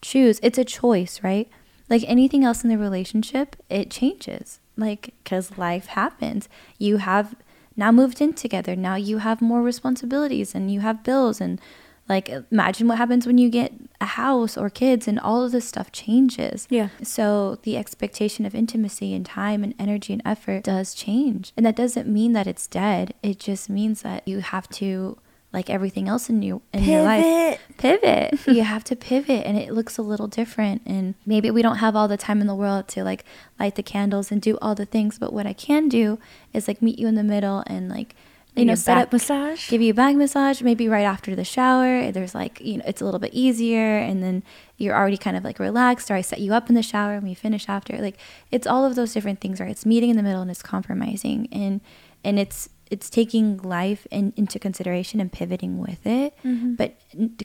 choose. 0.02 0.40
It's 0.42 0.58
a 0.58 0.64
choice 0.64 1.20
right 1.22 1.48
like 1.90 2.04
anything 2.06 2.44
else 2.44 2.62
in 2.64 2.70
the 2.70 2.78
relationship 2.78 3.56
it 3.68 3.90
changes. 3.90 4.60
Like 4.76 5.12
because 5.22 5.58
life 5.58 5.86
happens. 5.86 6.48
You 6.78 6.98
have 6.98 7.34
now 7.76 7.92
moved 7.92 8.20
in 8.20 8.32
together. 8.32 8.74
Now 8.76 8.94
you 8.94 9.18
have 9.18 9.42
more 9.42 9.60
responsibilities 9.60 10.54
and 10.54 10.72
you 10.72 10.80
have 10.80 11.02
bills 11.02 11.40
and 11.40 11.60
like 12.08 12.28
imagine 12.50 12.88
what 12.88 12.98
happens 12.98 13.24
when 13.26 13.38
you 13.38 13.48
get 13.48 13.72
a 14.00 14.06
house 14.06 14.56
or 14.56 14.68
kids 14.68 15.06
and 15.06 15.18
all 15.20 15.44
of 15.44 15.52
this 15.52 15.68
stuff 15.68 15.92
changes. 15.92 16.66
Yeah. 16.68 16.88
so 17.02 17.58
the 17.62 17.76
expectation 17.76 18.44
of 18.44 18.54
intimacy 18.54 19.14
and 19.14 19.24
time 19.24 19.62
and 19.62 19.74
energy 19.78 20.12
and 20.12 20.22
effort 20.24 20.64
does 20.64 20.94
change. 20.94 21.52
And 21.56 21.64
that 21.64 21.76
doesn't 21.76 22.08
mean 22.08 22.32
that 22.32 22.46
it's 22.46 22.66
dead. 22.66 23.14
It 23.22 23.38
just 23.38 23.70
means 23.70 24.02
that 24.02 24.26
you 24.26 24.40
have 24.40 24.68
to 24.70 25.18
like 25.52 25.68
everything 25.68 26.08
else 26.08 26.30
in 26.30 26.42
you 26.42 26.62
in 26.72 26.84
your 26.84 27.02
life. 27.02 27.60
Pivot. 27.76 28.38
You 28.46 28.62
have 28.62 28.84
to 28.84 28.96
pivot 28.96 29.46
and 29.46 29.56
it 29.56 29.72
looks 29.72 29.96
a 29.96 30.02
little 30.02 30.26
different 30.26 30.82
and 30.84 31.14
maybe 31.24 31.50
we 31.50 31.62
don't 31.62 31.76
have 31.76 31.96
all 31.96 32.08
the 32.08 32.16
time 32.16 32.40
in 32.40 32.46
the 32.46 32.54
world 32.54 32.88
to 32.88 33.04
like 33.04 33.24
light 33.58 33.76
the 33.76 33.82
candles 33.82 34.30
and 34.30 34.42
do 34.42 34.58
all 34.60 34.74
the 34.74 34.84
things 34.84 35.18
but 35.18 35.32
what 35.32 35.46
i 35.46 35.52
can 35.52 35.88
do 35.88 36.18
is 36.52 36.68
like 36.68 36.82
meet 36.82 36.98
you 36.98 37.06
in 37.06 37.14
the 37.14 37.22
middle 37.22 37.62
and 37.66 37.88
like 37.88 38.14
you 38.56 38.64
know, 38.64 38.74
set 38.74 38.98
up 38.98 39.12
massage. 39.12 39.70
give 39.70 39.80
you 39.80 39.92
a 39.92 39.94
back 39.94 40.16
massage 40.16 40.60
maybe 40.60 40.88
right 40.88 41.04
after 41.04 41.36
the 41.36 41.44
shower 41.44 42.10
there's 42.10 42.34
like 42.34 42.60
you 42.60 42.78
know 42.78 42.84
it's 42.86 43.00
a 43.00 43.04
little 43.04 43.20
bit 43.20 43.32
easier 43.32 43.96
and 43.96 44.22
then 44.22 44.42
you're 44.76 44.96
already 44.96 45.16
kind 45.16 45.36
of 45.36 45.44
like 45.44 45.58
relaxed 45.58 46.10
or 46.10 46.14
i 46.14 46.20
set 46.20 46.40
you 46.40 46.52
up 46.52 46.68
in 46.68 46.74
the 46.74 46.82
shower 46.82 47.14
and 47.14 47.22
we 47.22 47.34
finish 47.34 47.68
after. 47.68 47.96
Like 47.98 48.18
it's 48.50 48.66
all 48.66 48.84
of 48.84 48.96
those 48.96 49.12
different 49.12 49.40
things 49.40 49.60
right? 49.60 49.70
It's 49.70 49.86
meeting 49.86 50.10
in 50.10 50.16
the 50.16 50.22
middle 50.22 50.42
and 50.42 50.50
it's 50.50 50.62
compromising 50.62 51.48
and 51.52 51.80
and 52.24 52.38
it's 52.38 52.68
it's 52.90 53.08
taking 53.08 53.56
life 53.58 54.06
in, 54.10 54.32
into 54.36 54.58
consideration 54.58 55.20
and 55.20 55.30
pivoting 55.32 55.78
with 55.78 56.06
it 56.06 56.34
Mhm. 56.44 56.76
but 56.76 56.96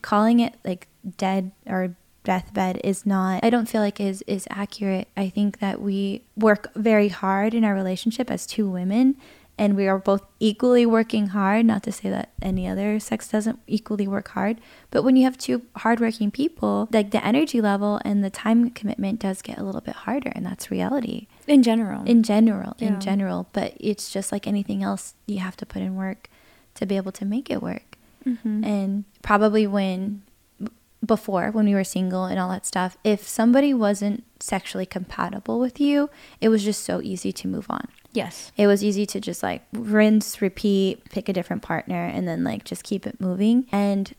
calling 0.01 0.39
it 0.39 0.55
like 0.65 0.87
dead 1.17 1.51
or 1.67 1.95
deathbed 2.23 2.81
is 2.83 3.05
not 3.05 3.43
i 3.45 3.49
don't 3.51 3.69
feel 3.69 3.81
like 3.81 3.99
is 3.99 4.23
is 4.25 4.47
accurate 4.49 5.07
i 5.15 5.29
think 5.29 5.59
that 5.59 5.79
we 5.79 6.23
work 6.35 6.71
very 6.75 7.07
hard 7.09 7.53
in 7.53 7.63
our 7.63 7.75
relationship 7.75 8.31
as 8.31 8.47
two 8.47 8.67
women 8.67 9.15
and 9.57 9.75
we 9.77 9.87
are 9.87 9.97
both 9.97 10.21
equally 10.39 10.85
working 10.85 11.27
hard 11.27 11.65
not 11.65 11.81
to 11.83 11.91
say 11.91 12.09
that 12.09 12.29
any 12.41 12.67
other 12.67 12.99
sex 12.99 13.27
doesn't 13.29 13.57
equally 13.67 14.07
work 14.07 14.27
hard 14.29 14.59
but 14.91 15.01
when 15.03 15.15
you 15.15 15.23
have 15.23 15.37
two 15.37 15.61
hardworking 15.77 16.29
people 16.29 16.87
like 16.91 17.11
the 17.11 17.25
energy 17.25 17.61
level 17.61 17.99
and 18.03 18.23
the 18.23 18.29
time 18.29 18.69
commitment 18.69 19.19
does 19.19 19.41
get 19.41 19.57
a 19.57 19.63
little 19.63 19.81
bit 19.81 19.95
harder 19.95 20.31
and 20.35 20.45
that's 20.45 20.69
reality 20.69 21.27
in 21.47 21.63
general. 21.63 22.03
in 22.05 22.21
general 22.23 22.75
Yeah. 22.79 22.89
in 22.89 22.99
general 22.99 23.47
but 23.53 23.73
it's 23.79 24.11
just 24.11 24.31
like 24.31 24.45
anything 24.47 24.83
else 24.83 25.13
you 25.25 25.39
have 25.39 25.55
to 25.57 25.65
put 25.65 25.81
in 25.81 25.95
work 25.95 26.29
to 26.75 26.85
be 26.85 26.97
able 26.97 27.13
to 27.13 27.23
make 27.25 27.49
it 27.49 27.61
work 27.61 27.97
Mhm. 28.25 28.65
and 28.65 29.03
probably 29.21 29.65
when 29.67 30.21
before 31.05 31.51
when 31.51 31.65
we 31.65 31.75
were 31.75 31.83
single 31.83 32.25
and 32.25 32.39
all 32.39 32.49
that 32.49 32.65
stuff 32.65 32.97
if 33.03 33.27
somebody 33.27 33.73
wasn't 33.73 34.23
sexually 34.39 34.85
compatible 34.87 35.59
with 35.59 35.79
you 35.79 36.09
it 36.41 36.49
was 36.49 36.63
just 36.63 36.83
so 36.83 36.99
easy 37.01 37.31
to 37.31 37.47
move 37.47 37.67
on 37.69 37.87
yes. 38.15 38.51
it 38.57 38.67
was 38.67 38.83
easy 38.83 39.05
to 39.05 39.19
just 39.19 39.43
like 39.43 39.61
rinse 39.73 40.41
repeat 40.41 41.03
pick 41.09 41.29
a 41.29 41.33
different 41.33 41.61
partner 41.61 42.05
and 42.05 42.27
then 42.27 42.43
like 42.43 42.63
just 42.63 42.83
keep 42.83 43.05
it 43.05 43.19
moving 43.21 43.65
and 43.71 44.15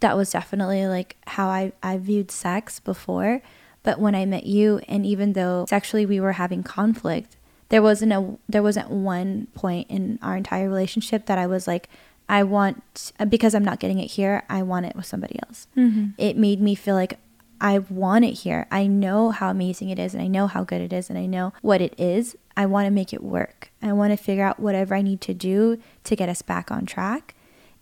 that 0.00 0.16
was 0.16 0.30
definitely 0.30 0.86
like 0.86 1.16
how 1.26 1.48
i 1.48 1.72
i 1.82 1.96
viewed 1.98 2.30
sex 2.30 2.80
before 2.80 3.40
but 3.82 3.98
when 4.00 4.14
i 4.14 4.24
met 4.24 4.46
you 4.46 4.80
and 4.88 5.04
even 5.06 5.32
though 5.34 5.64
sexually 5.68 6.06
we 6.06 6.18
were 6.20 6.32
having 6.32 6.62
conflict 6.62 7.36
there 7.68 7.82
wasn't 7.82 8.12
a 8.12 8.36
there 8.48 8.62
wasn't 8.62 8.90
one 8.90 9.46
point 9.54 9.86
in 9.90 10.18
our 10.22 10.36
entire 10.36 10.68
relationship 10.68 11.26
that 11.26 11.38
i 11.38 11.46
was 11.46 11.66
like 11.66 11.88
i 12.28 12.42
want 12.42 13.12
because 13.28 13.54
i'm 13.54 13.64
not 13.64 13.78
getting 13.80 13.98
it 13.98 14.10
here 14.12 14.42
i 14.48 14.62
want 14.62 14.86
it 14.86 14.94
with 14.96 15.06
somebody 15.06 15.38
else 15.46 15.66
Mhm. 15.76 16.14
it 16.18 16.36
made 16.36 16.60
me 16.60 16.74
feel 16.74 16.94
like 16.94 17.18
I 17.64 17.78
want 17.78 18.24
it 18.24 18.32
here. 18.40 18.66
I 18.72 18.88
know 18.88 19.30
how 19.30 19.48
amazing 19.48 19.90
it 19.90 19.98
is 20.00 20.14
and 20.14 20.20
I 20.20 20.26
know 20.26 20.48
how 20.48 20.64
good 20.64 20.80
it 20.80 20.92
is 20.92 21.08
and 21.08 21.16
I 21.16 21.26
know 21.26 21.52
what 21.62 21.80
it 21.80 21.94
is. 21.96 22.34
I 22.56 22.66
want 22.66 22.86
to 22.86 22.90
make 22.90 23.12
it 23.12 23.22
work. 23.22 23.70
I 23.82 23.92
want 23.92 24.12
to 24.12 24.16
figure 24.16 24.44
out 24.44 24.60
whatever 24.60 24.94
I 24.94 25.02
need 25.02 25.20
to 25.22 25.34
do 25.34 25.78
to 26.04 26.16
get 26.16 26.28
us 26.28 26.42
back 26.42 26.70
on 26.70 26.86
track. 26.86 27.34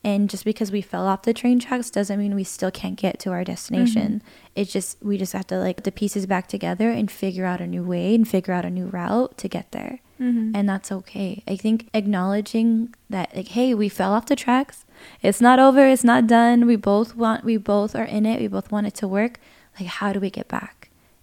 And 0.03 0.31
just 0.31 0.47
because 0.47 0.73
we 0.73 0.81
fell 0.81 1.07
off 1.07 1.25
the 1.25 1.35
train 1.35 1.59
tracks 1.61 1.91
doesn't 1.91 2.19
mean 2.19 2.35
we 2.35 2.43
still 2.45 2.71
can't 2.71 2.97
get 2.97 3.19
to 3.21 3.33
our 3.33 3.45
destination. 3.45 4.23
It's 4.57 4.73
just 4.73 4.97
we 5.03 5.19
just 5.19 5.35
have 5.35 5.47
to 5.49 5.59
like 5.59 5.77
put 5.77 5.85
the 5.85 5.93
pieces 5.93 6.25
back 6.25 6.47
together 6.49 6.89
and 6.91 7.11
figure 7.11 7.45
out 7.45 7.61
a 7.61 7.67
new 7.67 7.83
way 7.83 8.15
and 8.15 8.27
figure 8.27 8.55
out 8.55 8.65
a 8.65 8.71
new 8.71 8.87
route 8.87 9.37
to 9.37 9.47
get 9.49 9.73
there 9.73 9.99
Mhm. 10.19 10.53
and 10.55 10.67
that's 10.67 10.91
okay. 10.91 11.43
I 11.47 11.57
think 11.57 11.89
acknowledging 11.93 12.95
that 13.11 13.35
like 13.37 13.49
hey, 13.49 13.75
we 13.75 13.91
fell 13.91 14.15
off 14.15 14.25
the 14.25 14.37
tracks. 14.37 14.87
It's 15.21 15.41
not 15.43 15.59
over, 15.59 15.87
it's 15.87 16.05
not 16.05 16.27
done. 16.27 16.65
We 16.67 16.77
both 16.77 17.15
want 17.15 17.45
we 17.45 17.59
both 17.59 17.95
are 17.95 18.05
in 18.05 18.25
it. 18.25 18.41
We 18.41 18.49
both 18.49 18.73
want 18.73 18.87
it 18.87 18.95
to 18.97 19.09
work. 19.09 19.39
Like 19.79 19.89
how 19.89 20.15
do 20.15 20.21
we 20.21 20.31
get 20.31 20.49
back? 20.49 20.80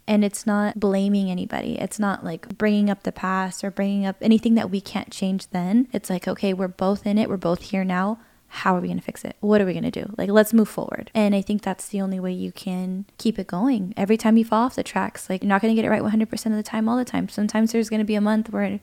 And 0.08 0.24
it's 0.24 0.46
not 0.46 0.80
blaming 0.80 1.30
anybody. 1.30 1.78
It's 1.78 2.00
not 2.00 2.24
like 2.24 2.58
bringing 2.58 2.90
up 2.90 3.04
the 3.04 3.12
past 3.12 3.64
or 3.64 3.72
bringing 3.72 4.06
up 4.06 4.16
anything 4.22 4.56
that 4.56 4.72
we 4.72 4.80
can't 4.80 5.12
change 5.12 5.50
then. 5.50 5.88
It's 5.92 6.10
like 6.10 6.28
okay, 6.28 6.54
we're 6.54 6.68
both 6.68 7.06
in 7.06 7.18
it. 7.18 7.30
We're 7.30 7.38
both 7.38 7.62
here 7.64 7.84
now. 7.84 8.20
How 8.50 8.76
are 8.76 8.80
we 8.80 8.88
going 8.88 9.00
to 9.00 9.04
fix 9.04 9.26
it? 9.26 9.36
What 9.42 9.60
are 9.62 9.66
we 9.66 9.74
going 9.74 9.84
to 9.84 9.92
do? 9.92 10.14
Like, 10.18 10.30
let's 10.30 10.54
move 10.54 10.70
forward. 10.70 11.12
And 11.14 11.36
I 11.36 11.42
think 11.42 11.62
that's 11.62 11.90
the 11.90 12.02
only 12.02 12.20
way 12.20 12.32
you 12.32 12.52
can 12.52 13.06
keep 13.18 13.38
it 13.38 13.48
going. 13.48 13.94
Every 13.98 14.16
time 14.16 14.38
you 14.38 14.46
fall 14.46 14.66
off 14.66 14.76
the 14.76 14.84
tracks, 14.84 15.30
like, 15.30 15.44
you're 15.44 15.50
not 15.50 15.62
going 15.62 15.76
to 15.76 15.80
get 15.80 15.86
it 15.86 15.90
right 15.90 16.02
100% 16.02 16.46
of 16.46 16.52
the 16.54 16.64
time, 16.64 16.88
all 16.88 16.98
the 16.98 17.04
time. 17.04 17.28
Sometimes 17.28 17.74
there's 17.74 17.90
going 17.90 18.00
to 18.00 18.06
be 18.06 18.16
a 18.16 18.22
month 18.22 18.50
where 18.50 18.80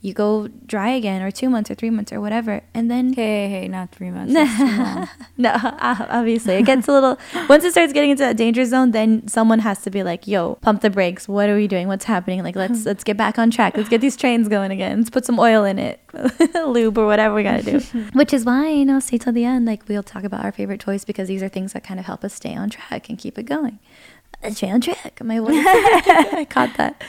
you 0.00 0.12
go 0.12 0.48
dry 0.66 0.90
again, 0.90 1.22
or 1.22 1.30
two 1.30 1.48
months, 1.48 1.70
or 1.70 1.74
three 1.74 1.90
months, 1.90 2.12
or 2.12 2.20
whatever. 2.20 2.62
And 2.74 2.90
then 2.90 3.14
Hey, 3.14 3.48
hey, 3.48 3.68
not 3.68 3.90
three 3.90 4.10
months. 4.10 4.32
That's 4.34 4.56
too 4.56 4.64
long. 4.64 5.08
no, 5.36 5.56
obviously 5.62 6.54
it 6.54 6.66
gets 6.66 6.86
a 6.86 6.92
little. 6.92 7.18
Once 7.48 7.64
it 7.64 7.72
starts 7.72 7.92
getting 7.92 8.10
into 8.10 8.22
that 8.22 8.36
danger 8.36 8.64
zone, 8.64 8.92
then 8.92 9.26
someone 9.26 9.60
has 9.60 9.80
to 9.82 9.90
be 9.90 10.02
like, 10.02 10.26
"Yo, 10.26 10.56
pump 10.56 10.82
the 10.82 10.90
brakes. 10.90 11.28
What 11.28 11.48
are 11.48 11.56
we 11.56 11.66
doing? 11.66 11.88
What's 11.88 12.04
happening? 12.04 12.42
Like, 12.42 12.56
let's 12.56 12.84
let's 12.86 13.04
get 13.04 13.16
back 13.16 13.38
on 13.38 13.50
track. 13.50 13.76
Let's 13.76 13.88
get 13.88 14.00
these 14.00 14.16
trains 14.16 14.48
going 14.48 14.70
again. 14.70 14.98
Let's 14.98 15.10
put 15.10 15.24
some 15.24 15.38
oil 15.38 15.64
in 15.64 15.78
it, 15.78 16.00
lube 16.54 16.98
or 16.98 17.06
whatever 17.06 17.34
we 17.34 17.42
gotta 17.42 17.62
do." 17.62 17.80
Which 18.12 18.32
is 18.32 18.44
why 18.44 18.68
you 18.68 18.84
know, 18.84 19.00
stay 19.00 19.18
till 19.18 19.32
the 19.32 19.44
end. 19.44 19.66
Like 19.66 19.88
we'll 19.88 20.02
talk 20.02 20.24
about 20.24 20.44
our 20.44 20.52
favorite 20.52 20.80
toys 20.80 21.04
because 21.04 21.28
these 21.28 21.42
are 21.42 21.48
things 21.48 21.72
that 21.72 21.82
kind 21.82 21.98
of 21.98 22.06
help 22.06 22.22
us 22.22 22.34
stay 22.34 22.54
on 22.54 22.70
track 22.70 23.08
and 23.08 23.18
keep 23.18 23.38
it 23.38 23.44
going. 23.44 23.78
Stay 24.50 24.70
on 24.70 24.80
track. 24.80 25.22
My 25.24 25.40
voice. 25.40 25.54
I 25.56 26.46
caught 26.48 26.76
that. 26.76 27.02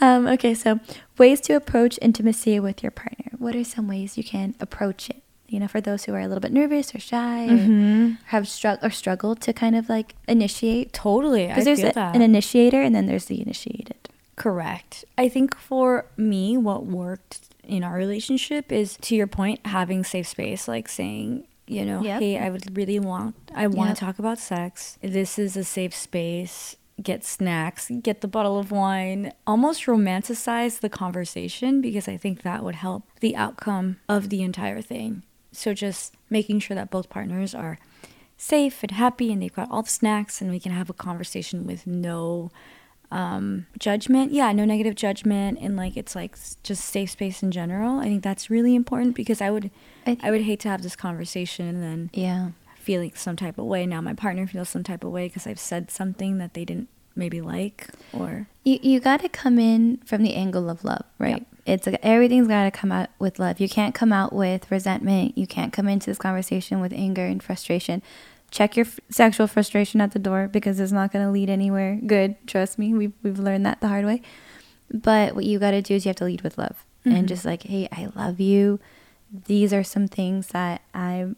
Um, 0.00 0.26
okay, 0.26 0.54
so 0.54 0.78
ways 1.16 1.40
to 1.42 1.54
approach 1.54 1.98
intimacy 2.00 2.60
with 2.60 2.82
your 2.82 2.92
partner. 2.92 3.32
What 3.38 3.56
are 3.56 3.64
some 3.64 3.88
ways 3.88 4.16
you 4.16 4.24
can 4.24 4.54
approach 4.60 5.10
it? 5.10 5.22
You 5.48 5.60
know, 5.60 5.68
for 5.68 5.80
those 5.80 6.04
who 6.04 6.12
are 6.14 6.20
a 6.20 6.28
little 6.28 6.40
bit 6.40 6.52
nervous 6.52 6.94
or 6.94 6.98
shy 7.00 7.46
or 7.46 7.56
Mhm. 7.56 8.18
have 8.26 8.44
strugg 8.44 8.78
or 8.82 8.90
struggled 8.90 9.40
to 9.42 9.52
kind 9.52 9.74
of 9.74 9.88
like 9.88 10.14
initiate. 10.28 10.92
Totally. 10.92 11.46
Because 11.46 11.64
there's 11.64 11.82
a- 11.82 11.98
an 11.98 12.20
initiator 12.22 12.82
and 12.82 12.94
then 12.94 13.06
there's 13.06 13.24
the 13.26 13.40
initiated. 13.40 13.96
Correct. 14.36 15.04
I 15.16 15.28
think 15.28 15.56
for 15.56 16.04
me, 16.16 16.56
what 16.56 16.84
worked 16.86 17.40
in 17.64 17.82
our 17.82 17.94
relationship 17.94 18.70
is, 18.70 18.96
to 19.02 19.16
your 19.16 19.26
point, 19.26 19.60
having 19.66 20.04
safe 20.04 20.28
space, 20.28 20.68
like 20.68 20.88
saying, 20.88 21.44
you 21.66 21.84
know, 21.84 22.02
Yep. 22.02 22.20
hey, 22.20 22.38
I 22.38 22.50
would 22.50 22.76
really 22.76 22.98
want, 23.00 23.34
I 23.54 23.66
want 23.66 23.88
Yep. 23.90 23.96
to 23.98 24.04
talk 24.04 24.18
about 24.18 24.38
sex. 24.38 24.96
This 25.02 25.38
is 25.38 25.56
a 25.56 25.64
safe 25.64 25.94
space. 25.94 26.76
Get 27.02 27.24
snacks, 27.24 27.90
get 28.02 28.20
the 28.22 28.28
bottle 28.28 28.58
of 28.58 28.70
wine, 28.70 29.32
almost 29.46 29.84
romanticize 29.86 30.80
the 30.80 30.88
conversation 30.88 31.80
because 31.80 32.08
I 32.08 32.16
think 32.16 32.42
that 32.42 32.64
would 32.64 32.74
help 32.76 33.04
the 33.20 33.36
outcome 33.36 33.98
of 34.08 34.30
the 34.30 34.42
entire 34.42 34.80
thing. 34.82 35.22
So 35.52 35.74
just 35.74 36.14
making 36.28 36.60
sure 36.60 36.74
that 36.74 36.90
both 36.90 37.08
partners 37.08 37.54
are 37.54 37.78
safe 38.36 38.82
and 38.82 38.92
happy 38.92 39.32
and 39.32 39.40
they've 39.42 39.54
got 39.54 39.70
all 39.70 39.82
the 39.82 39.90
snacks 39.90 40.40
and 40.40 40.50
we 40.50 40.60
can 40.60 40.72
have 40.72 40.88
a 40.90 40.92
conversation 40.92 41.66
with 41.66 41.86
no 41.86 42.50
um 43.10 43.66
judgment 43.78 44.32
yeah 44.32 44.52
no 44.52 44.64
negative 44.66 44.94
judgment 44.94 45.58
and 45.62 45.76
like 45.76 45.96
it's 45.96 46.14
like 46.14 46.36
just 46.62 46.84
safe 46.84 47.10
space 47.10 47.42
in 47.42 47.50
general 47.50 47.98
i 47.98 48.04
think 48.04 48.22
that's 48.22 48.50
really 48.50 48.74
important 48.74 49.16
because 49.16 49.40
i 49.40 49.50
would 49.50 49.70
I 50.06 50.18
i 50.22 50.30
would 50.30 50.42
hate 50.42 50.60
to 50.60 50.68
have 50.68 50.82
this 50.82 50.94
conversation 50.94 51.66
and 51.66 51.82
then 51.82 52.10
Yeah. 52.12 52.50
Feeling 52.88 53.12
some 53.14 53.36
type 53.44 53.56
of 53.58 53.66
way 53.72 53.82
now 53.94 54.00
my 54.10 54.14
partner 54.24 54.44
feels 54.46 54.68
some 54.74 54.82
type 54.90 55.02
of 55.04 55.10
way 55.16 55.24
because 55.28 55.46
i've 55.46 55.58
said 55.72 55.90
something 55.90 56.32
that 56.38 56.52
they 56.54 56.64
didn't 56.70 56.88
maybe 57.22 57.40
like 57.40 57.78
or 58.12 58.46
You 58.64 58.78
you 58.90 58.96
got 59.10 59.20
to 59.26 59.28
come 59.42 59.56
in 59.72 59.80
from 60.10 60.22
the 60.22 60.34
angle 60.42 60.66
of 60.70 60.84
love, 60.84 61.04
right? 61.18 61.38
Yep. 61.42 61.46
It's 61.72 61.86
like 61.86 61.98
everything's 62.02 62.46
got 62.48 62.64
to 62.64 62.70
come 62.80 62.92
out 62.98 63.08
with 63.18 63.38
love. 63.44 63.58
You 63.64 63.68
can't 63.78 63.94
come 64.00 64.12
out 64.20 64.32
with 64.32 64.70
resentment. 64.70 65.36
You 65.36 65.46
can't 65.56 65.72
come 65.76 65.88
into 65.94 66.06
this 66.10 66.18
conversation 66.28 66.80
with 66.80 66.92
anger 67.06 67.26
and 67.32 67.42
frustration. 67.42 67.96
Check 68.56 68.76
your 68.78 68.86
f- 68.86 69.00
sexual 69.10 69.46
frustration 69.48 70.00
at 70.00 70.12
the 70.12 70.18
door 70.28 70.42
because 70.56 70.78
it's 70.80 70.92
not 71.00 71.10
going 71.12 71.24
to 71.26 71.32
lead 71.38 71.50
anywhere 71.50 71.98
good. 72.14 72.36
Trust 72.46 72.78
me, 72.78 72.94
we've 73.00 73.16
we've 73.24 73.38
learned 73.48 73.66
that 73.66 73.80
the 73.80 73.88
hard 73.94 74.04
way. 74.10 74.22
But 75.08 75.34
what 75.34 75.44
you 75.44 75.58
got 75.58 75.72
to 75.72 75.82
do 75.82 75.94
is 75.96 76.04
you 76.06 76.10
have 76.10 76.16
to 76.22 76.24
lead 76.30 76.42
with 76.42 76.56
love 76.56 76.76
Mhm. 77.04 77.14
and 77.16 77.28
just 77.28 77.44
like, 77.44 77.62
hey, 77.64 77.88
I 77.90 78.02
love 78.14 78.38
you. 78.50 78.78
These 79.52 79.72
are 79.76 79.84
some 79.94 80.06
things 80.08 80.42
that 80.58 80.82
I, 80.94 81.34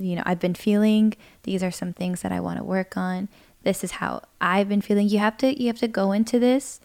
you 0.00 0.16
know, 0.16 0.22
I've 0.26 0.40
been 0.40 0.54
feeling. 0.54 1.14
These 1.42 1.62
are 1.62 1.70
some 1.70 1.92
things 1.92 2.22
that 2.22 2.32
I 2.32 2.40
want 2.40 2.58
to 2.58 2.64
work 2.64 2.96
on. 2.96 3.28
This 3.62 3.82
is 3.84 3.92
how 3.92 4.22
I've 4.40 4.68
been 4.68 4.80
feeling. 4.80 5.08
You 5.08 5.18
have 5.18 5.36
to 5.38 5.60
you 5.60 5.66
have 5.68 5.78
to 5.80 5.88
go 5.88 6.12
into 6.12 6.38
this 6.38 6.80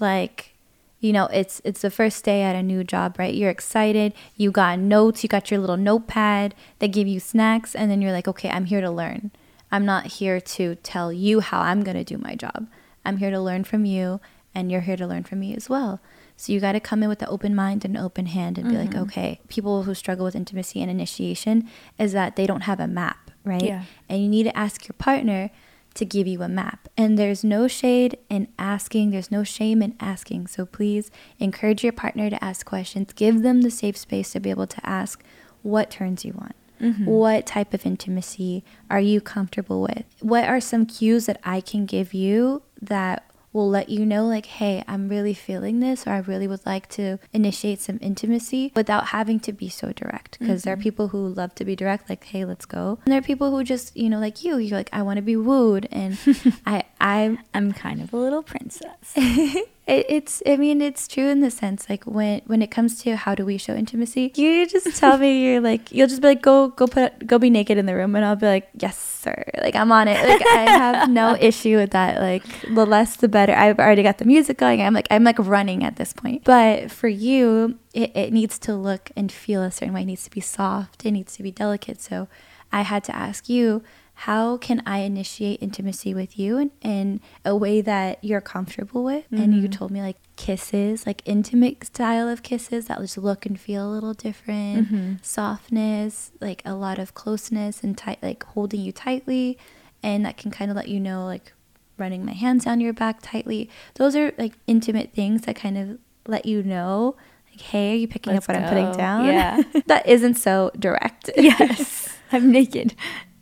like 0.00 0.54
you 1.00 1.12
know 1.12 1.26
it's 1.26 1.60
it's 1.64 1.80
the 1.80 1.90
first 1.90 2.24
day 2.24 2.42
at 2.42 2.56
a 2.56 2.62
new 2.62 2.82
job 2.82 3.18
right 3.18 3.34
you're 3.34 3.50
excited 3.50 4.12
you 4.36 4.50
got 4.50 4.78
notes 4.78 5.22
you 5.22 5.28
got 5.28 5.50
your 5.50 5.60
little 5.60 5.76
notepad 5.76 6.54
they 6.78 6.88
give 6.88 7.06
you 7.06 7.20
snacks 7.20 7.74
and 7.74 7.90
then 7.90 8.02
you're 8.02 8.12
like 8.12 8.28
okay 8.28 8.48
i'm 8.50 8.64
here 8.64 8.80
to 8.80 8.90
learn 8.90 9.30
i'm 9.70 9.84
not 9.84 10.06
here 10.06 10.40
to 10.40 10.74
tell 10.76 11.12
you 11.12 11.40
how 11.40 11.60
i'm 11.60 11.82
going 11.82 11.96
to 11.96 12.04
do 12.04 12.18
my 12.18 12.34
job 12.34 12.66
i'm 13.04 13.18
here 13.18 13.30
to 13.30 13.40
learn 13.40 13.64
from 13.64 13.84
you 13.84 14.20
and 14.54 14.72
you're 14.72 14.80
here 14.80 14.96
to 14.96 15.06
learn 15.06 15.22
from 15.22 15.40
me 15.40 15.54
as 15.54 15.68
well 15.68 16.00
so 16.40 16.52
you 16.52 16.60
got 16.60 16.72
to 16.72 16.80
come 16.80 17.02
in 17.02 17.08
with 17.10 17.20
an 17.20 17.28
open 17.30 17.52
mind 17.54 17.84
and 17.84 17.96
an 17.96 18.02
open 18.02 18.26
hand 18.26 18.56
and 18.58 18.68
be 18.70 18.76
like 18.78 18.90
Mhm. 18.94 19.02
okay 19.02 19.40
people 19.48 19.82
who 19.82 19.92
struggle 19.94 20.24
with 20.24 20.36
intimacy 20.36 20.80
and 20.80 20.90
initiation 20.90 21.68
is 21.98 22.12
that 22.12 22.36
they 22.36 22.46
don't 22.46 22.62
have 22.70 22.80
a 22.80 22.86
map 23.00 23.30
right 23.44 23.62
Yeah. 23.72 23.82
and 24.08 24.22
you 24.22 24.28
need 24.28 24.44
to 24.44 24.56
ask 24.56 24.86
your 24.88 24.94
partner 24.98 25.50
to 25.94 26.04
give 26.04 26.28
you 26.28 26.42
a 26.42 26.48
map. 26.48 26.86
And 26.96 27.18
there's 27.18 27.42
no 27.42 27.66
shade 27.66 28.18
in 28.30 28.46
asking, 28.56 29.10
there's 29.10 29.32
no 29.32 29.42
shame 29.42 29.82
in 29.82 29.94
asking. 29.98 30.46
So 30.46 30.64
please 30.64 31.10
encourage 31.40 31.82
your 31.82 31.92
partner 32.04 32.30
to 32.30 32.44
ask 32.44 32.64
questions. 32.64 33.12
Give 33.14 33.42
them 33.42 33.62
the 33.62 33.70
safe 33.70 33.96
space 33.96 34.30
to 34.32 34.38
be 34.38 34.50
able 34.50 34.68
to 34.68 34.80
ask 34.88 35.24
what 35.62 35.90
turns 35.90 36.24
you 36.24 36.34
on. 36.38 36.52
Mhm. 36.80 37.04
What 37.06 37.46
type 37.46 37.74
of 37.74 37.84
intimacy 37.84 38.62
are 38.88 39.00
you 39.00 39.20
comfortable 39.20 39.80
with? 39.82 40.04
What 40.20 40.44
are 40.44 40.60
some 40.60 40.86
cues 40.86 41.26
that 41.26 41.40
I 41.42 41.60
can 41.60 41.84
give 41.84 42.14
you 42.14 42.62
that 42.80 43.24
will 43.58 43.68
let 43.68 43.88
you 43.88 44.06
know 44.06 44.24
like 44.24 44.46
hey 44.46 44.84
i'm 44.86 45.08
really 45.08 45.34
feeling 45.34 45.80
this 45.80 46.06
or 46.06 46.10
i 46.10 46.18
really 46.18 46.46
would 46.46 46.64
like 46.64 46.88
to 46.88 47.18
initiate 47.32 47.80
some 47.80 47.98
intimacy 48.00 48.72
without 48.76 49.08
having 49.08 49.40
to 49.40 49.52
be 49.52 49.68
so 49.68 49.92
direct. 49.92 50.38
Because 50.38 50.62
there 50.62 50.72
are 50.72 50.76
mm-hmm. 50.76 50.82
people 50.82 51.08
who 51.08 51.28
love 51.28 51.54
to 51.56 51.64
be 51.64 51.74
direct 51.74 52.08
like 52.08 52.24
hey 52.24 52.44
let's 52.44 52.64
go. 52.64 52.98
And 53.04 53.12
there 53.12 53.18
are 53.18 53.22
people 53.22 53.50
who 53.50 53.64
just 53.64 53.96
you 53.96 54.08
know 54.08 54.18
like 54.18 54.44
you 54.44 54.58
you're 54.58 54.78
like 54.78 54.90
i 54.92 55.02
want 55.02 55.16
to 55.16 55.22
be 55.22 55.36
wooed 55.36 55.88
and 55.90 56.18
i 56.66 56.84
i 57.00 57.38
I'm 57.52 57.72
kind 57.72 58.00
of 58.00 58.12
a 58.12 58.16
little 58.16 58.42
princess. 58.42 59.16
it, 59.88 60.06
it's 60.08 60.42
i 60.46 60.56
mean 60.56 60.80
it's 60.80 61.08
true 61.08 61.28
in 61.28 61.40
the 61.40 61.50
sense 61.50 61.88
like 61.88 62.04
when 62.04 62.40
when 62.46 62.62
it 62.62 62.70
comes 62.70 63.02
to 63.02 63.16
how 63.16 63.34
do 63.34 63.44
we 63.44 63.58
show 63.58 63.74
intimacy 63.74 64.32
you 64.36 64.66
just 64.66 64.96
tell 64.96 65.18
me 65.18 65.44
you're 65.44 65.60
like 65.60 65.90
you'll 65.90 66.08
just 66.08 66.22
be 66.22 66.28
like 66.28 66.42
go 66.42 66.68
go 66.68 66.86
put 66.86 67.26
go 67.26 67.38
be 67.38 67.50
naked 67.50 67.78
in 67.78 67.86
the 67.86 67.94
room 67.94 68.14
and 68.14 68.24
i'll 68.24 68.36
be 68.36 68.46
like 68.46 68.68
yes 68.74 69.08
sir. 69.18 69.44
Like 69.60 69.74
i'm 69.74 69.92
on 69.92 70.08
it. 70.08 70.26
Like 70.26 70.46
i 70.46 70.64
have 70.64 71.10
no 71.10 71.36
issue 71.40 71.76
with 71.76 71.90
that. 71.90 72.20
Like 72.20 72.44
the 72.72 72.86
less 72.86 73.16
the 73.16 73.28
better. 73.28 73.52
I've 73.52 73.78
already 73.78 74.02
got 74.02 74.18
the 74.18 74.24
music 74.24 74.58
going. 74.58 74.80
I'm 74.80 74.94
like 74.94 75.08
i'm 75.10 75.24
like 75.24 75.38
running 75.38 75.84
at 75.84 75.96
this 75.96 76.12
point. 76.12 76.44
But 76.44 76.90
for 76.90 77.08
you 77.08 77.78
it, 77.94 78.16
it 78.16 78.32
needs 78.32 78.58
to 78.60 78.74
look 78.74 79.10
and 79.16 79.30
feel 79.30 79.62
a 79.62 79.70
certain 79.70 79.94
way. 79.94 80.02
It 80.02 80.06
needs 80.06 80.24
to 80.24 80.30
be 80.30 80.40
soft. 80.40 81.04
It 81.04 81.12
needs 81.12 81.36
to 81.36 81.42
be 81.42 81.50
delicate. 81.50 82.00
So 82.00 82.28
i 82.70 82.82
had 82.82 83.02
to 83.04 83.16
ask 83.16 83.48
you 83.48 83.82
how 84.22 84.56
can 84.56 84.82
I 84.84 84.98
initiate 84.98 85.62
intimacy 85.62 86.12
with 86.12 86.36
you 86.36 86.58
in, 86.58 86.72
in 86.82 87.20
a 87.44 87.54
way 87.54 87.80
that 87.80 88.18
you're 88.24 88.40
comfortable 88.40 89.04
with? 89.04 89.24
And 89.30 89.54
you 89.54 89.62
mm-hmm. 89.62 89.70
told 89.70 89.92
me 89.92 90.02
like 90.02 90.16
kisses, 90.34 91.06
like 91.06 91.22
intimate 91.24 91.84
style 91.86 92.28
of 92.28 92.42
kisses 92.42 92.86
that 92.86 92.98
just 92.98 93.16
look 93.16 93.46
and 93.46 93.60
feel 93.60 93.88
a 93.88 93.92
little 93.94 94.14
different, 94.14 94.88
mm-hmm. 94.88 95.12
softness, 95.22 96.32
like 96.40 96.62
a 96.64 96.74
lot 96.74 96.98
of 96.98 97.14
closeness 97.14 97.84
and 97.84 97.96
tight, 97.96 98.20
like 98.20 98.42
holding 98.42 98.80
you 98.80 98.90
tightly, 98.90 99.56
and 100.02 100.26
that 100.26 100.36
can 100.36 100.50
kind 100.50 100.68
of 100.72 100.76
let 100.76 100.88
you 100.88 100.98
know 100.98 101.24
like 101.24 101.52
running 101.96 102.26
my 102.26 102.32
hands 102.32 102.64
down 102.64 102.80
your 102.80 102.92
back 102.92 103.20
tightly. 103.22 103.70
Those 103.94 104.16
are 104.16 104.32
like 104.36 104.54
intimate 104.66 105.12
things 105.12 105.42
that 105.42 105.54
kind 105.54 105.78
of 105.78 105.98
let 106.26 106.44
you 106.44 106.64
know. 106.64 107.14
like, 107.52 107.60
Hey, 107.60 107.92
are 107.92 107.96
you 107.96 108.08
picking 108.08 108.32
Let's 108.32 108.48
up 108.48 108.56
what 108.56 108.60
I'm 108.60 108.68
putting 108.68 108.90
down? 108.98 109.26
Yeah. 109.26 109.62
that 109.86 110.08
isn't 110.08 110.34
so 110.34 110.72
direct. 110.76 111.30
yes. 111.36 112.08
I'm 112.32 112.50
naked. 112.50 112.94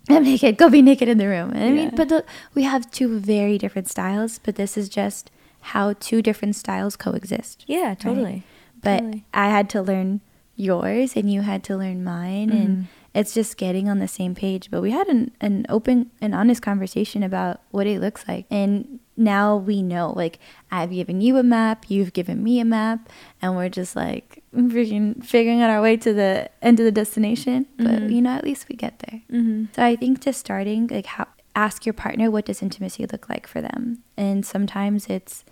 I'm 0.16 0.24
naked. 0.24 0.57
Go 0.57 0.68
be 0.70 0.82
naked 0.82 1.09
in 1.09 1.18
the 1.18 1.26
room. 1.28 1.50
I 1.54 1.70
mean, 1.70 1.76
Yeah. 1.76 1.90
but 1.94 2.09
the, 2.09 2.24
we 2.54 2.62
have 2.64 2.90
two 2.90 3.18
very 3.18 3.59
different 3.59 3.88
styles. 3.88 4.38
But 4.38 4.54
this 4.57 4.76
is 4.76 4.88
just 4.88 5.30
how 5.61 5.94
two 5.98 6.22
different 6.22 6.54
styles 6.57 6.96
coexist. 6.96 7.64
Yeah, 7.66 7.94
totally. 7.94 8.44
But 8.82 8.98
Totally. 9.00 9.24
I 9.34 9.48
had 9.48 9.68
to 9.70 9.82
learn 9.82 10.20
yours, 10.54 11.16
and 11.16 11.32
you 11.32 11.40
had 11.42 11.64
to 11.64 11.76
learn 11.76 12.04
mine, 12.04 12.50
Mm-hmm. 12.50 12.57
and 12.62 12.86
it's 13.14 13.34
just 13.34 13.57
getting 13.57 13.88
on 13.88 13.98
the 13.98 14.07
same 14.09 14.34
page. 14.34 14.70
But 14.70 14.80
we 14.82 14.90
had 14.92 15.09
an, 15.09 15.32
an 15.40 15.66
open 15.68 16.11
and 16.20 16.34
honest 16.34 16.62
conversation 16.62 17.22
about 17.22 17.61
what 17.70 17.86
it 17.86 18.00
looks 18.00 18.24
like, 18.28 18.46
and 18.50 19.00
now 19.17 19.57
we 19.57 19.83
know. 19.83 20.12
Like 20.14 20.39
I've 20.71 20.91
given 20.91 21.21
you 21.21 21.37
a 21.39 21.43
map, 21.43 21.87
you've 21.89 22.12
given 22.12 22.43
me 22.43 22.61
a 22.61 22.64
map, 22.64 23.09
and 23.41 23.57
we're 23.57 23.69
just 23.69 23.97
like 23.97 24.43
freaking 24.55 25.25
figuring 25.25 25.61
out 25.62 25.71
our 25.71 25.81
way 25.83 25.97
to 25.99 26.12
the 26.12 26.51
end 26.62 26.79
of 26.81 26.85
the 26.85 26.93
destination. 26.93 27.67
But 27.77 27.87
Mhm. 28.03 28.12
you 28.12 28.23
know, 28.23 28.31
at 28.31 28.45
least 28.45 28.69
we 28.69 28.77
get 28.77 28.99
there. 29.01 29.23
Mm-hmm. 29.33 29.64
So 29.75 29.83
I 29.85 29.97
think 29.97 30.21
just 30.21 30.41
starting, 30.41 30.87
like, 30.89 31.07
how, 31.07 31.27
ask 31.55 31.87
your 31.87 31.93
partner 31.95 32.31
what 32.31 32.45
does 32.47 32.62
intimacy 32.62 33.07
look 33.07 33.29
like 33.29 33.47
for 33.47 33.61
them, 33.61 34.03
and 34.17 34.45
sometimes 34.45 35.07
it's 35.09 35.45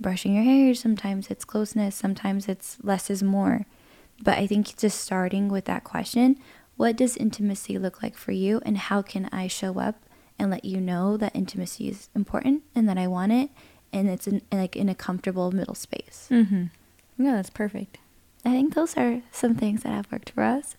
brushing 0.00 0.34
your 0.34 0.42
hair, 0.44 0.74
sometimes 0.74 1.28
it's 1.30 1.44
closeness, 1.44 1.94
sometimes 1.94 2.48
it's 2.48 2.78
less 2.82 3.08
is 3.10 3.22
more. 3.22 3.66
But 4.22 4.38
I 4.38 4.46
think 4.48 4.76
just 4.76 5.00
starting 5.00 5.48
with 5.48 5.64
that 5.66 5.84
question, 5.84 6.36
what 6.76 6.96
does 6.96 7.16
intimacy 7.16 7.78
look 7.78 8.02
like 8.02 8.16
for 8.16 8.32
you, 8.32 8.60
and 8.64 8.76
how 8.78 9.02
can 9.02 9.28
I 9.32 9.46
show 9.46 9.78
up 9.78 9.96
and 10.38 10.50
let 10.50 10.64
you 10.64 10.80
know 10.80 11.16
that 11.16 11.34
intimacy 11.34 11.88
is 11.88 12.08
important 12.14 12.62
and 12.74 12.88
that 12.88 12.98
I 12.98 13.06
want 13.06 13.32
it, 13.32 13.50
and 13.92 14.08
it's 14.08 14.26
in, 14.26 14.42
like 14.50 14.76
in 14.76 14.88
a 14.88 14.94
comfortable 14.94 15.50
middle 15.52 15.74
space. 15.74 16.28
Mm-hmm. 16.30 16.64
Yeah, 17.18 17.36
that's 17.36 17.50
perfect. 17.50 17.98
I 18.44 18.50
think 18.50 18.74
those 18.74 18.96
are 18.96 19.22
some 19.30 19.54
things 19.54 19.82
that 19.82 19.90
have 19.90 20.10
worked 20.10 20.30
for 20.30 20.42
us. 20.42 20.76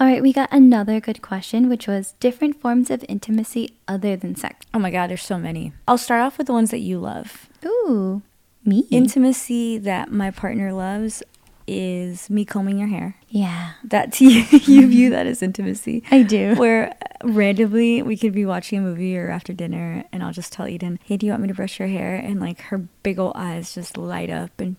All 0.00 0.06
right, 0.06 0.22
we 0.22 0.32
got 0.32 0.48
another 0.50 0.98
good 0.98 1.20
question, 1.20 1.68
which 1.68 1.86
was 1.86 2.14
different 2.20 2.58
forms 2.60 2.90
of 2.90 3.04
intimacy 3.08 3.74
other 3.86 4.16
than 4.16 4.34
sex. 4.34 4.64
Oh 4.72 4.78
my 4.78 4.90
God, 4.90 5.10
there's 5.10 5.22
so 5.22 5.38
many. 5.38 5.74
I'll 5.86 5.98
start 5.98 6.22
off 6.22 6.38
with 6.38 6.46
the 6.46 6.54
ones 6.54 6.70
that 6.70 6.78
you 6.78 6.98
love. 6.98 7.50
Ooh, 7.64 8.22
me? 8.64 8.86
Intimacy 8.90 9.76
that 9.76 10.10
my 10.10 10.30
partner 10.30 10.72
loves 10.72 11.22
is 11.70 12.28
me 12.28 12.44
combing 12.44 12.78
your 12.78 12.88
hair. 12.88 13.16
yeah, 13.28 13.72
That 13.84 14.12
to 14.14 14.24
you, 14.28 14.44
you 14.66 14.88
view 14.88 15.10
that 15.10 15.26
as 15.26 15.42
intimacy. 15.42 16.02
I 16.10 16.22
do. 16.22 16.54
Where 16.56 16.90
uh, 16.90 17.28
randomly 17.28 18.02
we 18.02 18.16
could 18.16 18.32
be 18.32 18.44
watching 18.44 18.78
a 18.78 18.82
movie 18.82 19.16
or 19.16 19.30
after 19.30 19.52
dinner, 19.52 20.04
and 20.12 20.22
I'll 20.22 20.32
just 20.32 20.52
tell 20.52 20.66
Eden, 20.68 20.98
"Hey, 21.04 21.16
do 21.16 21.26
you 21.26 21.32
want 21.32 21.42
me 21.42 21.48
to 21.48 21.54
brush 21.54 21.78
your 21.78 21.88
hair?" 21.88 22.16
And 22.16 22.40
like 22.40 22.60
her 22.62 22.78
big 23.02 23.18
old 23.18 23.32
eyes 23.36 23.74
just 23.74 23.96
light 23.96 24.30
up, 24.30 24.58
and 24.60 24.76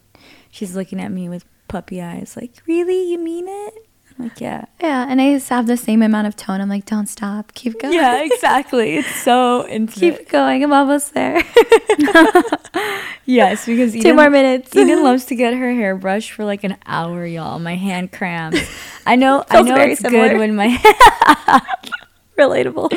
she's 0.50 0.76
looking 0.76 1.00
at 1.02 1.12
me 1.12 1.30
with 1.30 1.46
puppy 1.68 2.02
eyes, 2.02 2.36
like, 2.36 2.62
"Really, 2.68 3.10
you 3.12 3.18
mean 3.20 3.46
it?" 3.48 3.88
Like, 4.18 4.40
"Yeah." 4.42 4.66
Yeah, 4.80 5.06
and 5.10 5.20
I 5.22 5.34
just 5.34 5.50
have 5.50 5.68
the 5.68 5.78
same 5.78 6.02
amount 6.02 6.28
of 6.28 6.36
tone. 6.36 6.62
I'm 6.62 6.70
like, 6.70 6.86
don't 6.86 7.08
stop, 7.08 7.54
keep 7.54 7.80
going. 7.80 7.94
Yeah, 7.94 8.24
exactly. 8.24 8.98
It's 8.98 9.16
so 9.22 9.68
intimate. 9.68 10.18
keep 10.18 10.30
going. 10.30 10.64
I'm 10.64 10.74
almost 10.74 11.14
there. 11.14 11.42
Yes, 13.26 13.66
because 13.66 13.94
Two 13.94 14.00
Eden, 14.00 14.16
more 14.16 14.30
minutes. 14.30 14.76
Eden 14.76 15.04
loves 15.04 15.26
to 15.26 15.36
get 15.36 15.54
her 15.54 15.72
hair 15.74 15.96
brushed 15.96 16.32
for 16.32 16.44
like 16.44 16.64
an 16.64 16.76
hour, 16.86 17.26
y'all. 17.26 17.60
My 17.60 17.76
hand 17.76 18.12
cramps. 18.12 18.60
I 19.06 19.16
know. 19.16 19.46
I 19.50 19.62
know 19.62 19.76
it's 19.76 20.02
similar. 20.02 20.30
good 20.30 20.38
when 20.40 20.56
my 20.56 20.76
Relatable. 22.38 22.92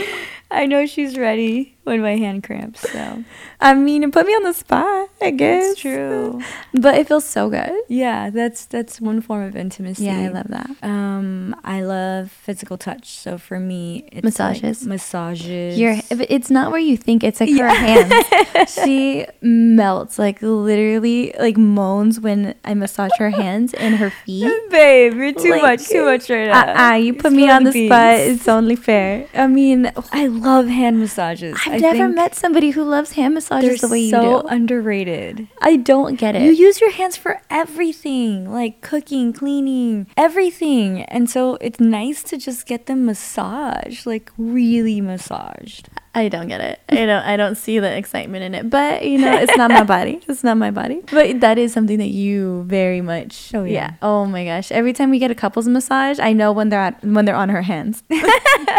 I 0.50 0.66
know 0.66 0.86
she's 0.86 1.16
ready 1.18 1.76
when 1.84 2.00
my 2.00 2.16
hand 2.16 2.44
cramps. 2.44 2.80
So 2.90 3.24
I 3.60 3.74
mean, 3.74 4.02
it 4.04 4.12
put 4.12 4.26
me 4.26 4.32
on 4.34 4.42
the 4.44 4.52
spot. 4.52 5.08
I 5.20 5.30
guess 5.30 5.72
it's 5.72 5.80
true. 5.80 6.40
but 6.74 6.94
it 6.96 7.08
feels 7.08 7.24
so 7.24 7.48
good. 7.50 7.72
Yeah, 7.88 8.30
that's 8.30 8.66
that's 8.66 9.00
one 9.00 9.20
form 9.20 9.42
of 9.42 9.56
intimacy. 9.56 10.04
Yeah, 10.04 10.20
I 10.20 10.28
love 10.28 10.48
that. 10.48 10.70
Um, 10.82 11.56
I 11.64 11.82
love 11.82 12.30
physical 12.30 12.76
touch. 12.78 13.08
So 13.18 13.36
for 13.38 13.58
me, 13.58 14.08
it's 14.12 14.22
Massages. 14.24 14.82
Like 14.82 14.88
massages. 14.90 15.78
Your, 15.78 15.96
it's 16.10 16.50
not 16.50 16.70
where 16.70 16.80
you 16.80 16.96
think. 16.96 17.24
It's 17.24 17.40
like 17.40 17.50
her 17.50 17.56
Yeah. 17.56 17.72
hands. 17.74 18.70
she 18.84 19.26
melts, 19.42 20.18
like 20.18 20.40
literally, 20.42 21.34
like 21.38 21.56
moans 21.56 22.20
when 22.20 22.54
I 22.64 22.74
massage 22.74 23.12
her 23.18 23.30
hands 23.30 23.74
and 23.74 23.96
her 23.96 24.10
feet. 24.10 24.50
babe, 24.70 25.14
you're 25.14 25.32
too 25.32 25.50
Like, 25.50 25.62
much, 25.62 25.88
too 25.88 26.04
much 26.04 26.30
right 26.30 26.46
now. 26.48 26.90
Uh, 26.90 26.92
uh, 26.92 26.96
you 26.96 27.14
put 27.14 27.26
It's 27.26 27.34
me 27.36 27.50
on 27.50 27.64
the 27.64 27.72
Philippines. 27.72 27.90
spot. 27.90 28.18
It's 28.34 28.48
only 28.48 28.76
fair. 28.76 29.26
I 29.34 29.46
mean, 29.46 29.90
I 30.12 30.28
love 30.40 30.66
hand 30.68 30.98
massages. 31.00 31.56
I've 31.66 31.74
I 31.74 31.78
never 31.78 32.08
met 32.08 32.34
somebody 32.34 32.70
who 32.70 32.84
loves 32.84 33.12
hand 33.12 33.34
massages 33.34 33.80
the 33.80 33.88
way 33.88 34.00
you 34.00 34.10
do. 34.10 34.16
so 34.16 34.40
underrated. 34.48 35.48
I 35.60 35.76
don't 35.76 36.16
get 36.16 36.36
it. 36.36 36.42
You 36.42 36.52
use 36.52 36.80
your 36.80 36.90
hands 36.90 37.16
for 37.16 37.40
everything, 37.50 38.50
like 38.50 38.80
cooking, 38.80 39.32
cleaning, 39.32 40.06
everything. 40.16 41.02
And 41.02 41.28
so 41.30 41.56
it's 41.60 41.80
nice 41.80 42.22
to 42.24 42.36
just 42.36 42.66
get 42.66 42.86
them 42.86 43.06
massaged, 43.06 44.06
like 44.06 44.30
really 44.36 45.00
massaged. 45.00 45.88
I 46.14 46.28
don't 46.28 46.46
get 46.46 46.60
it. 46.60 46.80
I 46.88 47.06
don't. 47.06 47.24
I 47.24 47.36
don't 47.36 47.56
see 47.56 47.80
the 47.80 47.96
excitement 47.96 48.44
in 48.44 48.54
it. 48.54 48.70
But 48.70 49.04
you 49.04 49.18
know, 49.18 49.36
it's 49.36 49.56
not 49.56 49.70
my 49.70 49.82
body. 49.96 50.20
It's 50.28 50.44
not 50.44 50.56
my 50.56 50.70
body. 50.70 51.02
But 51.10 51.40
that 51.40 51.58
is 51.58 51.72
something 51.72 51.98
that 51.98 52.10
you 52.10 52.62
very 52.64 53.00
much. 53.00 53.52
Oh, 53.52 53.64
yeah. 53.64 53.94
Oh 54.00 54.24
my 54.24 54.44
gosh! 54.44 54.70
Every 54.70 54.92
time 54.92 55.10
we 55.10 55.18
get 55.18 55.30
a 55.30 55.34
couples 55.34 55.66
massage, 55.66 56.20
I 56.20 56.32
know 56.32 56.52
when 56.52 56.68
they're 56.68 56.80
at 56.80 57.02
when 57.04 57.24
they're 57.24 57.34
on 57.34 57.48
her 57.48 57.62
hands. 57.62 58.02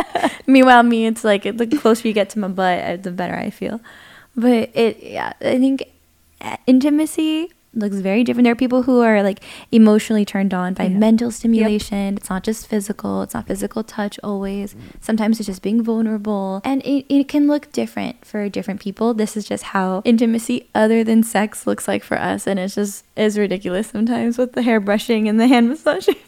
Meanwhile, 0.48 0.84
me, 0.84 1.08
it's 1.08 1.24
like 1.24 1.44
the 1.44 1.68
closer 1.68 2.08
you 2.08 2.14
get 2.14 2.30
to 2.32 2.40
my 2.40 2.48
butt, 2.48 2.80
uh, 2.84 2.96
the 2.98 3.12
better 3.12 3.36
I 3.36 3.50
feel. 3.50 3.82
But 4.36 4.72
it, 4.74 5.02
yeah, 5.02 5.34
I 5.42 5.60
think 5.60 5.90
uh, 6.42 6.58
intimacy 6.68 7.52
looks 7.76 7.98
very 7.98 8.24
different. 8.24 8.46
There 8.46 8.54
are 8.54 8.56
people 8.56 8.84
who 8.84 9.02
are 9.02 9.22
like 9.22 9.40
emotionally 9.72 10.26
turned 10.26 10.54
on 10.54 10.74
by 10.74 10.86
Yeah. 10.86 10.98
mental 10.98 11.30
stimulation. 11.32 12.18
It's 12.18 12.30
not 12.30 12.44
just 12.44 12.68
physical. 12.68 13.22
It's 13.22 13.34
not 13.34 13.48
physical 13.48 13.84
touch 13.84 14.20
always. 14.24 14.76
Sometimes 15.02 15.40
it's 15.40 15.48
just 15.48 15.62
being 15.62 15.84
vulnerable, 15.84 16.62
and 16.64 16.82
it, 16.84 17.06
it 17.14 17.28
can 17.28 17.48
look 17.48 17.72
different 17.72 18.24
for 18.26 18.48
different 18.50 18.80
people. 18.80 19.14
This 19.14 19.36
is 19.38 19.46
just 19.46 19.64
how 19.76 20.02
intimacy 20.06 20.70
other 20.74 21.04
than 21.04 21.24
sex 21.24 21.68
looks 21.68 21.88
like 21.88 22.04
for 22.04 22.18
us, 22.18 22.48
and 22.48 22.60
it's 22.60 22.76
just 22.76 23.04
is 23.16 23.38
ridiculous 23.38 23.88
sometimes 23.88 24.38
with 24.38 24.54
the 24.54 24.62
hair 24.62 24.80
brushing 24.80 25.28
and 25.28 25.40
the 25.40 25.48
hand 25.48 25.70
massaging. 25.70 26.16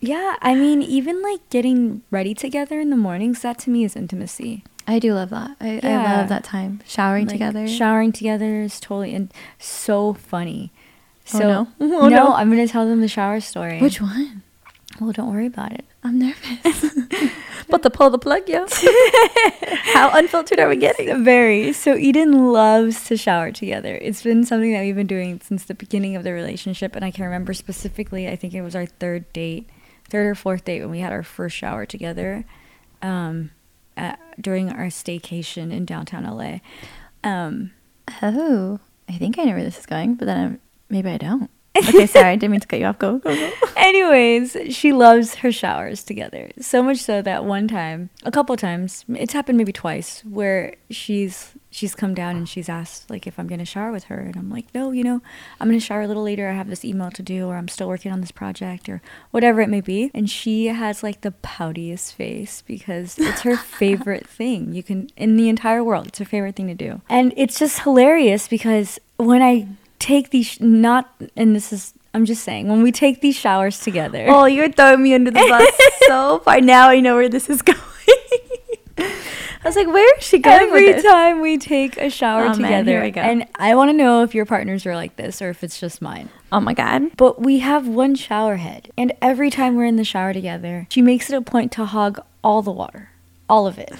Yeah, 0.00 0.36
I 0.40 0.54
mean, 0.54 0.80
even 0.80 1.20
like 1.22 1.40
getting 1.50 2.02
ready 2.12 2.32
together 2.32 2.78
in 2.78 2.90
the 2.90 2.96
mornings, 2.96 3.42
that 3.42 3.58
to 3.60 3.70
me 3.70 3.82
is 3.82 3.96
intimacy. 3.96 4.62
I 4.86 5.00
do 5.00 5.12
love 5.12 5.30
that. 5.30 5.56
I, 5.60 5.80
I 5.82 5.96
love 6.16 6.28
that 6.28 6.44
time 6.44 6.80
showering 6.86 7.26
Like, 7.26 7.34
together. 7.34 7.66
Showering 7.66 8.12
together 8.12 8.60
is 8.62 8.78
totally 8.78 9.12
and 9.12 9.34
so 9.58 10.12
funny. 10.14 10.70
Oh, 11.34 11.38
So 11.38 11.48
no. 11.48 11.68
Oh, 11.80 12.08
no, 12.08 12.08
no. 12.08 12.34
I'm 12.34 12.50
gonna 12.50 12.68
tell 12.68 12.86
them 12.86 13.00
the 13.00 13.08
shower 13.08 13.40
story. 13.40 13.80
Which 13.80 14.00
one? 14.00 14.42
Well, 15.00 15.12
don't 15.12 15.30
worry 15.32 15.46
about 15.46 15.72
it. 15.72 15.84
I'm 16.02 16.18
nervous. 16.18 16.92
but 17.68 17.82
to 17.82 17.90
pull 17.90 18.10
the 18.10 18.18
plug, 18.18 18.48
yo. 18.48 18.66
How 19.92 20.10
unfiltered 20.16 20.58
are 20.58 20.68
we 20.68 20.76
getting? 20.76 21.22
Very. 21.24 21.72
So 21.72 21.94
Eden 21.96 22.52
loves 22.52 23.04
to 23.04 23.16
shower 23.16 23.52
together. 23.52 23.96
It's 23.96 24.22
been 24.22 24.44
something 24.44 24.72
that 24.72 24.80
we've 24.82 24.94
been 24.96 25.06
doing 25.06 25.40
since 25.44 25.64
the 25.64 25.74
beginning 25.74 26.16
of 26.16 26.24
the 26.24 26.32
relationship, 26.32 26.96
and 26.96 27.04
I 27.04 27.10
can 27.10 27.24
remember 27.24 27.52
specifically. 27.54 28.26
I 28.28 28.36
think 28.36 28.54
it 28.54 28.62
was 28.62 28.74
our 28.74 28.86
third 28.86 29.32
date, 29.32 29.68
third 30.08 30.26
or 30.26 30.34
fourth 30.34 30.64
date 30.64 30.80
when 30.80 30.90
we 30.90 31.00
had 31.00 31.12
our 31.12 31.22
first 31.22 31.56
shower 31.56 31.84
together, 31.86 32.44
um, 33.02 33.50
at, 33.96 34.18
during 34.40 34.70
our 34.70 34.86
staycation 34.86 35.72
in 35.72 35.84
downtown 35.84 36.24
LA. 36.24 36.58
Um, 37.28 37.72
Oh. 38.22 38.80
I 39.08 39.12
think 39.12 39.38
I 39.38 39.44
know 39.44 39.52
where 39.54 39.62
this 39.64 39.78
is 39.78 39.86
going, 39.86 40.14
but 40.14 40.26
then 40.26 40.38
I'm, 40.44 40.60
maybe 40.88 41.10
I 41.10 41.18
don't. 41.18 41.50
Okay, 41.76 42.06
sorry, 42.06 42.30
I 42.30 42.36
didn't 42.36 42.50
mean 42.52 42.60
to 42.60 42.66
cut 42.66 42.80
you 42.80 42.86
off. 42.86 42.98
Go, 42.98 43.18
go, 43.18 43.34
go. 43.34 43.52
Anyways, 43.76 44.56
she 44.70 44.92
loves 44.92 45.36
her 45.36 45.52
showers 45.52 46.02
together. 46.02 46.50
So 46.60 46.82
much 46.82 46.98
so 46.98 47.22
that 47.22 47.44
one 47.44 47.68
time, 47.68 48.10
a 48.24 48.30
couple 48.30 48.56
times, 48.56 49.04
it's 49.08 49.32
happened 49.32 49.58
maybe 49.58 49.72
twice, 49.72 50.22
where 50.24 50.74
she's 50.90 51.52
she's 51.70 51.94
come 51.94 52.14
down 52.14 52.34
and 52.34 52.48
she's 52.48 52.68
asked 52.68 53.10
like 53.10 53.26
if 53.26 53.38
I'm 53.38 53.46
gonna 53.46 53.64
shower 53.64 53.92
with 53.92 54.04
her, 54.04 54.18
and 54.18 54.36
I'm 54.36 54.50
like, 54.50 54.74
no, 54.74 54.90
you 54.90 55.04
know, 55.04 55.22
I'm 55.60 55.68
gonna 55.68 55.80
shower 55.80 56.02
a 56.02 56.08
little 56.08 56.22
later. 56.24 56.48
I 56.48 56.54
have 56.54 56.68
this 56.68 56.84
email 56.84 57.10
to 57.12 57.22
do, 57.22 57.46
or 57.46 57.56
I'm 57.56 57.68
still 57.68 57.88
working 57.88 58.10
on 58.10 58.20
this 58.20 58.32
project, 58.32 58.88
or 58.88 59.00
whatever 59.30 59.60
it 59.60 59.68
may 59.68 59.80
be. 59.80 60.10
And 60.14 60.28
she 60.28 60.66
has 60.66 61.02
like 61.02 61.20
the 61.20 61.34
poutiest 61.42 62.14
face 62.14 62.62
because 62.66 63.18
it's 63.18 63.42
her 63.42 63.56
favorite 63.80 64.26
thing. 64.26 64.72
You 64.72 64.82
can 64.82 65.10
in 65.16 65.36
the 65.36 65.48
entire 65.48 65.84
world, 65.84 66.08
it's 66.08 66.18
her 66.18 66.24
favorite 66.24 66.56
thing 66.56 66.66
to 66.68 66.74
do, 66.74 67.02
and 67.08 67.32
it's 67.36 67.58
just 67.58 67.80
hilarious 67.80 68.48
because 68.48 68.98
when 69.16 69.42
I 69.42 69.68
take 69.98 70.30
these 70.30 70.60
not 70.60 71.10
and 71.36 71.54
this 71.56 71.72
is 71.72 71.94
I'm 72.14 72.24
just 72.24 72.42
saying 72.44 72.68
when 72.68 72.82
we 72.82 72.90
take 72.92 73.20
these 73.20 73.36
showers 73.36 73.80
together. 73.80 74.26
Oh, 74.28 74.46
you're 74.46 74.70
throwing 74.72 75.02
me 75.02 75.14
under 75.14 75.30
the 75.30 75.38
bus 75.40 75.68
so 76.08 76.38
far. 76.40 76.60
Now 76.60 76.88
I 76.88 77.00
know 77.00 77.14
where 77.16 77.28
this 77.28 77.48
is 77.50 77.62
going. 77.62 77.78
I 78.98 79.62
was 79.68 79.76
like, 79.76 79.88
where 79.88 80.16
is 80.18 80.24
she 80.24 80.38
going? 80.38 80.60
Every 80.60 81.02
time 81.02 81.40
we 81.40 81.58
take 81.58 81.96
a 81.98 82.08
shower 82.10 82.42
Oh, 82.44 82.54
man, 82.56 82.84
together, 82.84 83.10
go. 83.10 83.20
and 83.20 83.46
I 83.56 83.74
want 83.74 83.90
to 83.90 83.92
know 83.96 84.22
if 84.22 84.34
your 84.34 84.46
partners 84.46 84.86
are 84.86 84.94
like 84.94 85.16
this 85.16 85.42
or 85.42 85.50
if 85.50 85.62
it's 85.64 85.78
just 85.80 86.00
mine. 86.00 86.28
Oh 86.52 86.60
my 86.60 86.74
god. 86.74 87.16
But 87.16 87.42
we 87.42 87.58
have 87.58 87.86
one 87.86 88.14
shower 88.14 88.56
head, 88.56 88.90
and 88.96 89.12
every 89.20 89.50
time 89.50 89.76
we're 89.76 89.84
in 89.84 89.96
the 89.96 90.04
shower 90.04 90.32
together, 90.32 90.86
she 90.90 91.02
makes 91.02 91.28
it 91.28 91.34
a 91.36 91.42
point 91.42 91.72
to 91.72 91.84
hog 91.84 92.20
all 92.42 92.62
the 92.62 92.70
water, 92.72 93.10
all 93.48 93.66
of 93.66 93.78
it. 93.78 93.92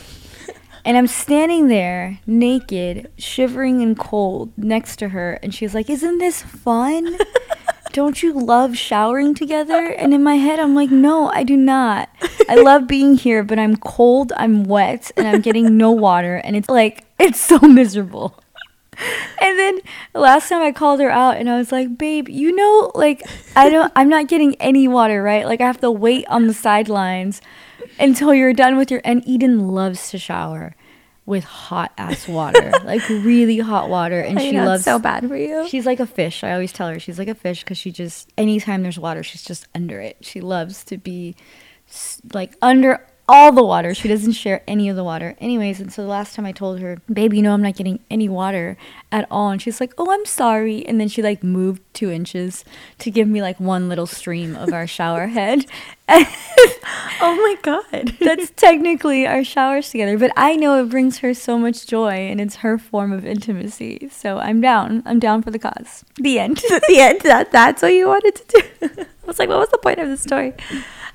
And 0.85 0.97
I'm 0.97 1.07
standing 1.07 1.69
there 1.69 2.21
naked, 2.27 3.11
shivering 3.19 3.83
and 3.83 3.99
cold 3.99 4.53
next 4.57 4.97
to 4.97 5.11
her, 5.11 5.39
and 5.43 5.55
she's 5.55 5.75
like, 5.75 5.91
Isn't 5.91 6.19
this 6.19 6.43
fun? 6.43 7.19
Don't 7.93 8.23
you 8.23 8.33
love 8.33 8.77
showering 8.77 9.35
together? 9.35 9.87
And 9.87 10.13
in 10.15 10.23
my 10.23 10.35
head, 10.37 10.61
I'm 10.61 10.75
like, 10.75 10.91
No, 10.91 11.31
I 11.31 11.43
do 11.43 11.57
not. 11.57 12.09
I 12.49 12.57
love 12.57 12.87
being 12.87 13.17
here, 13.17 13.43
but 13.43 13.59
I'm 13.59 13.77
cold, 13.77 14.33
I'm 14.37 14.65
wet, 14.65 15.11
and 15.17 15.27
I'm 15.27 15.41
getting 15.41 15.77
no 15.77 15.91
water, 15.91 16.37
and 16.37 16.57
it's 16.57 16.69
like, 16.69 17.05
it's 17.19 17.41
so 17.41 17.59
miserable. 17.59 18.39
And 19.41 19.59
then 19.59 19.79
last 20.15 20.49
time 20.49 20.63
I 20.63 20.73
called 20.73 21.01
her 21.01 21.11
out 21.11 21.37
and 21.37 21.49
I 21.49 21.57
was 21.57 21.71
like, 21.71 21.97
"Babe, 21.97 22.29
you 22.29 22.55
know 22.55 22.91
like 22.95 23.23
I 23.55 23.71
don't 23.71 23.93
I'm 23.95 24.09
not 24.09 24.27
getting 24.27 24.57
any 24.57 24.89
water, 24.89 25.23
right? 25.23 25.47
Like 25.47 25.61
I 25.61 25.67
have 25.67 25.81
to 25.81 25.91
wait 25.91 26.27
on 26.27 26.49
the 26.49 26.55
sidelines 26.55 27.41
until 27.99 28.35
you're 28.35 28.53
done 28.53 28.77
with 28.77 28.91
your 28.91 29.01
and 29.05 29.27
Eden 29.27 29.69
loves 29.69 30.11
to 30.11 30.19
shower 30.19 30.75
with 31.27 31.45
hot 31.45 31.93
ass 31.99 32.27
water. 32.27 32.73
like 32.85 33.07
really 33.09 33.59
hot 33.59 33.91
water 33.91 34.21
and 34.21 34.39
I 34.39 34.43
she 34.43 34.53
know, 34.53 34.65
loves 34.65 34.85
so 34.85 34.99
bad 34.99 35.29
for 35.29 35.37
you. 35.37 35.69
She's 35.69 35.85
like 35.85 36.01
a 36.01 36.07
fish. 36.07 36.43
I 36.43 36.53
always 36.53 36.73
tell 36.73 36.89
her 36.89 36.99
she's 36.99 37.19
like 37.19 37.29
a 37.29 37.35
fish 37.35 37.65
cuz 37.65 37.77
she 37.77 37.93
just 37.93 38.31
anytime 38.39 38.83
there's 38.83 38.99
water, 38.99 39.23
she's 39.23 39.45
just 39.45 39.67
under 39.75 40.01
it. 40.01 40.17
She 40.23 40.41
loves 40.41 40.85
to 40.85 40.97
be 40.97 41.37
like 42.33 42.55
under 42.63 43.07
all 43.29 43.53
the 43.53 43.63
water. 43.63 43.95
She 43.95 44.09
doesn't 44.09 44.33
share 44.33 44.63
any 44.67 44.89
of 44.89 44.97
the 44.97 45.05
water. 45.05 45.37
Anyways, 45.39 45.81
and 45.81 45.93
so 45.93 46.03
the 46.03 46.09
last 46.09 46.35
time 46.35 46.47
I 46.47 46.53
told 46.53 46.81
her, 46.81 46.97
baby, 47.13 47.37
you 47.37 47.43
know 47.43 47.53
I'm 47.53 47.63
not 47.63 47.77
getting 47.77 48.01
any 48.11 48.29
water 48.29 48.79
at 49.13 49.27
all. 49.31 49.51
And 49.51 49.61
she's 49.61 49.81
like, 49.81 49.93
oh, 49.99 50.11
I'm 50.11 50.25
sorry. 50.25 50.87
And 50.87 50.99
then 50.99 51.09
she 51.09 51.23
like 51.23 51.45
moved 51.45 51.83
two 51.93 52.11
inches 52.11 52.65
to 52.99 53.11
give 53.11 53.29
me 53.29 53.43
like 53.43 53.61
one 53.61 53.89
little 53.89 54.07
stream 54.07 54.57
of 54.57 54.73
our 54.73 54.87
shower 54.87 55.27
head. 55.39 55.67
oh 56.09 56.25
my 57.21 57.57
god. 57.61 58.17
That's 58.21 58.51
technically 58.51 59.27
our 59.27 59.45
showers 59.45 59.91
together. 59.91 60.17
But 60.17 60.33
I 60.35 60.57
know 60.57 60.83
it 60.83 60.89
brings 60.89 61.19
her 61.19 61.35
so 61.35 61.59
much 61.59 61.87
joy 61.87 62.13
and 62.13 62.41
it's 62.41 62.57
her 62.57 62.79
form 62.79 63.13
of 63.13 63.27
intimacy. 63.27 64.09
So 64.11 64.39
I'm 64.39 64.63
down. 64.63 65.03
I'm 65.05 65.19
down 65.19 65.43
for 65.43 65.51
the 65.51 65.59
cause. 65.59 66.05
The 66.17 66.39
end. 66.39 66.57
the 66.57 66.99
end 66.99 67.21
that 67.23 67.53
that's 67.53 67.83
what 67.83 67.93
you 67.93 68.09
wanted 68.09 68.37
to 68.37 68.45
do. 68.47 68.89
I 69.03 69.27
was 69.27 69.39
like, 69.39 69.51
what 69.51 69.59
was 69.59 69.69
the 69.69 69.79
point 69.79 69.99
of 69.99 70.09
the 70.09 70.17
story? 70.17 70.55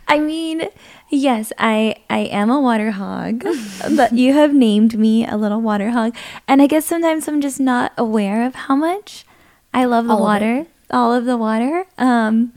I 0.08 0.20
mean, 0.20 0.68
yes, 1.14 1.54
I 1.58 1.96
I 2.10 2.20
am 2.20 2.50
a 2.50 2.60
water 2.60 2.92
hog, 2.92 3.44
but 3.96 4.14
you 4.14 4.34
have 4.34 4.54
named 4.54 4.98
me 4.98 5.26
a 5.26 5.38
little 5.38 5.62
water 5.62 5.92
hog, 5.92 6.16
and 6.48 6.62
I 6.62 6.68
guess 6.68 6.86
sometimes 6.86 7.28
I'm 7.28 7.42
just 7.42 7.60
not 7.60 7.94
aware 7.98 8.46
of 8.46 8.56
how 8.56 8.76
much 8.76 9.26
I 9.74 9.86
love 9.86 10.08
the 10.08 10.14
All 10.14 10.20
of 10.20 10.24
water, 10.24 10.66
all 10.92 11.14
of 11.14 11.26
the 11.26 11.38
water. 11.38 11.86
Um, 11.98 12.54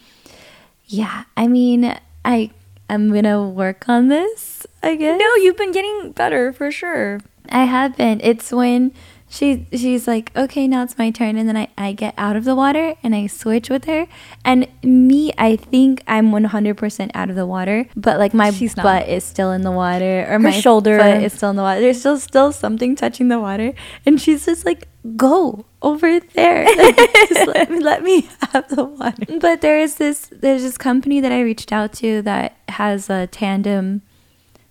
yeah, 0.86 1.24
I 1.36 1.46
mean, 1.46 1.96
I 2.24 2.50
I'm 2.88 3.12
gonna 3.12 3.42
work 3.46 3.88
on 3.88 4.09
this. 4.09 4.66
I 4.82 4.96
guess. 4.96 5.18
no, 5.18 5.34
you've 5.36 5.57
been 5.57 5.72
getting 5.72 6.12
better 6.12 6.52
for 6.52 6.70
sure. 6.70 7.20
I 7.50 7.64
have 7.64 7.96
been. 7.96 8.20
It's 8.22 8.52
when 8.52 8.92
she 9.29 9.66
she's 9.72 10.07
like, 10.07 10.31
okay, 10.37 10.68
now 10.68 10.83
it's 10.85 10.97
my 10.99 11.11
turn, 11.11 11.37
and 11.37 11.49
then 11.49 11.57
I, 11.57 11.68
I 11.77 11.93
get 11.93 12.14
out 12.16 12.37
of 12.37 12.45
the 12.45 12.55
water 12.55 12.95
and 13.03 13.14
I 13.14 13.27
switch 13.27 13.68
with 13.68 13.85
her. 13.87 14.07
And 14.45 14.68
me, 14.85 15.33
I 15.37 15.57
think 15.57 16.03
I'm 16.07 16.31
100% 16.31 17.11
out 17.14 17.29
of 17.31 17.37
the 17.37 17.47
water, 17.47 17.87
but 17.97 18.18
like 18.18 18.33
my 18.33 18.51
She's 18.53 18.77
not. 18.77 18.85
butt 18.85 19.09
is 19.09 19.24
still 19.24 19.51
in 19.51 19.62
the 19.62 19.72
water, 19.72 20.27
or 20.31 20.39
my 20.39 20.53
shoulder. 20.53 20.99
is 20.99 21.33
still 21.33 21.51
in 21.51 21.57
the 21.57 21.62
water. 21.62 21.81
There's 21.81 21.99
still 21.99 22.18
still 22.18 22.53
something 22.53 22.95
touching 22.95 23.29
the 23.29 23.41
water, 23.41 23.72
and 24.05 24.20
she's 24.20 24.47
just 24.47 24.64
like, 24.64 24.89
go 25.16 25.64
over 25.83 26.20
there, 26.20 26.64
Like, 26.77 26.97
just 27.29 27.47
let 27.49 27.70
me 27.70 27.81
let 27.81 28.03
me 28.03 28.29
have 28.53 28.68
the 28.68 28.85
water. 28.85 29.39
But 29.41 29.61
there 29.61 29.79
is 29.79 29.97
this 29.97 30.29
there's 30.31 30.62
this 30.62 30.79
company 30.79 31.20
that 31.20 31.33
I 31.33 31.41
reached 31.41 31.72
out 31.72 31.93
to 31.95 32.22
that 32.22 32.57
has 32.68 33.11
a 33.11 33.27
tandem 33.27 34.03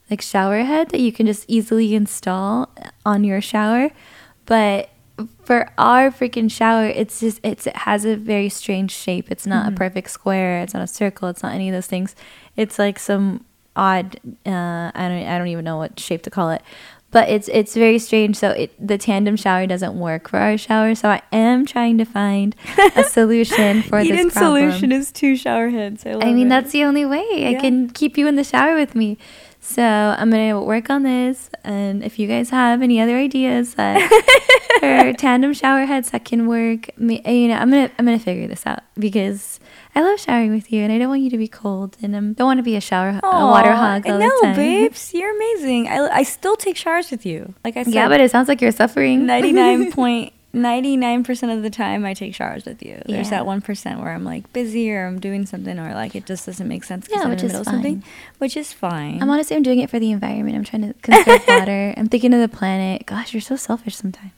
like 0.09 0.21
shower 0.21 0.59
head 0.63 0.89
that 0.89 0.99
you 0.99 1.11
can 1.11 1.25
just 1.25 1.45
easily 1.47 1.93
install 1.95 2.69
on 3.05 3.23
your 3.23 3.41
shower. 3.41 3.91
But 4.45 4.89
for 5.43 5.69
our 5.77 6.11
freaking 6.11 6.51
shower, 6.51 6.85
it's 6.85 7.19
just 7.19 7.39
it's 7.43 7.67
it 7.67 7.75
has 7.77 8.05
a 8.05 8.15
very 8.15 8.49
strange 8.49 8.91
shape. 8.91 9.31
It's 9.31 9.45
not 9.45 9.71
a 9.71 9.75
perfect 9.75 10.09
square. 10.09 10.61
It's 10.61 10.73
not 10.73 10.83
a 10.83 10.87
circle. 10.87 11.29
It's 11.29 11.43
not 11.43 11.53
any 11.53 11.69
of 11.69 11.73
those 11.73 11.87
things. 11.87 12.15
It's 12.55 12.77
like 12.77 12.99
some 12.99 13.45
odd. 13.75 14.19
Uh, 14.45 14.91
I 14.93 15.07
don't 15.07 15.25
I 15.25 15.37
don't 15.37 15.47
even 15.47 15.65
know 15.65 15.77
what 15.77 15.99
shape 15.99 16.23
to 16.23 16.29
call 16.29 16.49
it. 16.51 16.61
But 17.11 17.29
it's 17.29 17.47
it's 17.47 17.75
very 17.75 17.97
strange. 17.97 18.35
So 18.35 18.49
it 18.49 18.73
the 18.85 18.97
tandem 18.97 19.37
shower 19.37 19.65
doesn't 19.67 19.97
work 19.97 20.27
for 20.27 20.37
our 20.37 20.57
shower. 20.57 20.95
So 20.95 21.07
I 21.09 21.21
am 21.31 21.65
trying 21.65 21.97
to 21.99 22.05
find 22.05 22.55
a 22.95 23.03
solution 23.09 23.83
for 23.83 24.03
this 24.03 24.11
Eden's 24.11 24.33
problem. 24.33 24.71
solution 24.71 24.91
is 24.91 25.13
two 25.13 25.37
shower 25.37 25.69
heads. 25.69 26.05
I, 26.05 26.13
love 26.13 26.23
I 26.23 26.33
mean, 26.33 26.47
it. 26.47 26.49
that's 26.49 26.71
the 26.71 26.83
only 26.83 27.05
way 27.05 27.47
I 27.47 27.55
can 27.61 27.89
keep 27.89 28.17
you 28.17 28.27
in 28.27 28.35
the 28.35 28.43
shower 28.43 28.75
with 28.75 28.95
me. 28.95 29.17
So 29.67 29.81
I'm 29.81 30.29
gonna 30.29 30.61
work 30.61 30.91
on 30.91 31.01
this, 31.01 31.49
and 31.63 32.03
if 32.03 32.19
you 32.19 32.27
guys 32.27 32.51
have 32.51 32.83
any 32.83 33.01
other 33.01 33.17
ideas 33.17 33.73
that 33.73 33.97
or 34.83 35.11
tandem 35.13 35.53
shower 35.53 35.85
heads 35.85 36.11
that 36.11 36.23
can 36.23 36.45
work, 36.47 36.95
me, 36.99 37.19
eh, 37.25 37.31
you 37.31 37.47
know, 37.47 37.55
I'm 37.55 37.71
gonna 37.71 37.89
I'm 37.97 38.05
gonna 38.05 38.19
figure 38.19 38.47
this 38.47 38.65
out 38.67 38.81
because 38.93 39.59
I 39.95 40.03
love 40.03 40.19
showering 40.19 40.51
with 40.51 40.71
you, 40.71 40.83
and 40.83 40.93
I 40.93 40.99
don't 40.99 41.09
want 41.09 41.23
you 41.23 41.31
to 41.31 41.37
be 41.37 41.47
cold, 41.47 41.97
and 42.03 42.15
I 42.15 42.19
don't 42.19 42.45
want 42.45 42.59
to 42.59 42.63
be 42.63 42.75
a 42.75 42.81
shower 42.81 43.19
a 43.23 43.27
water 43.27 43.73
hog 43.73 44.05
all 44.07 44.19
no, 44.19 44.29
the 44.29 44.39
time. 44.43 44.55
babes, 44.55 45.13
you're 45.15 45.35
amazing. 45.35 45.87
I, 45.87 46.19
I 46.19 46.23
still 46.23 46.55
take 46.55 46.77
showers 46.77 47.09
with 47.09 47.25
you. 47.25 47.55
Like 47.63 47.75
I 47.75 47.83
said, 47.83 47.93
Yeah, 47.93 48.07
but 48.07 48.21
it 48.21 48.29
sounds 48.29 48.47
like 48.47 48.61
you're 48.61 48.71
suffering. 48.71 49.25
99 49.25 49.91
point 49.91 50.31
99% 50.55 51.55
of 51.55 51.61
the 51.63 51.69
time 51.69 52.05
I 52.05 52.13
take 52.13 52.33
showers 52.33 52.65
with 52.65 52.81
you. 52.81 53.01
There's 53.05 53.29
that 53.29 53.43
1% 53.43 53.99
where 54.01 54.11
I'm 54.13 54.23
like 54.23 54.51
busy 54.53 54.91
or 54.91 55.05
I'm 55.05 55.19
doing 55.19 55.45
something 55.45 55.77
or 55.77 55.93
like 55.93 56.15
it 56.15 56.25
just 56.25 56.45
doesn't 56.45 56.67
make 56.67 56.83
sense 56.83 57.07
'cause 57.07 57.17
Yeah, 57.17 57.23
I'm 57.25 57.29
which 57.29 57.41
in 57.43 57.47
the 57.49 57.53
is 57.53 57.59
middle 57.59 57.61
of 57.61 57.65
something, 57.67 58.01
fine. 58.01 58.11
which 58.39 58.57
is 58.57 58.71
fine. 58.73 59.21
I'm 59.21 59.29
honestly 59.29 59.55
I'm 59.55 59.63
doing 59.63 59.79
it 59.79 59.89
for 59.89 59.99
the 59.99 60.11
environment. 60.11 60.55
I'm 60.57 60.63
trying 60.63 60.83
to 60.87 60.93
conserve 61.01 61.41
water. 61.47 61.93
I'm 61.97 62.07
thinking 62.07 62.33
of 62.33 62.39
the 62.39 62.47
planet. 62.47 63.05
Gosh, 63.05 63.33
you're 63.33 63.41
so 63.41 63.55
selfish 63.55 63.95
sometimes. 63.95 64.31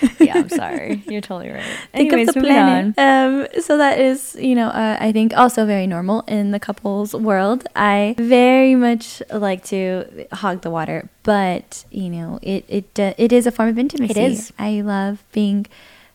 yeah, 0.20 0.34
I'm 0.34 0.48
sorry. 0.48 1.02
You're 1.06 1.20
totally 1.20 1.50
right. 1.50 1.62
think 1.92 2.12
Anyways, 2.12 2.28
of 2.28 2.34
the 2.34 2.40
planet. 2.40 2.98
Um, 2.98 3.46
so 3.60 3.76
that 3.76 3.98
is, 3.98 4.36
you 4.38 4.54
know, 4.54 4.68
uh, 4.68 4.96
I 5.00 5.12
think 5.12 5.36
also 5.36 5.66
very 5.66 5.86
normal 5.86 6.22
in 6.22 6.50
the 6.50 6.60
couples 6.60 7.14
world. 7.14 7.66
I 7.74 8.14
very 8.18 8.74
much 8.74 9.22
like 9.30 9.64
to 9.66 10.26
hog 10.32 10.62
the 10.62 10.70
water, 10.70 11.08
but 11.22 11.84
you 11.90 12.10
know, 12.10 12.38
it 12.42 12.64
it 12.68 12.98
uh, 12.98 13.14
it 13.16 13.32
is 13.32 13.46
a 13.46 13.50
form 13.50 13.68
of 13.68 13.78
intimacy. 13.78 14.20
is. 14.20 14.52
I 14.58 14.80
love 14.80 15.24
being 15.32 15.66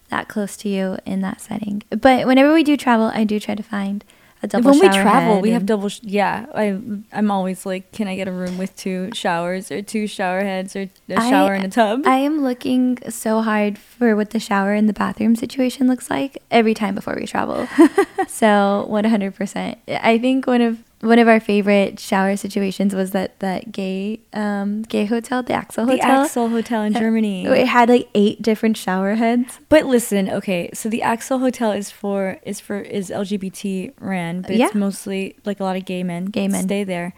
that 0.09 0.27
close 0.27 0.55
to 0.57 0.69
you 0.69 0.97
in 1.05 1.21
that 1.21 1.41
setting. 1.41 1.83
But 1.89 2.27
whenever 2.27 2.53
we 2.53 2.63
do 2.63 2.77
travel, 2.77 3.11
I 3.13 3.23
do 3.23 3.39
try 3.39 3.55
to 3.55 3.63
find 3.63 4.03
a 4.43 4.47
double 4.47 4.71
when 4.71 4.79
we 4.79 4.89
travel, 4.89 5.39
we 5.41 5.51
have 5.51 5.65
double. 5.65 5.89
Sh- 5.89 5.99
yeah, 6.03 6.45
I 6.55 6.79
I'm 7.13 7.29
always 7.29 7.65
like, 7.65 7.91
can 7.91 8.07
I 8.07 8.15
get 8.15 8.27
a 8.27 8.31
room 8.31 8.57
with 8.57 8.75
two 8.75 9.09
showers 9.13 9.71
or 9.71 9.81
two 9.81 10.07
shower 10.07 10.41
heads 10.41 10.75
or 10.75 10.89
a 11.09 11.15
I- 11.15 11.29
shower 11.29 11.53
and 11.53 11.65
a 11.65 11.69
tub? 11.69 12.03
I 12.05 12.17
am 12.17 12.41
looking 12.41 12.97
so 13.09 13.41
hard 13.41 13.77
for 13.77 14.15
what 14.15 14.31
the 14.31 14.39
shower 14.39 14.73
and 14.73 14.89
the 14.89 14.93
bathroom 14.93 15.35
situation 15.35 15.87
looks 15.87 16.09
like 16.09 16.41
every 16.49 16.73
time 16.73 16.95
before 16.95 17.15
we 17.19 17.25
travel. 17.27 17.67
so 18.27 18.87
100%. 18.89 19.77
I 19.87 20.17
think 20.17 20.47
one 20.47 20.61
of 20.61 20.79
one 21.01 21.19
of 21.19 21.27
our 21.27 21.39
favorite 21.39 21.99
shower 21.99 22.35
situations 22.37 22.93
was 22.95 23.11
that 23.11 23.39
that 23.39 23.71
gay 23.71 24.19
um 24.33 24.83
gay 24.83 25.05
hotel, 25.05 25.41
the 25.43 25.53
Axel 25.53 25.85
Hotel. 25.85 25.97
the 25.97 26.03
Axel 26.23 26.49
Hotel 26.49 26.83
in 26.83 26.93
Germany. 26.93 27.45
It 27.45 27.67
had 27.67 27.89
like 27.89 28.07
eight 28.13 28.41
different 28.41 28.77
shower 28.77 29.15
heads. 29.15 29.59
But 29.69 29.85
listen, 29.85 30.29
okay, 30.29 30.69
so 30.73 30.89
the 30.89 31.01
Axel 31.01 31.39
Hotel 31.39 31.71
is 31.71 31.89
for 31.91 32.37
is 32.45 32.59
for 32.59 32.79
is 32.79 33.09
LGBT 33.09 33.93
ran, 33.99 34.41
but 34.41 34.55
Yeah. 34.55 34.67
it's 34.67 34.75
mostly 34.75 35.35
like 35.45 35.59
a 35.59 35.63
lot 35.63 35.75
of 35.75 35.85
gay 35.85 36.03
men. 36.03 36.25
Gay 36.25 36.47
men. 36.47 36.63
stay 36.63 36.83
there, 36.83 37.13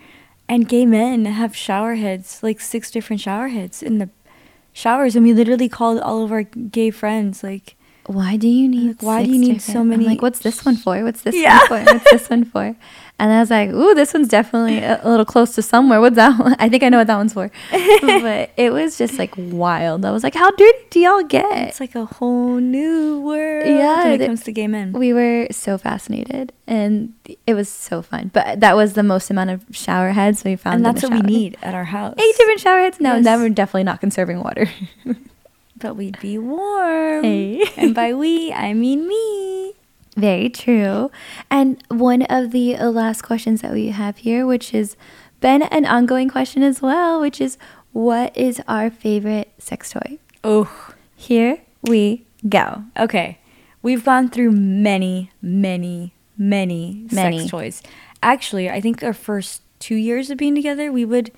and 0.47 0.67
gay 0.67 0.85
men 0.85 1.25
have 1.25 1.55
shower 1.55 1.95
heads, 1.95 2.39
like 2.41 2.59
six 2.61 2.89
different 2.91 3.21
shower 3.21 3.49
heads 3.49 3.83
in 3.83 3.97
the 3.97 4.09
showers, 4.71 5.15
and 5.15 5.25
we 5.25 5.33
literally 5.33 5.69
called 5.69 5.99
all 5.99 6.23
of 6.23 6.31
our 6.31 6.43
gay 6.43 6.89
friends, 6.89 7.43
like, 7.43 7.75
why 8.07 8.35
do 8.37 8.47
you 8.47 8.67
need 8.67 8.87
Like, 8.87 9.01
why 9.03 9.23
do 9.23 9.31
you 9.31 9.39
need 9.39 9.53
different-" 9.59 9.61
so 9.75 9.79
I'm 9.81 9.89
many 9.89 10.05
like 10.05 10.21
what's 10.21 10.39
this 10.39 10.65
one 10.65 10.75
for? 10.75 11.01
What's 11.03 11.21
this 11.21 11.35
Yeah. 11.35 11.59
one 11.69 11.85
for? 11.85 11.93
What's 11.93 12.11
this 12.11 12.29
one 12.29 12.45
for? 12.45 12.75
And 13.19 13.31
i 13.31 13.39
was 13.39 13.51
like 13.51 13.69
ooh 13.69 13.93
this 13.93 14.11
one's 14.11 14.27
definitely 14.27 14.79
a, 14.79 14.99
a 15.03 15.07
little 15.07 15.23
close 15.23 15.53
to 15.55 15.61
somewhere. 15.61 16.01
What's 16.01 16.15
that 16.15 16.37
one? 16.39 16.55
I 16.59 16.67
think 16.67 16.81
i 16.83 16.89
know 16.89 16.97
what 16.97 17.07
that 17.07 17.15
one's 17.15 17.31
for. 17.33 17.51
But 18.01 18.49
it 18.57 18.73
was 18.73 18.97
just 18.97 19.19
like 19.19 19.33
wild. 19.37 20.03
I 20.03 20.11
was 20.11 20.23
like 20.23 20.33
how 20.33 20.49
dirty 20.51 20.79
do 20.89 20.99
y'all 20.99 21.23
get? 21.23 21.69
It's 21.69 21.79
like 21.79 21.93
a 21.95 22.05
whole 22.05 22.55
new 22.57 23.21
world 23.21 23.67
Yeah, 23.67 24.03
when 24.09 24.19
it 24.21 24.25
comes 24.25 24.43
to 24.45 24.51
gay 24.51 24.67
men. 24.67 24.93
we 24.93 25.13
were 25.13 25.47
so 25.51 25.77
fascinated 25.77 26.51
and 26.67 27.13
it 27.45 27.53
was 27.53 27.69
so 27.69 28.01
fun. 28.01 28.31
But 28.33 28.59
that 28.61 28.75
was 28.75 28.93
the 28.93 29.03
most 29.03 29.29
amount 29.29 29.51
of 29.51 29.63
shower 29.71 30.09
heads 30.11 30.43
we 30.43 30.55
found 30.55 30.77
And 30.77 30.85
that's 30.85 31.03
what 31.03 31.13
we 31.13 31.21
need 31.21 31.55
at 31.61 31.75
our 31.75 31.85
house. 31.85 32.15
eight 32.17 32.35
different 32.37 32.59
shower 32.61 32.79
heads? 32.79 32.99
No 32.99 33.15
Yes. 33.15 33.23
then 33.25 33.39
we're 33.41 33.49
definitely 33.49 33.83
not 33.85 34.01
conserving 34.01 34.41
water 34.41 34.67
But 35.83 35.97
we'd 35.97 36.17
be 36.21 36.37
warm. 36.37 37.23
Hey. 37.25 37.61
and 37.75 37.93
by 37.93 38.13
we, 38.13 38.53
I 38.53 38.71
mean 38.73 39.05
me. 39.07 39.73
Very 40.15 40.49
true. 40.49 41.11
And 41.51 41.83
one 41.89 42.21
of 42.23 42.51
the 42.51 42.77
uh, 42.77 42.89
last 42.89 43.21
questions 43.23 43.61
that 43.61 43.73
we 43.73 43.87
have 43.87 44.17
here, 44.19 44.45
which 44.45 44.71
has 44.71 44.95
been 45.41 45.61
an 45.63 45.85
ongoing 45.85 46.29
question 46.29 46.63
as 46.63 46.81
well, 46.81 47.19
which 47.19 47.41
is 47.41 47.57
what 47.91 48.35
is 48.37 48.61
our 48.67 48.89
favorite 48.89 49.51
sex 49.57 49.91
toy? 49.91 50.19
Oh, 50.43 50.71
Here 51.17 51.59
we 51.83 52.25
go. 52.47 52.83
okay. 52.97 53.39
We've 53.81 54.05
gone 54.05 54.29
through 54.29 54.51
many, 54.51 55.31
many, 55.41 56.13
many, 56.37 57.07
Many. 57.11 57.39
sex 57.39 57.51
toys. 57.51 57.83
Actually, 58.21 58.69
I 58.69 58.79
think 58.79 59.03
our 59.03 59.11
first 59.13 59.61
two 59.79 59.95
years 59.95 60.29
of 60.29 60.37
being 60.37 60.55
together, 60.55 60.91
we 60.93 61.03
would. 61.03 61.31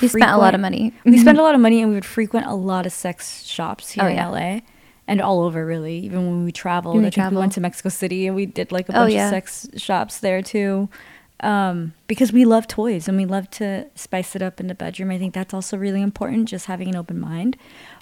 We 0.00 0.08
spent 0.08 0.30
a 0.30 0.36
lot 0.36 0.54
of 0.54 0.60
money. 0.60 0.92
we 1.04 1.18
spent 1.18 1.38
a 1.38 1.42
lot 1.42 1.54
of 1.54 1.60
money, 1.60 1.80
and 1.80 1.88
we 1.90 1.94
would 1.96 2.04
frequent 2.04 2.46
a 2.46 2.54
lot 2.54 2.86
of 2.86 2.92
sex 2.92 3.44
shops 3.44 3.92
here 3.92 4.04
Oh, 4.04 4.08
in 4.08 4.16
yeah. 4.16 4.28
LA, 4.28 4.60
and 5.08 5.20
all 5.20 5.42
over 5.42 5.64
really. 5.64 5.98
Even 5.98 6.26
when 6.26 6.44
we 6.44 6.52
traveled, 6.52 6.96
When 6.96 7.04
we 7.04 7.10
think 7.10 7.30
we 7.30 7.36
went 7.36 7.52
to 7.52 7.60
Mexico 7.60 7.88
City 7.88 8.26
and 8.26 8.34
we 8.36 8.46
did 8.46 8.72
like 8.72 8.88
a 8.88 8.92
Oh, 8.92 9.00
bunch 9.02 9.14
yeah. 9.14 9.26
of 9.26 9.30
sex 9.30 9.68
shops 9.76 10.18
there 10.18 10.42
too. 10.42 10.88
Um, 11.40 11.92
because 12.06 12.32
we 12.32 12.46
love 12.46 12.66
toys 12.66 13.08
and 13.08 13.16
we 13.18 13.26
love 13.26 13.50
to 13.50 13.86
spice 13.94 14.34
it 14.34 14.40
up 14.40 14.58
in 14.58 14.68
the 14.68 14.74
bedroom. 14.74 15.10
I 15.10 15.18
think 15.18 15.34
that's 15.34 15.52
also 15.52 15.76
really 15.76 16.00
important, 16.00 16.48
just 16.48 16.64
having 16.64 16.88
an 16.88 16.96
open 16.96 17.20
mind. 17.20 17.58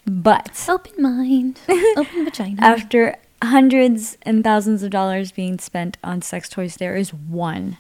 But 0.06 0.64
Open 0.68 1.02
mind, 1.02 1.60
open 1.96 2.24
vagina. 2.24 2.62
after 2.62 3.16
hundreds 3.42 4.16
and 4.22 4.44
thousands 4.44 4.82
of 4.84 4.90
dollars 4.90 5.32
being 5.32 5.58
spent 5.58 5.98
on 6.04 6.22
sex 6.22 6.48
toys, 6.48 6.76
there 6.76 6.94
is 6.94 7.12
one, 7.12 7.78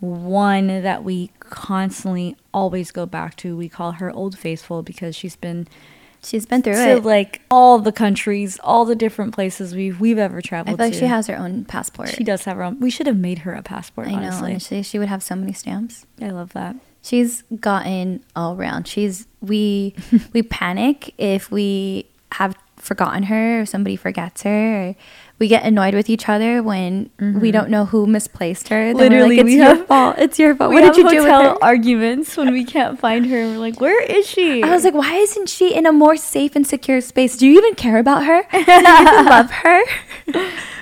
one 0.00 0.82
that 0.82 1.04
we 1.04 1.30
constantly 1.40 2.36
always 2.52 2.90
go 2.90 3.06
back 3.06 3.36
to. 3.36 3.56
We 3.56 3.68
call 3.68 3.92
her 3.92 4.10
Old 4.10 4.38
Faithful 4.38 4.82
because 4.82 5.16
she's 5.16 5.36
been 5.36 5.66
She's 6.22 6.46
been 6.46 6.62
through 6.62 6.74
to 6.74 6.96
it. 6.96 7.04
like 7.04 7.42
all 7.50 7.78
the 7.78 7.92
countries, 7.92 8.58
all 8.64 8.84
the 8.84 8.96
different 8.96 9.34
places 9.34 9.74
we've 9.74 10.00
we've 10.00 10.18
ever 10.18 10.38
I 10.38 10.40
traveled 10.40 10.78
feel 10.78 10.86
like 10.86 10.92
to. 10.94 10.98
she 10.98 11.06
has 11.06 11.28
her 11.28 11.36
own 11.36 11.64
passport. 11.64 12.08
She 12.10 12.24
does 12.24 12.44
have 12.44 12.56
her 12.56 12.64
own. 12.64 12.80
We 12.80 12.90
should 12.90 13.06
have 13.06 13.16
made 13.16 13.40
her 13.40 13.54
a 13.54 13.62
passport. 13.62 14.08
I 14.08 14.12
know, 14.12 14.16
honestly, 14.18 14.50
honestly. 14.50 14.82
She 14.82 14.98
would 14.98 15.08
have 15.08 15.22
so 15.22 15.36
many 15.36 15.52
stamps. 15.52 16.06
I 16.20 16.30
love 16.30 16.52
that. 16.54 16.74
She's 17.02 17.42
gotten 17.60 18.24
all 18.34 18.56
around. 18.56 18.88
She's 18.88 19.26
we 19.40 19.94
we 20.32 20.42
panic 20.42 21.14
if 21.18 21.52
we 21.52 22.06
have 22.32 22.56
forgotten 22.88 23.24
her 23.24 23.60
or 23.60 23.66
somebody 23.66 23.94
forgets 23.96 24.42
her 24.42 24.88
or 24.88 24.94
we 25.38 25.46
get 25.46 25.62
annoyed 25.62 25.94
with 25.94 26.10
each 26.10 26.28
other 26.28 26.64
when 26.64 27.10
we 27.20 27.52
don't 27.52 27.70
know 27.70 27.84
who 27.84 28.08
misplaced 28.08 28.70
her. 28.70 28.92
Then 28.92 28.96
Mm-hmm. 28.96 28.98
Literally, 29.14 29.36
like, 29.36 29.38
it's 29.38 29.44
we 29.44 29.56
your 29.56 29.64
have- 29.76 29.86
fault. 29.86 30.14
It's 30.18 30.36
your 30.38 30.56
fault. 30.56 30.70
We 30.70 30.80
What 30.80 30.94
did 30.94 30.96
you 30.96 31.08
do 31.08 31.16
with 31.22 31.24
hotel 31.30 31.54
her? 31.54 31.62
arguments 31.62 32.36
when 32.36 32.52
we 32.52 32.64
can't 32.64 32.98
find 32.98 33.24
her. 33.26 33.36
We're 33.46 33.58
like, 33.58 33.80
where 33.80 34.02
is 34.02 34.26
she? 34.26 34.64
I 34.64 34.70
was 34.70 34.82
like, 34.82 34.94
why 34.94 35.14
isn't 35.14 35.48
she 35.48 35.72
in 35.72 35.86
a 35.86 35.92
more 35.92 36.16
safe 36.16 36.56
and 36.56 36.66
secure 36.66 37.00
space? 37.00 37.36
Do 37.36 37.46
you 37.46 37.56
even 37.56 37.76
care 37.76 37.98
about 37.98 38.24
her? 38.24 38.42
Do 38.50 38.58
you 38.58 38.62
even 38.64 39.24
love 39.36 39.50
her? 39.62 39.80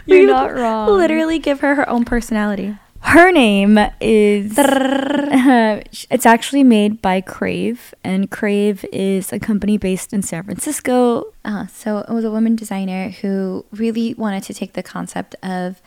You're 0.07 0.21
We 0.25 0.25
not 0.25 0.55
wrong. 0.55 0.89
Literally 0.97 1.39
give 1.39 1.61
her 1.61 1.75
her 1.75 1.87
own 1.91 2.05
personality. 2.07 2.79
Her 3.07 3.31
name 3.31 3.79
is. 4.01 4.55
it's 4.59 6.27
actually 6.27 6.65
made 6.65 7.01
by 7.01 7.21
Crave, 7.21 7.95
and 8.03 8.29
Crave 8.29 8.85
is 8.93 9.33
a 9.33 9.39
company 9.39 9.79
based 9.79 10.13
in 10.13 10.23
San 10.23 10.43
Francisco. 10.43 11.33
Uh, 11.45 11.69
so 11.69 11.99
it 11.99 12.11
was 12.11 12.25
a 12.25 12.33
woman 12.33 12.57
designer 12.57 13.11
who 13.11 13.65
really 13.71 14.15
wanted 14.15 14.43
to 14.43 14.55
take 14.55 14.73
the 14.73 14.83
concept 14.83 15.37
of 15.41 15.81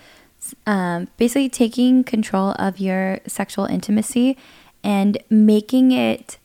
um, 0.65 1.09
basically 1.17 1.49
taking 1.49 2.05
control 2.05 2.55
of 2.57 2.80
your 2.80 3.20
sexual 3.28 3.65
intimacy 3.65 4.38
and 4.82 5.17
making 5.30 5.91
it 5.91 6.38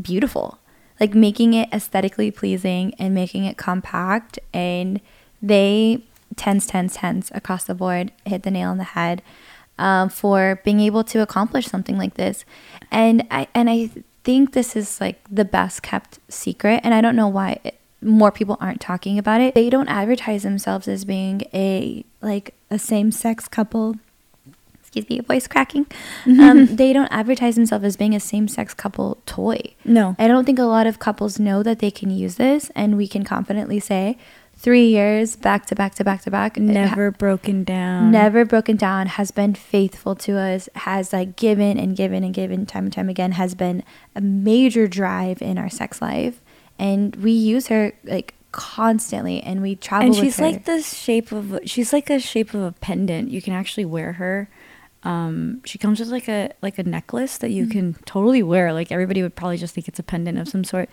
beautiful, 0.00 0.60
like 1.00 1.14
making 1.14 1.52
it 1.54 1.68
aesthetically 1.72 2.30
pleasing 2.30 2.94
and 2.94 3.12
making 3.12 3.44
it 3.44 3.56
compact. 3.56 4.38
And 4.54 5.00
they 5.42 6.04
tens, 6.36 6.66
tens, 6.66 6.94
tens 6.94 7.32
across 7.34 7.64
the 7.64 7.74
board 7.74 8.12
hit 8.24 8.44
the 8.44 8.50
nail 8.50 8.70
on 8.70 8.78
the 8.78 8.84
head 8.84 9.20
um, 9.78 10.08
for 10.08 10.60
being 10.64 10.80
able 10.80 11.04
to 11.04 11.20
accomplish 11.20 11.66
something 11.66 11.98
like 11.98 12.14
this. 12.14 12.44
And 12.90 13.26
I 13.30 13.48
and 13.54 13.70
I 13.70 13.90
think 14.24 14.52
this 14.52 14.76
is 14.76 15.00
like 15.00 15.20
the 15.30 15.44
best 15.44 15.82
kept 15.82 16.18
secret. 16.28 16.80
And 16.84 16.94
I 16.94 17.00
don't 17.00 17.16
know 17.16 17.28
why 17.28 17.58
it, 17.64 17.78
more 18.00 18.32
people 18.32 18.56
aren't 18.60 18.80
talking 18.80 19.18
about 19.18 19.40
it. 19.40 19.54
They 19.54 19.70
don't 19.70 19.88
advertise 19.88 20.42
themselves 20.42 20.88
as 20.88 21.04
being 21.04 21.42
a 21.54 22.04
like 22.20 22.54
a 22.70 22.78
same 22.78 23.12
sex 23.12 23.48
couple. 23.48 23.96
Excuse 24.80 25.08
me, 25.08 25.20
voice 25.20 25.48
cracking. 25.48 25.86
um, 26.26 26.66
they 26.76 26.92
don't 26.92 27.08
advertise 27.10 27.54
themselves 27.54 27.82
as 27.82 27.96
being 27.96 28.14
a 28.14 28.20
same 28.20 28.46
sex 28.46 28.74
couple 28.74 29.16
toy. 29.24 29.74
No. 29.86 30.14
I 30.18 30.28
don't 30.28 30.44
think 30.44 30.58
a 30.58 30.64
lot 30.64 30.86
of 30.86 30.98
couples 30.98 31.40
know 31.40 31.62
that 31.62 31.78
they 31.78 31.90
can 31.90 32.10
use 32.10 32.34
this, 32.34 32.70
and 32.74 32.98
we 32.98 33.08
can 33.08 33.24
confidently 33.24 33.80
say 33.80 34.18
three 34.62 34.86
years 34.88 35.34
back 35.36 35.66
to 35.66 35.74
back 35.74 35.94
to 35.96 36.04
back 36.04 36.22
to 36.22 36.30
back. 36.30 36.56
it 36.56 36.60
ha- 36.64 36.72
Never 36.72 37.10
broken 37.10 37.64
down. 37.64 38.10
never 38.12 38.44
broken 38.44 38.76
down, 38.76 39.06
has 39.18 39.30
been 39.32 39.54
faithful 39.54 40.14
to 40.16 40.38
us, 40.38 40.68
has 40.76 41.12
like 41.12 41.34
given 41.36 41.78
and 41.78 41.96
given 41.96 42.22
and 42.24 42.32
given 42.32 42.64
time 42.64 42.84
and 42.84 42.92
time 42.92 43.08
again, 43.08 43.32
has 43.32 43.54
been 43.54 43.82
a 44.14 44.20
major 44.20 44.86
drive 44.86 45.42
in 45.42 45.58
our 45.58 45.68
sex 45.68 46.00
life. 46.00 46.40
And 46.78 47.16
we 47.16 47.32
use 47.32 47.66
her 47.68 47.92
like 48.04 48.34
constantly 48.52 49.42
and 49.42 49.62
we 49.62 49.74
travel 49.74 50.06
and 50.06 50.14
with 50.14 50.22
she's 50.24 50.36
her. 50.38 50.44
like 50.44 50.64
the 50.66 50.80
shape 50.82 51.32
of 51.32 51.58
she's 51.64 51.92
like 51.92 52.08
a 52.10 52.20
shape 52.20 52.52
of 52.54 52.60
a 52.62 52.72
pendant 52.72 53.30
you 53.30 53.40
can 53.40 53.54
actually 53.54 53.86
wear 53.86 54.12
her 54.12 54.46
um 55.04 55.62
she 55.64 55.78
comes 55.78 55.98
with 55.98 56.10
like 56.10 56.28
a 56.28 56.50
like 56.60 56.76
a 56.78 56.82
necklace 56.82 57.38
that 57.38 57.46
Mm-hmm. 57.46 57.56
you 57.56 57.66
can 57.66 57.94
totally 58.04 58.42
wear 58.42 58.72
like 58.74 58.92
everybody 58.92 59.22
would 59.22 59.34
probably 59.34 59.56
just 59.56 59.74
think 59.74 59.88
it's 59.88 59.98
a 59.98 60.02
pendant 60.02 60.38
of 60.38 60.48
some 60.48 60.64
sort 60.64 60.90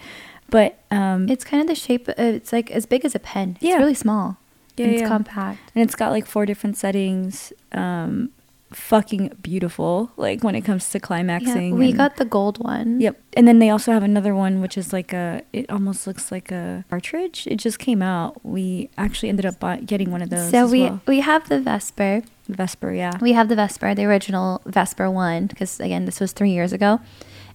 but 0.50 0.80
um 0.92 1.30
it's 1.30 1.44
kind 1.44 1.62
of 1.62 1.68
the 1.68 1.76
shape, 1.76 2.10
uh, 2.10 2.14
it's 2.18 2.52
like 2.54 2.72
as 2.72 2.86
big 2.86 3.06
as 3.06 3.16
a 3.16 3.20
pen. 3.20 3.58
Yeah. 3.60 3.72
It's 3.74 3.80
really 3.80 3.94
small. 3.94 4.38
Yeah, 4.78 4.86
and 4.86 4.94
it's 4.94 5.02
yeah. 5.02 5.08
compact. 5.08 5.60
and 5.76 5.84
it's 5.84 5.96
got 5.96 6.12
like 6.12 6.26
four 6.26 6.46
different 6.46 6.78
settings 6.78 7.52
um 7.72 8.30
fucking 8.72 9.36
beautiful 9.42 10.12
like 10.16 10.44
when 10.44 10.54
it 10.54 10.62
comes 10.62 10.92
to 10.92 11.00
climaxing 11.00 11.70
Yeah, 11.70 11.76
we 11.76 11.88
and- 11.90 11.98
got 11.98 12.18
the 12.18 12.26
gold 12.26 12.64
one. 12.64 13.02
Yep. 13.02 13.20
And 13.34 13.48
then 13.48 13.58
they 13.60 13.70
also 13.70 13.92
have 13.92 14.04
another 14.04 14.36
one 14.36 14.62
which 14.62 14.78
is 14.78 14.94
like 14.94 15.12
a 15.12 15.42
it 15.54 15.70
almost 15.70 16.06
looks 16.06 16.32
like 16.32 16.52
a 16.52 16.86
cartridge. 16.90 17.48
It 17.48 17.56
just 17.56 17.80
came 17.80 18.02
out. 18.02 18.46
We 18.46 18.90
actually 18.98 19.30
ended 19.30 19.46
up 19.46 19.60
buy, 19.60 19.78
getting 19.78 20.12
one 20.12 20.22
of 20.22 20.30
those. 20.30 20.52
So 20.52 20.68
we 20.68 20.84
well. 20.84 21.02
we 21.08 21.20
have 21.22 21.50
the 21.50 21.60
Vesper. 21.60 22.22
Vesper, 22.48 22.92
yeah. 22.94 23.18
We 23.22 23.34
have 23.34 23.48
the 23.50 23.56
Vesper, 23.56 23.94
the 23.96 24.06
original 24.06 24.62
Vesper 24.66 25.10
one, 25.10 25.48
because 25.48 25.80
again, 25.80 26.06
this 26.06 26.20
was 26.20 26.32
three 26.32 26.52
years 26.52 26.74
ago. 26.74 27.00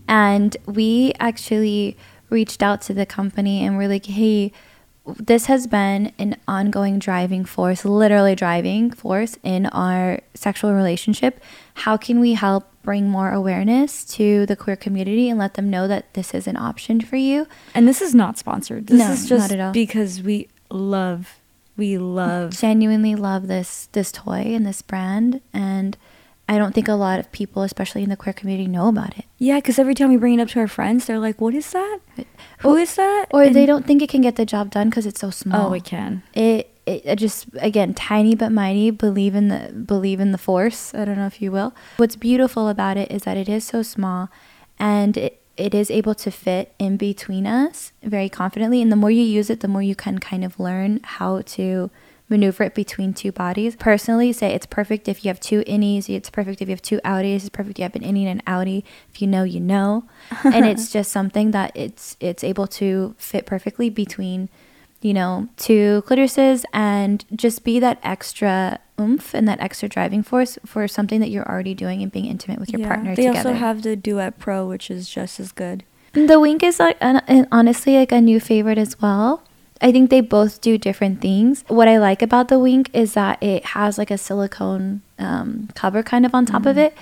And 0.06 0.56
we 0.66 1.14
actually 1.18 1.96
reached 2.30 2.62
out 2.62 2.80
to 2.82 2.94
the 2.94 3.06
company 3.06 3.64
and 3.64 3.76
we're 3.76 3.88
like, 3.88 4.06
hey, 4.06 4.52
this 5.18 5.46
has 5.46 5.66
been 5.66 6.12
an 6.18 6.36
ongoing 6.48 6.98
driving 6.98 7.44
force, 7.44 7.84
literally 7.84 8.34
driving 8.34 8.90
force 8.90 9.36
in 9.42 9.66
our 9.66 10.20
sexual 10.32 10.72
relationship. 10.72 11.40
How 11.74 11.96
can 11.98 12.20
we 12.20 12.32
help 12.32 12.64
bring 12.82 13.08
more 13.10 13.30
awareness 13.30 14.04
to 14.04 14.46
the 14.46 14.56
queer 14.56 14.76
community 14.76 15.28
and 15.28 15.38
let 15.38 15.54
them 15.54 15.68
know 15.68 15.86
that 15.88 16.14
this 16.14 16.32
is 16.32 16.46
an 16.46 16.56
option 16.56 17.00
for 17.02 17.16
you? 17.16 17.46
And 17.74 17.86
this 17.86 18.00
is 18.00 18.14
not 18.14 18.38
sponsored. 18.38 18.86
This 18.86 18.98
No, 18.98 19.12
is 19.12 19.28
just 19.28 19.50
not 19.50 19.58
at 19.58 19.60
all. 19.66 19.72
because 19.72 20.22
we 20.22 20.48
love 20.70 21.36
we 21.76 21.98
love 21.98 22.50
genuinely 22.56 23.14
love 23.16 23.46
this 23.48 23.88
this 23.92 24.10
toy 24.12 24.42
and 24.54 24.64
this 24.64 24.80
brand 24.80 25.40
and 25.52 25.96
I 26.48 26.58
don't 26.58 26.74
think 26.74 26.88
a 26.88 26.94
lot 26.94 27.20
of 27.20 27.32
people, 27.32 27.62
especially 27.62 28.02
in 28.02 28.10
the 28.10 28.16
queer 28.16 28.34
community, 28.34 28.68
know 28.68 28.88
about 28.88 29.16
it. 29.16 29.24
Yeah, 29.38 29.56
because 29.56 29.78
every 29.78 29.94
time 29.94 30.10
we 30.10 30.16
bring 30.18 30.38
it 30.38 30.42
up 30.42 30.48
to 30.48 30.60
our 30.60 30.68
friends, 30.68 31.06
they're 31.06 31.18
like, 31.18 31.40
"What 31.40 31.54
is 31.54 31.70
that? 31.72 32.00
Who 32.58 32.76
is 32.76 32.94
that?" 32.96 33.26
Or 33.30 33.48
they 33.48 33.64
don't 33.64 33.86
think 33.86 34.02
it 34.02 34.10
can 34.10 34.20
get 34.20 34.36
the 34.36 34.44
job 34.44 34.70
done 34.70 34.90
because 34.90 35.06
it's 35.06 35.20
so 35.20 35.30
small. 35.30 35.70
Oh, 35.70 35.72
it 35.72 35.84
can. 35.84 36.22
It, 36.34 36.70
it 36.86 37.02
it 37.04 37.16
just 37.16 37.46
again 37.60 37.94
tiny 37.94 38.34
but 38.34 38.52
mighty. 38.52 38.90
Believe 38.90 39.34
in 39.34 39.48
the 39.48 39.72
believe 39.72 40.20
in 40.20 40.32
the 40.32 40.38
force. 40.38 40.94
I 40.94 41.06
don't 41.06 41.16
know 41.16 41.26
if 41.26 41.40
you 41.40 41.50
will. 41.50 41.74
What's 41.96 42.16
beautiful 42.16 42.68
about 42.68 42.98
it 42.98 43.10
is 43.10 43.22
that 43.22 43.38
it 43.38 43.48
is 43.48 43.64
so 43.64 43.82
small, 43.82 44.28
and 44.78 45.16
it 45.16 45.40
it 45.56 45.74
is 45.74 45.90
able 45.90 46.14
to 46.16 46.30
fit 46.30 46.74
in 46.78 46.96
between 46.96 47.46
us 47.46 47.92
very 48.02 48.28
confidently. 48.28 48.82
And 48.82 48.90
the 48.90 48.96
more 48.96 49.10
you 49.10 49.22
use 49.22 49.50
it, 49.50 49.60
the 49.60 49.68
more 49.68 49.82
you 49.82 49.94
can 49.94 50.18
kind 50.18 50.44
of 50.44 50.58
learn 50.58 51.00
how 51.04 51.42
to 51.42 51.90
maneuver 52.34 52.64
it 52.64 52.74
between 52.74 53.14
two 53.14 53.32
bodies. 53.32 53.76
Personally, 53.76 54.32
say 54.32 54.52
it's 54.54 54.66
perfect 54.66 55.08
if 55.08 55.24
you 55.24 55.28
have 55.28 55.40
two 55.40 55.60
innies. 55.62 56.08
It's 56.08 56.30
perfect 56.30 56.60
if 56.62 56.68
you 56.68 56.72
have 56.72 56.82
two 56.82 57.00
outies. 57.04 57.36
It's 57.36 57.48
perfect 57.48 57.78
if 57.78 57.78
you 57.78 57.84
have 57.84 57.96
an 57.96 58.02
innie 58.02 58.26
and 58.26 58.40
an 58.40 58.42
outie. 58.46 58.82
If 59.12 59.20
you 59.22 59.28
know, 59.28 59.44
you 59.44 59.60
know. 59.60 60.04
and 60.44 60.66
it's 60.66 60.92
just 60.92 61.10
something 61.12 61.50
that 61.52 61.72
it's 61.74 62.16
it's 62.20 62.42
able 62.44 62.66
to 62.80 63.14
fit 63.18 63.46
perfectly 63.46 63.88
between 63.90 64.48
you 65.02 65.12
know, 65.12 65.46
two 65.58 66.02
clitorises 66.06 66.64
and 66.72 67.26
just 67.36 67.62
be 67.62 67.78
that 67.78 67.98
extra 68.02 68.78
oomph 68.98 69.34
and 69.34 69.46
that 69.46 69.60
extra 69.60 69.86
driving 69.86 70.22
force 70.22 70.56
for 70.64 70.88
something 70.88 71.20
that 71.20 71.28
you're 71.28 71.46
already 71.46 71.74
doing 71.74 72.02
and 72.02 72.10
being 72.10 72.24
intimate 72.24 72.58
with 72.58 72.70
your 72.72 72.80
Yeah. 72.80 72.88
partner 72.88 73.14
They 73.14 73.26
together. 73.26 73.50
also 73.50 73.52
have 73.52 73.82
the 73.82 73.96
Duet 73.96 74.38
Pro, 74.38 74.66
which 74.66 74.90
is 74.90 75.10
just 75.10 75.38
as 75.38 75.52
good. 75.52 75.84
The 76.14 76.40
Wink 76.40 76.62
is 76.62 76.80
like 76.80 76.96
an, 77.02 77.20
an- 77.28 77.48
honestly 77.52 77.96
like 77.98 78.12
a 78.12 78.20
new 78.22 78.40
favorite 78.40 78.78
as 78.78 78.98
well. 78.98 79.42
I 79.80 79.92
think 79.92 80.10
they 80.10 80.20
both 80.20 80.60
do 80.60 80.78
different 80.78 81.20
things. 81.20 81.64
What 81.68 81.88
I 81.88 81.98
like 81.98 82.22
about 82.22 82.48
the 82.48 82.58
Wink 82.58 82.90
is 82.92 83.14
that 83.14 83.42
it 83.42 83.64
has 83.66 83.98
like 83.98 84.10
a 84.10 84.18
silicone 84.18 85.02
um, 85.18 85.68
cover 85.74 86.02
kind 86.02 86.24
of 86.24 86.34
on 86.34 86.46
top 86.46 86.66
of 86.66 86.78
it. 86.78 86.96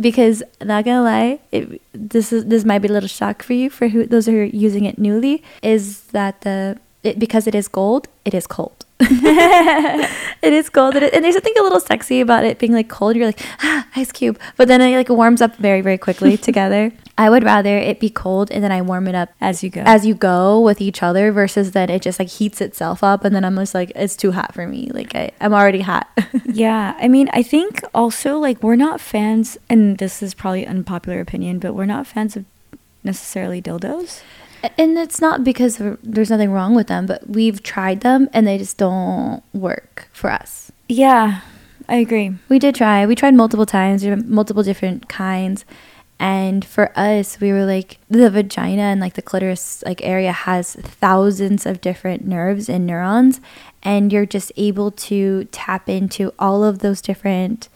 Because 0.00 0.42
not 0.62 0.86
gonna 0.86 1.02
lie, 1.02 1.38
it, 1.52 1.82
this 1.92 2.32
is 2.32 2.46
this 2.46 2.64
might 2.64 2.78
be 2.78 2.88
a 2.88 2.92
little 2.92 3.08
shock 3.08 3.42
for 3.42 3.52
you 3.52 3.68
for 3.68 3.88
who 3.88 4.06
those 4.06 4.24
who 4.24 4.40
are 4.40 4.44
using 4.44 4.86
it 4.86 4.98
newly 4.98 5.42
is 5.62 6.04
that 6.12 6.40
the 6.40 6.78
it, 7.02 7.18
because 7.18 7.46
it 7.46 7.54
is 7.54 7.68
gold, 7.68 8.08
it 8.24 8.32
is 8.32 8.46
cold. 8.46 8.86
it 9.00 10.52
is 10.52 10.70
cold, 10.70 10.94
and, 10.94 11.04
and 11.04 11.24
there's 11.24 11.34
something 11.34 11.52
a 11.58 11.62
little 11.62 11.78
sexy 11.78 12.20
about 12.20 12.44
it 12.44 12.58
being 12.58 12.72
like 12.72 12.88
cold. 12.88 13.16
You're 13.16 13.26
like 13.26 13.42
ah, 13.60 13.86
ice 13.94 14.12
cube, 14.12 14.38
but 14.56 14.66
then 14.66 14.80
it 14.80 14.96
like 14.96 15.10
warms 15.10 15.42
up 15.42 15.56
very 15.56 15.82
very 15.82 15.98
quickly 15.98 16.36
together. 16.48 16.90
I 17.18 17.28
would 17.28 17.44
rather 17.44 17.76
it 17.76 18.00
be 18.00 18.08
cold 18.08 18.50
and 18.50 18.64
then 18.64 18.72
I 18.72 18.80
warm 18.82 19.06
it 19.06 19.14
up 19.14 19.28
As 19.40 19.62
you 19.62 19.68
go. 19.70 19.82
as 19.84 20.06
you 20.06 20.14
go 20.14 20.58
with 20.60 20.80
each 20.80 21.02
other 21.02 21.30
versus 21.30 21.72
that 21.72 21.90
it 21.90 22.02
just 22.02 22.18
like 22.18 22.28
heats 22.28 22.60
itself 22.60 23.04
up 23.04 23.24
and 23.24 23.34
then 23.34 23.44
I'm 23.44 23.56
just 23.56 23.74
like 23.74 23.92
it's 23.94 24.16
too 24.16 24.32
hot 24.32 24.54
for 24.54 24.66
me. 24.66 24.90
Like 24.92 25.14
I, 25.14 25.30
I'm 25.40 25.52
already 25.54 25.82
hot. 25.82 26.08
Yeah, 26.46 26.94
I 27.00 27.08
mean, 27.08 27.30
I 27.32 27.42
think 27.42 27.82
also 27.94 28.36
like 28.38 28.62
we're 28.62 28.76
not 28.76 29.00
fans, 29.00 29.56
and 29.70 29.96
this 29.98 30.22
is 30.22 30.34
probably 30.34 30.66
unpopular 30.66 31.18
opinion, 31.20 31.58
but 31.60 31.72
we're 31.74 31.86
not 31.86 32.06
fans 32.06 32.36
of 32.36 32.44
necessarily 33.04 33.62
dildos. 33.62 34.20
and 34.78 34.98
it's 34.98 35.20
not 35.20 35.42
because 35.44 35.80
there's 36.02 36.30
nothing 36.30 36.50
wrong 36.50 36.74
with 36.74 36.88
them, 36.88 37.06
but 37.06 37.28
we've 37.28 37.62
tried 37.62 38.00
them 38.02 38.28
and 38.32 38.46
they 38.46 38.58
just 38.58 38.76
don't 38.76 39.42
work 39.54 40.08
for 40.12 40.30
us. 40.30 40.70
Yeah, 40.88 41.40
I 41.88 41.96
agree. 41.96 42.34
We 42.48 42.58
did 42.58 42.74
try. 42.74 43.06
We 43.06 43.14
tried 43.14 43.34
multiple 43.34 43.66
times, 43.66 44.04
multiple 44.06 44.62
different 44.62 45.08
kinds. 45.08 45.64
And 46.22 46.64
for 46.64 46.96
us, 46.96 47.40
we 47.40 47.50
were 47.52 47.64
like 47.66 47.98
the 48.08 48.30
vagina 48.30 48.82
and 48.82 49.00
like 49.00 49.14
the 49.14 49.22
clitoris 49.22 49.82
like 49.84 50.00
area 50.04 50.30
has 50.30 50.74
thousands 50.76 51.66
of 51.66 51.80
different 51.80 52.24
nerves 52.24 52.68
and 52.68 52.86
neurons 52.86 53.40
and 53.82 54.12
you're 54.12 54.24
just 54.24 54.52
able 54.56 54.92
to 54.92 55.44
tap 55.46 55.88
into 55.88 56.32
all 56.38 56.62
of 56.62 56.78
those 56.78 57.00
different 57.02 57.68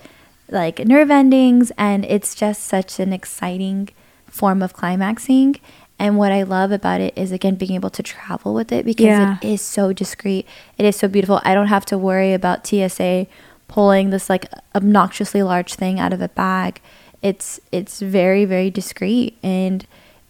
like 0.48 0.78
nerve 0.86 1.10
endings 1.10 1.72
and 1.76 2.04
it's 2.04 2.36
just 2.36 2.62
such 2.62 3.00
an 3.00 3.12
exciting 3.12 3.88
form 4.28 4.62
of 4.62 4.72
climaxing. 4.74 5.56
And 5.98 6.16
what 6.16 6.30
I 6.30 6.44
love 6.44 6.70
about 6.70 7.00
it 7.00 7.18
is 7.18 7.32
again 7.32 7.56
being 7.56 7.72
able 7.72 7.90
to 7.90 8.02
travel 8.02 8.54
with 8.54 8.70
it 8.70 8.84
because 8.84 9.06
Yeah. 9.06 9.38
it 9.42 9.48
is 9.54 9.60
so 9.60 9.92
discreet. 9.92 10.46
It 10.78 10.84
is 10.84 10.94
so 10.94 11.08
beautiful. 11.08 11.40
I 11.44 11.52
don't 11.52 11.66
have 11.66 11.86
to 11.86 11.98
worry 11.98 12.32
about 12.32 12.64
TSA 12.64 13.26
pulling 13.66 14.10
this 14.10 14.30
like 14.30 14.46
obnoxiously 14.76 15.42
large 15.42 15.74
thing 15.74 15.98
out 15.98 16.12
of 16.12 16.22
a 16.22 16.28
bag. 16.28 16.80
It's 17.28 17.48
it's 17.72 17.96
very 18.00 18.44
very 18.44 18.70
discreet 18.70 19.36
and 19.42 19.78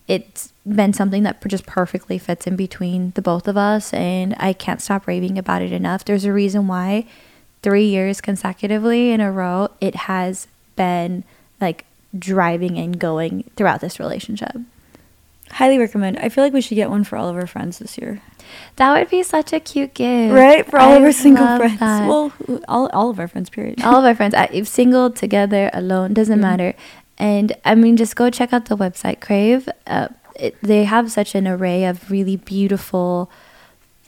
it's 0.09 0.53
been 0.65 0.93
something 0.93 1.25
that 1.25 1.47
just 1.47 1.67
perfectly 1.67 2.19
fits 2.19 2.47
in 2.47 2.57
between 2.57 3.13
the 3.17 3.23
both 3.31 3.47
of 3.49 3.57
us 3.57 3.93
and 3.93 4.35
I 4.39 4.53
can't 4.65 4.81
stop 4.81 5.07
raving 5.07 5.37
about 5.37 5.63
it 5.67 5.73
enough. 5.73 6.05
There's 6.05 6.25
a 6.25 6.33
reason 6.33 6.69
why 6.69 7.05
3 7.63 7.85
years 7.85 8.21
consecutively 8.21 9.11
in 9.15 9.21
a 9.21 9.31
row 9.43 9.69
it 9.81 9.95
has 10.11 10.47
been 10.77 11.25
like 11.61 11.85
driving 12.17 12.79
and 12.79 12.99
going 12.99 13.45
throughout 13.57 13.81
this 13.81 14.01
relationship. 14.01 14.57
Highly 15.51 15.79
recommend. 15.79 16.19
I 16.19 16.29
feel 16.29 16.45
like 16.45 16.55
we 16.55 16.63
should 16.63 16.81
get 16.83 16.91
one 16.91 17.05
for 17.05 17.17
all 17.19 17.29
of 17.29 17.37
our 17.37 17.47
friends 17.47 17.79
this 17.79 17.99
year. 17.99 18.23
That 18.77 18.97
would 18.99 19.11
be 19.11 19.23
such 19.23 19.53
a 19.53 19.61
cute 19.61 19.95
gift. 19.95 20.33
Right? 20.35 20.65
For 20.69 20.79
all 20.79 20.93
of 20.95 21.03
our 21.03 21.13
single 21.13 21.57
friends. 21.57 21.81
that. 21.81 22.09
Well, 22.09 22.33
all, 22.69 22.89
all 22.93 23.11
of 23.11 23.19
our 23.21 23.29
friends, 23.29 23.51
period. 23.51 23.83
all 23.83 23.97
of 23.97 24.05
our 24.05 24.15
friends, 24.15 24.35
if 24.53 24.69
single, 24.69 25.11
together, 25.11 25.71
alone, 25.73 26.15
doesn't 26.15 26.39
Mhm. 26.39 26.43
matter. 26.43 26.75
And 27.19 27.53
I 27.65 27.75
mean, 27.75 27.97
just 27.97 28.15
go 28.17 28.29
check 28.31 28.53
out 28.53 28.67
the 28.67 28.77
website 28.77 29.21
Crave. 29.21 29.69
Uh, 29.87 30.09
it, 30.39 30.57
they 30.63 30.85
have 30.85 31.11
such 31.11 31.35
an 31.35 31.49
array 31.49 31.85
of 31.85 32.11
really 32.11 32.37
beautiful, 32.37 33.31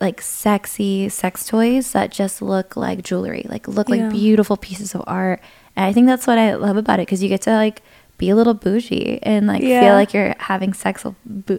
like 0.01 0.21
sexy 0.21 1.09
sex 1.09 1.47
toys 1.47 1.93
that 1.93 2.11
just 2.13 2.43
look 2.43 2.77
like 2.77 3.03
jewelry, 3.03 3.47
like 3.49 3.67
look 3.67 3.89
Yeah. 3.89 3.97
like 3.97 4.11
beautiful 4.13 4.57
pieces 4.57 4.95
of 4.95 5.03
art. 5.07 5.41
And 5.75 5.87
I 5.87 5.93
think 5.93 6.07
that's 6.07 6.27
what 6.27 6.39
I 6.39 6.55
love 6.55 6.77
about 6.77 6.99
it 7.01 7.07
because 7.07 7.23
you 7.23 7.29
get 7.29 7.41
to 7.43 7.53
like 7.53 7.83
be 8.19 8.29
a 8.31 8.37
little 8.37 8.53
bougie 8.55 9.19
and 9.23 9.47
like 9.47 9.63
Yeah. 9.63 9.81
feel 9.81 9.95
like 9.95 10.13
you're 10.13 10.35
having 10.39 10.73
sex 10.75 11.05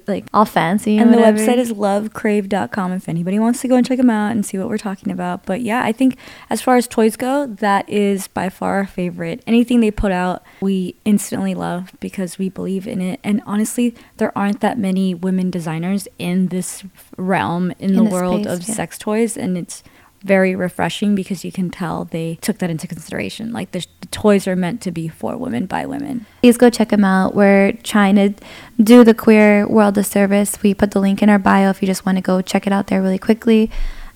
like 0.08 0.26
all 0.34 0.46
fancy 0.46 0.98
and 0.98 1.14
the 1.14 1.18
website 1.18 1.58
is 1.58 1.72
lovecrave.com 1.72 2.92
if 2.92 3.08
anybody 3.10 3.40
wants 3.40 3.62
to 3.62 3.68
go 3.68 3.76
and 3.76 3.86
check 3.86 3.98
them 3.98 4.10
out 4.10 4.32
and 4.32 4.46
see 4.46 4.58
what 4.58 4.68
we're 4.68 4.78
talking 4.78 5.12
about. 5.12 5.46
But 5.46 5.62
yeah, 5.62 5.84
I 5.84 5.92
think 5.92 6.18
as 6.50 6.62
far 6.62 6.76
as 6.76 6.88
toys 6.88 7.16
go, 7.16 7.48
that 7.48 7.90
is 7.90 8.28
by 8.28 8.50
far 8.50 8.76
our 8.76 8.86
favorite. 8.88 9.42
Anything 9.48 9.80
they 9.80 9.92
put 9.92 10.12
out, 10.12 10.44
we 10.62 10.96
instantly 11.06 11.56
love 11.56 11.92
because 12.00 12.38
we 12.38 12.50
believe 12.50 12.88
in 12.88 13.02
it. 13.02 13.20
And 13.24 13.42
honestly, 13.46 13.96
there 14.18 14.38
aren't 14.38 14.60
that 14.60 14.78
many 14.78 15.14
women 15.16 15.50
designers 15.50 16.08
in 16.18 16.48
this 16.48 16.84
realm 17.18 17.72
in, 17.80 17.92
In 17.92 17.96
the 17.96 18.04
the 18.04 18.10
world 18.10 18.44
space, 18.44 18.54
of 18.54 18.68
yeah. 18.68 18.76
sex 18.76 18.98
toys 18.98 19.38
and 19.38 19.58
it's 19.58 19.84
very 20.22 20.56
refreshing 20.56 21.16
because 21.16 21.46
you 21.46 21.52
can 21.52 21.70
tell 21.70 22.06
they 22.06 22.38
took 22.42 22.58
that 22.60 22.70
into 22.70 22.88
consideration. 22.88 23.54
Like 23.54 23.72
the, 23.72 23.86
the 24.02 24.08
toys 24.08 24.48
are 24.48 24.56
meant 24.56 24.82
to 24.82 24.92
be 24.92 25.08
for 25.08 25.38
women 25.38 25.66
by 25.66 25.86
women. 25.86 26.26
please 26.42 26.58
go 26.58 26.70
check 26.70 26.90
them 26.90 27.06
out. 27.06 27.36
We're 27.36 27.74
trying 27.84 28.16
to 28.16 28.34
do 28.82 29.04
the 29.04 29.14
queer 29.14 29.68
world 29.68 29.98
a 29.98 30.04
service. 30.04 30.62
We 30.62 30.74
put 30.74 30.92
the 30.92 31.00
link 31.00 31.22
in 31.22 31.30
our 31.30 31.40
bio 31.40 31.70
if 31.70 31.82
you 31.82 31.88
just 31.88 32.06
want 32.06 32.18
to 32.18 32.22
go 32.22 32.42
check 32.42 32.68
it 32.68 32.74
out 32.74 32.88
there 32.88 33.02
really 33.02 33.18
quickly. 33.18 33.72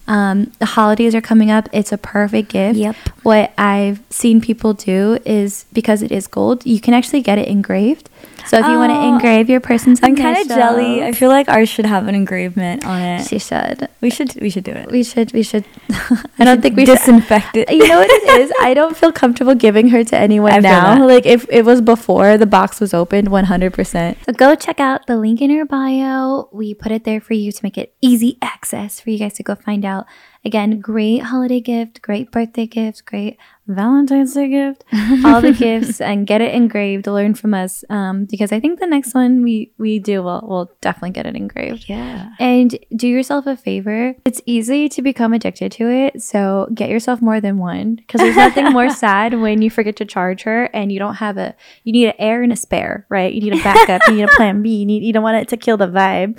Um, 0.08 0.52
the 0.60 0.66
holidays 0.66 1.16
are 1.16 1.22
coming 1.22 1.50
up. 1.50 1.70
It's 1.72 1.92
a 1.92 1.98
perfect 1.98 2.50
gift. 2.50 2.78
Yep. 2.78 2.96
What 3.24 3.54
I've 3.58 4.02
seen 4.10 4.42
people 4.42 4.74
do 4.74 5.18
is 5.26 5.66
because 5.72 6.02
it 6.02 6.12
is 6.12 6.28
gold, 6.28 6.66
you 6.66 6.82
can 6.82 6.94
actually 6.94 7.22
get 7.22 7.38
it 7.38 7.48
engraved. 7.48 8.10
So 8.48 8.58
if 8.60 8.66
you 8.66 8.78
want 8.78 8.92
to 8.92 8.96
Oh, 8.98 9.02
uh, 9.02 9.14
engrave 9.16 9.50
your 9.50 9.60
person's 9.60 10.00
I'm 10.04 10.16
kind 10.16 10.38
of 10.38 10.48
jelly. 10.48 11.04
I 11.04 11.12
feel 11.14 11.30
like 11.30 11.48
ours 11.50 11.70
should 11.70 11.86
have 11.86 12.08
an 12.08 12.16
engravement 12.16 12.86
on 12.86 13.02
it. 13.02 13.28
she 13.28 13.40
should. 13.40 13.88
We 14.02 14.10
should 14.10 14.36
we 14.42 14.50
should 14.50 14.64
do 14.64 14.72
it. 14.72 14.92
We 14.92 15.04
should. 15.04 15.32
We 15.34 15.44
should. 15.44 15.66
I 15.90 16.44
don't 16.46 16.56
should 16.58 16.62
think 16.62 16.76
we 16.76 16.86
should 16.86 16.98
disinfect 16.98 17.56
it. 17.56 17.70
You 17.72 17.88
know 17.88 18.00
what 18.00 18.10
it 18.10 18.42
is? 18.42 18.52
I 18.62 18.74
don't 18.74 18.96
feel 18.96 19.12
comfortable 19.12 19.56
giving 19.56 19.90
her 19.90 20.04
to 20.04 20.18
anyone 20.18 20.52
I've 20.52 20.64
now. 20.64 21.06
Like 21.06 21.26
if 21.26 21.46
it 21.50 21.64
was 21.66 21.82
before 21.82 22.38
the 22.38 22.46
box 22.46 22.80
was 22.80 22.94
opened, 22.94 23.30
100%. 23.30 24.16
So 24.26 24.34
go 24.34 24.56
check 24.56 24.80
out 24.80 25.08
the 25.08 25.18
link 25.18 25.42
in 25.42 25.50
her 25.56 25.66
bio. 25.66 26.50
We 26.52 26.74
put 26.74 26.92
it 26.92 27.04
there 27.04 27.22
for 27.22 27.34
you 27.34 27.52
to 27.52 27.60
make 27.64 27.78
it 27.78 27.94
easy 28.02 28.38
access 28.42 29.00
for 29.00 29.10
you 29.10 29.20
guys 29.20 29.34
to 29.34 29.44
go 29.44 29.56
find 29.56 29.86
out. 29.86 30.06
Again, 30.46 30.82
great 30.82 31.20
holiday 31.20 31.62
gift, 31.62 32.02
great 32.02 32.30
birthday 32.30 32.68
gift, 32.68 33.06
great 33.06 33.38
Valentine's 33.66 34.34
Day 34.34 34.50
gift, 34.50 34.84
all 35.24 35.40
the 35.40 35.56
gifts, 35.58 36.02
and 36.02 36.28
get 36.28 36.42
it 36.42 36.54
engraved. 36.54 37.08
Learn 37.08 37.34
from 37.34 37.54
us, 37.54 37.86
um, 37.90 38.26
because 38.26 38.52
I 38.52 38.60
think 38.60 38.82
the 38.82 38.88
next 38.88 39.14
one 39.14 39.42
we 39.42 39.72
we 39.78 40.00
do, 40.00 40.22
we'll 40.22 40.42
we'll 40.44 40.72
definitely 40.82 41.12
get 41.12 41.26
it 41.26 41.38
engraved. 41.38 41.86
Yeah. 41.88 42.32
And 42.40 42.78
do 42.94 43.08
yourself 43.08 43.48
a 43.48 43.56
favor. 43.56 44.16
It's 44.26 44.42
easy 44.46 44.90
to 44.90 45.02
become 45.02 45.32
addicted 45.32 45.72
to 45.74 45.90
it. 45.90 46.22
So 46.22 46.68
get 46.74 46.90
yourself 46.90 47.22
more 47.22 47.40
than 47.40 47.58
one 47.58 47.96
because 47.96 48.20
there's 48.20 48.36
nothing 48.36 48.66
more 48.74 48.90
sad 49.04 49.40
when 49.40 49.62
you 49.62 49.70
forget 49.70 49.96
to 49.98 50.06
charge 50.06 50.44
her 50.44 50.66
and 50.74 50.92
you 50.92 51.00
don't 51.00 51.16
have 51.16 51.38
a, 51.38 51.56
you 51.86 51.94
need 51.94 52.08
an 52.08 52.16
heir 52.20 52.44
and 52.44 52.52
a 52.52 52.58
spare, 52.58 53.06
right? 53.08 53.34
You 53.34 53.40
need 53.40 53.60
a 53.60 53.64
backup, 53.64 54.02
you 54.10 54.16
need 54.16 54.24
a 54.24 54.36
plan 54.36 54.62
B, 54.62 54.76
you, 54.76 54.86
need, 54.86 55.04
you 55.04 55.14
don't 55.14 55.24
want 55.24 55.38
it 55.38 55.48
to 55.50 55.58
kill 55.58 55.78
the 55.78 55.88
vibe 55.88 56.38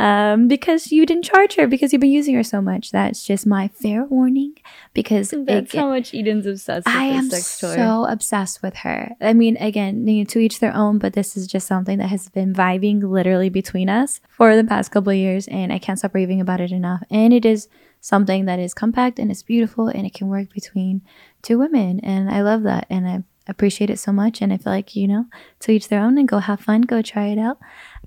um, 0.00 0.48
because 0.48 0.90
you 0.90 1.04
didn't 1.06 1.24
charge 1.24 1.54
her 1.56 1.66
because 1.66 1.92
you've 1.92 2.00
been 2.00 2.10
using 2.10 2.34
her 2.34 2.42
so 2.42 2.60
much. 2.60 2.90
That's 2.90 3.22
just 3.24 3.46
my 3.46 3.68
fair 3.68 4.04
warning 4.04 4.54
because 4.94 5.30
That's 5.36 5.74
it- 5.74 5.78
how 5.78 5.88
much 5.88 6.14
Eden's 6.14 6.46
obsessed 6.46 6.86
with 6.86 6.94
I 6.96 7.08
this 7.10 7.18
am 7.18 7.30
sex 7.30 7.60
toy. 7.60 7.74
so 7.76 8.04
obsessed 8.06 8.62
with 8.62 8.76
her. 8.76 9.10
I 9.20 9.32
mean, 9.32 9.56
again, 9.58 10.06
you 10.06 10.18
know, 10.22 10.24
to 10.24 10.38
each 10.38 10.58
their 10.60 10.74
own, 10.74 10.98
but 10.98 11.12
this 11.12 11.36
is 11.36 11.46
just 11.46 11.66
something 11.66 11.98
that 11.98 12.08
has 12.08 12.28
been 12.28 12.52
vibing 12.54 13.02
literally 13.02 13.50
between 13.50 13.88
us 13.88 14.20
for 14.30 14.56
the 14.56 14.64
past 14.64 14.90
couple 14.90 15.10
of 15.10 15.16
years, 15.18 15.46
and 15.48 15.72
I 15.72 15.78
can't 15.78 15.98
stop 15.98 16.14
raving 16.14 16.40
about 16.40 16.60
it 16.60 16.72
enough. 16.72 17.02
And 17.10 17.32
it 17.32 17.44
is 17.44 17.68
something 18.00 18.46
that 18.46 18.58
is 18.58 18.72
compact 18.72 19.18
and 19.18 19.30
it's 19.30 19.42
beautiful, 19.42 19.88
and 19.88 20.06
it 20.06 20.14
can 20.14 20.28
work 20.28 20.52
between 20.52 21.02
two 21.42 21.58
women, 21.58 22.00
and 22.00 22.30
I 22.30 22.40
love 22.40 22.62
that, 22.62 22.86
and 22.88 23.06
I 23.06 23.22
appreciate 23.50 23.90
it 23.90 23.98
so 23.98 24.12
much. 24.12 24.40
And 24.40 24.52
I 24.52 24.56
feel 24.56 24.72
like 24.72 24.96
you 24.96 25.06
know, 25.06 25.26
to 25.60 25.72
each 25.72 25.88
their 25.88 26.00
own, 26.00 26.16
and 26.16 26.26
go 26.26 26.38
have 26.38 26.60
fun, 26.60 26.82
go 26.82 27.02
try 27.02 27.26
it 27.26 27.38
out, 27.38 27.58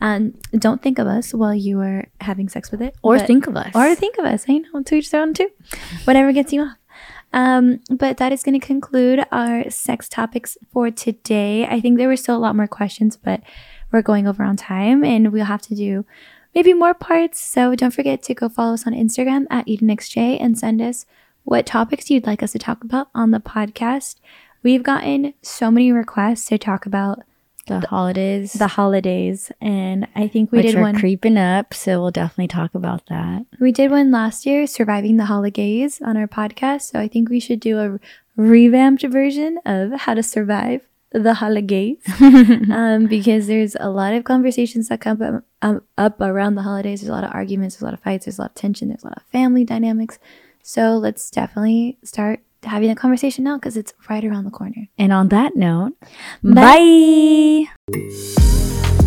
and 0.01 0.41
don't 0.57 0.81
think 0.81 0.97
of 0.97 1.07
us 1.07 1.33
while 1.33 1.53
you 1.53 1.79
are 1.81 2.05
having 2.21 2.49
sex 2.49 2.71
with 2.71 2.81
it, 2.81 2.95
or 3.03 3.17
but- 3.17 3.27
think 3.27 3.47
of 3.47 3.55
us. 3.55 3.75
or 3.75 3.93
think 3.95 4.17
of 4.17 4.25
us. 4.25 4.45
I 4.49 4.57
know 4.57 4.81
to 4.81 4.95
each 4.95 5.11
their 5.11 5.21
own 5.21 5.33
too. 5.33 5.49
Whatever 6.05 6.31
gets 6.31 6.51
you 6.53 6.61
off. 6.63 6.77
Um, 7.33 7.79
but 7.89 8.17
that 8.17 8.31
is 8.31 8.43
going 8.43 8.59
to 8.59 8.65
conclude 8.65 9.25
our 9.31 9.67
sex 9.69 10.07
topics 10.07 10.55
for 10.71 10.91
today. 10.91 11.65
I 11.65 11.79
think 11.81 11.97
there 11.97 12.07
were 12.07 12.15
still 12.15 12.37
a 12.37 12.45
lot 12.45 12.55
more 12.55 12.67
questions, 12.67 13.17
but 13.17 13.41
we're 13.91 14.03
going 14.03 14.27
over 14.27 14.43
on 14.43 14.55
time, 14.55 15.03
and 15.03 15.31
we'll 15.31 15.45
have 15.45 15.63
to 15.63 15.75
do 15.75 16.05
maybe 16.53 16.73
more 16.73 16.93
parts. 16.93 17.39
So 17.43 17.73
don't 17.73 17.89
forget 17.93 18.21
to 18.23 18.35
go 18.35 18.49
follow 18.49 18.75
us 18.75 18.85
on 18.85 18.93
Instagram 18.93 19.45
at 19.49 19.65
EdenXJ 19.65 20.37
and 20.39 20.57
send 20.57 20.79
us 20.81 21.07
what 21.43 21.65
topics 21.65 22.09
you'd 22.11 22.27
like 22.27 22.43
us 22.43 22.51
to 22.53 22.59
talk 22.59 22.83
about 22.83 23.09
on 23.15 23.31
the 23.31 23.39
podcast. 23.39 24.15
We've 24.63 24.83
gotten 24.83 25.33
so 25.41 25.69
many 25.69 25.91
requests 25.91 26.45
to 26.45 26.57
talk 26.57 26.85
about 26.85 27.19
the, 27.67 27.81
holidays. 27.81 28.53
the 28.53 28.67
holidays, 28.67 29.51
and 29.61 30.07
I 30.15 30.27
think 30.27 30.51
we 30.51 30.61
did 30.61 30.79
one. 30.79 30.97
creeping 30.97 31.37
up, 31.37 31.73
so 31.73 32.01
we'll 32.01 32.11
definitely 32.11 32.47
talk 32.47 32.75
about 32.75 33.05
that. 33.07 33.45
we 33.59 33.71
did 33.71 33.91
one 33.91 34.11
last 34.11 34.45
year, 34.45 34.67
surviving 34.67 35.17
the 35.17 35.25
holidays, 35.25 36.01
on 36.01 36.17
our 36.17 36.27
podcast. 36.27 36.91
So 36.91 36.99
I 36.99 37.07
think 37.07 37.29
we 37.29 37.39
should 37.39 37.59
do 37.59 37.79
a 37.79 37.99
revamped 38.35 39.03
version 39.03 39.59
of 39.65 39.93
how 40.01 40.13
to 40.13 40.23
survive 40.23 40.81
the 41.11 41.35
holidays, 41.35 41.99
um, 42.21 43.05
because 43.05 43.47
there's 43.47 43.75
a 43.79 43.89
lot 43.89 44.13
of 44.13 44.23
conversations 44.23 44.89
that 44.89 44.99
come 44.99 45.21
up, 45.21 45.43
um, 45.61 45.81
up 45.97 46.19
around 46.19 46.55
the 46.55 46.63
holidays. 46.63 47.01
There's 47.01 47.09
a 47.09 47.13
lot 47.13 47.23
of 47.23 47.31
arguments, 47.33 47.75
there's 47.75 47.83
a 47.83 47.85
lot 47.85 47.93
of 47.93 48.01
fights, 48.01 48.25
there's 48.25 48.39
a 48.39 48.41
lot 48.41 48.51
of 48.51 48.55
tension, 48.55 48.89
there's 48.89 49.03
a 49.03 49.07
lot 49.07 49.17
of 49.17 49.23
family 49.23 49.63
dynamics. 49.63 50.19
So 50.63 50.97
let's 50.97 51.29
definitely 51.29 51.97
start 52.03 52.41
having 52.65 52.89
a 52.89 52.95
conversation 52.95 53.43
now 53.43 53.57
because 53.57 53.77
it's 53.77 53.93
right 54.09 54.23
around 54.23 54.45
the 54.45 54.51
corner. 54.51 54.87
And 54.97 55.11
on 55.13 55.29
that 55.29 55.55
note, 55.55 55.93
Bye. 56.43 57.65
bye. 57.89 59.02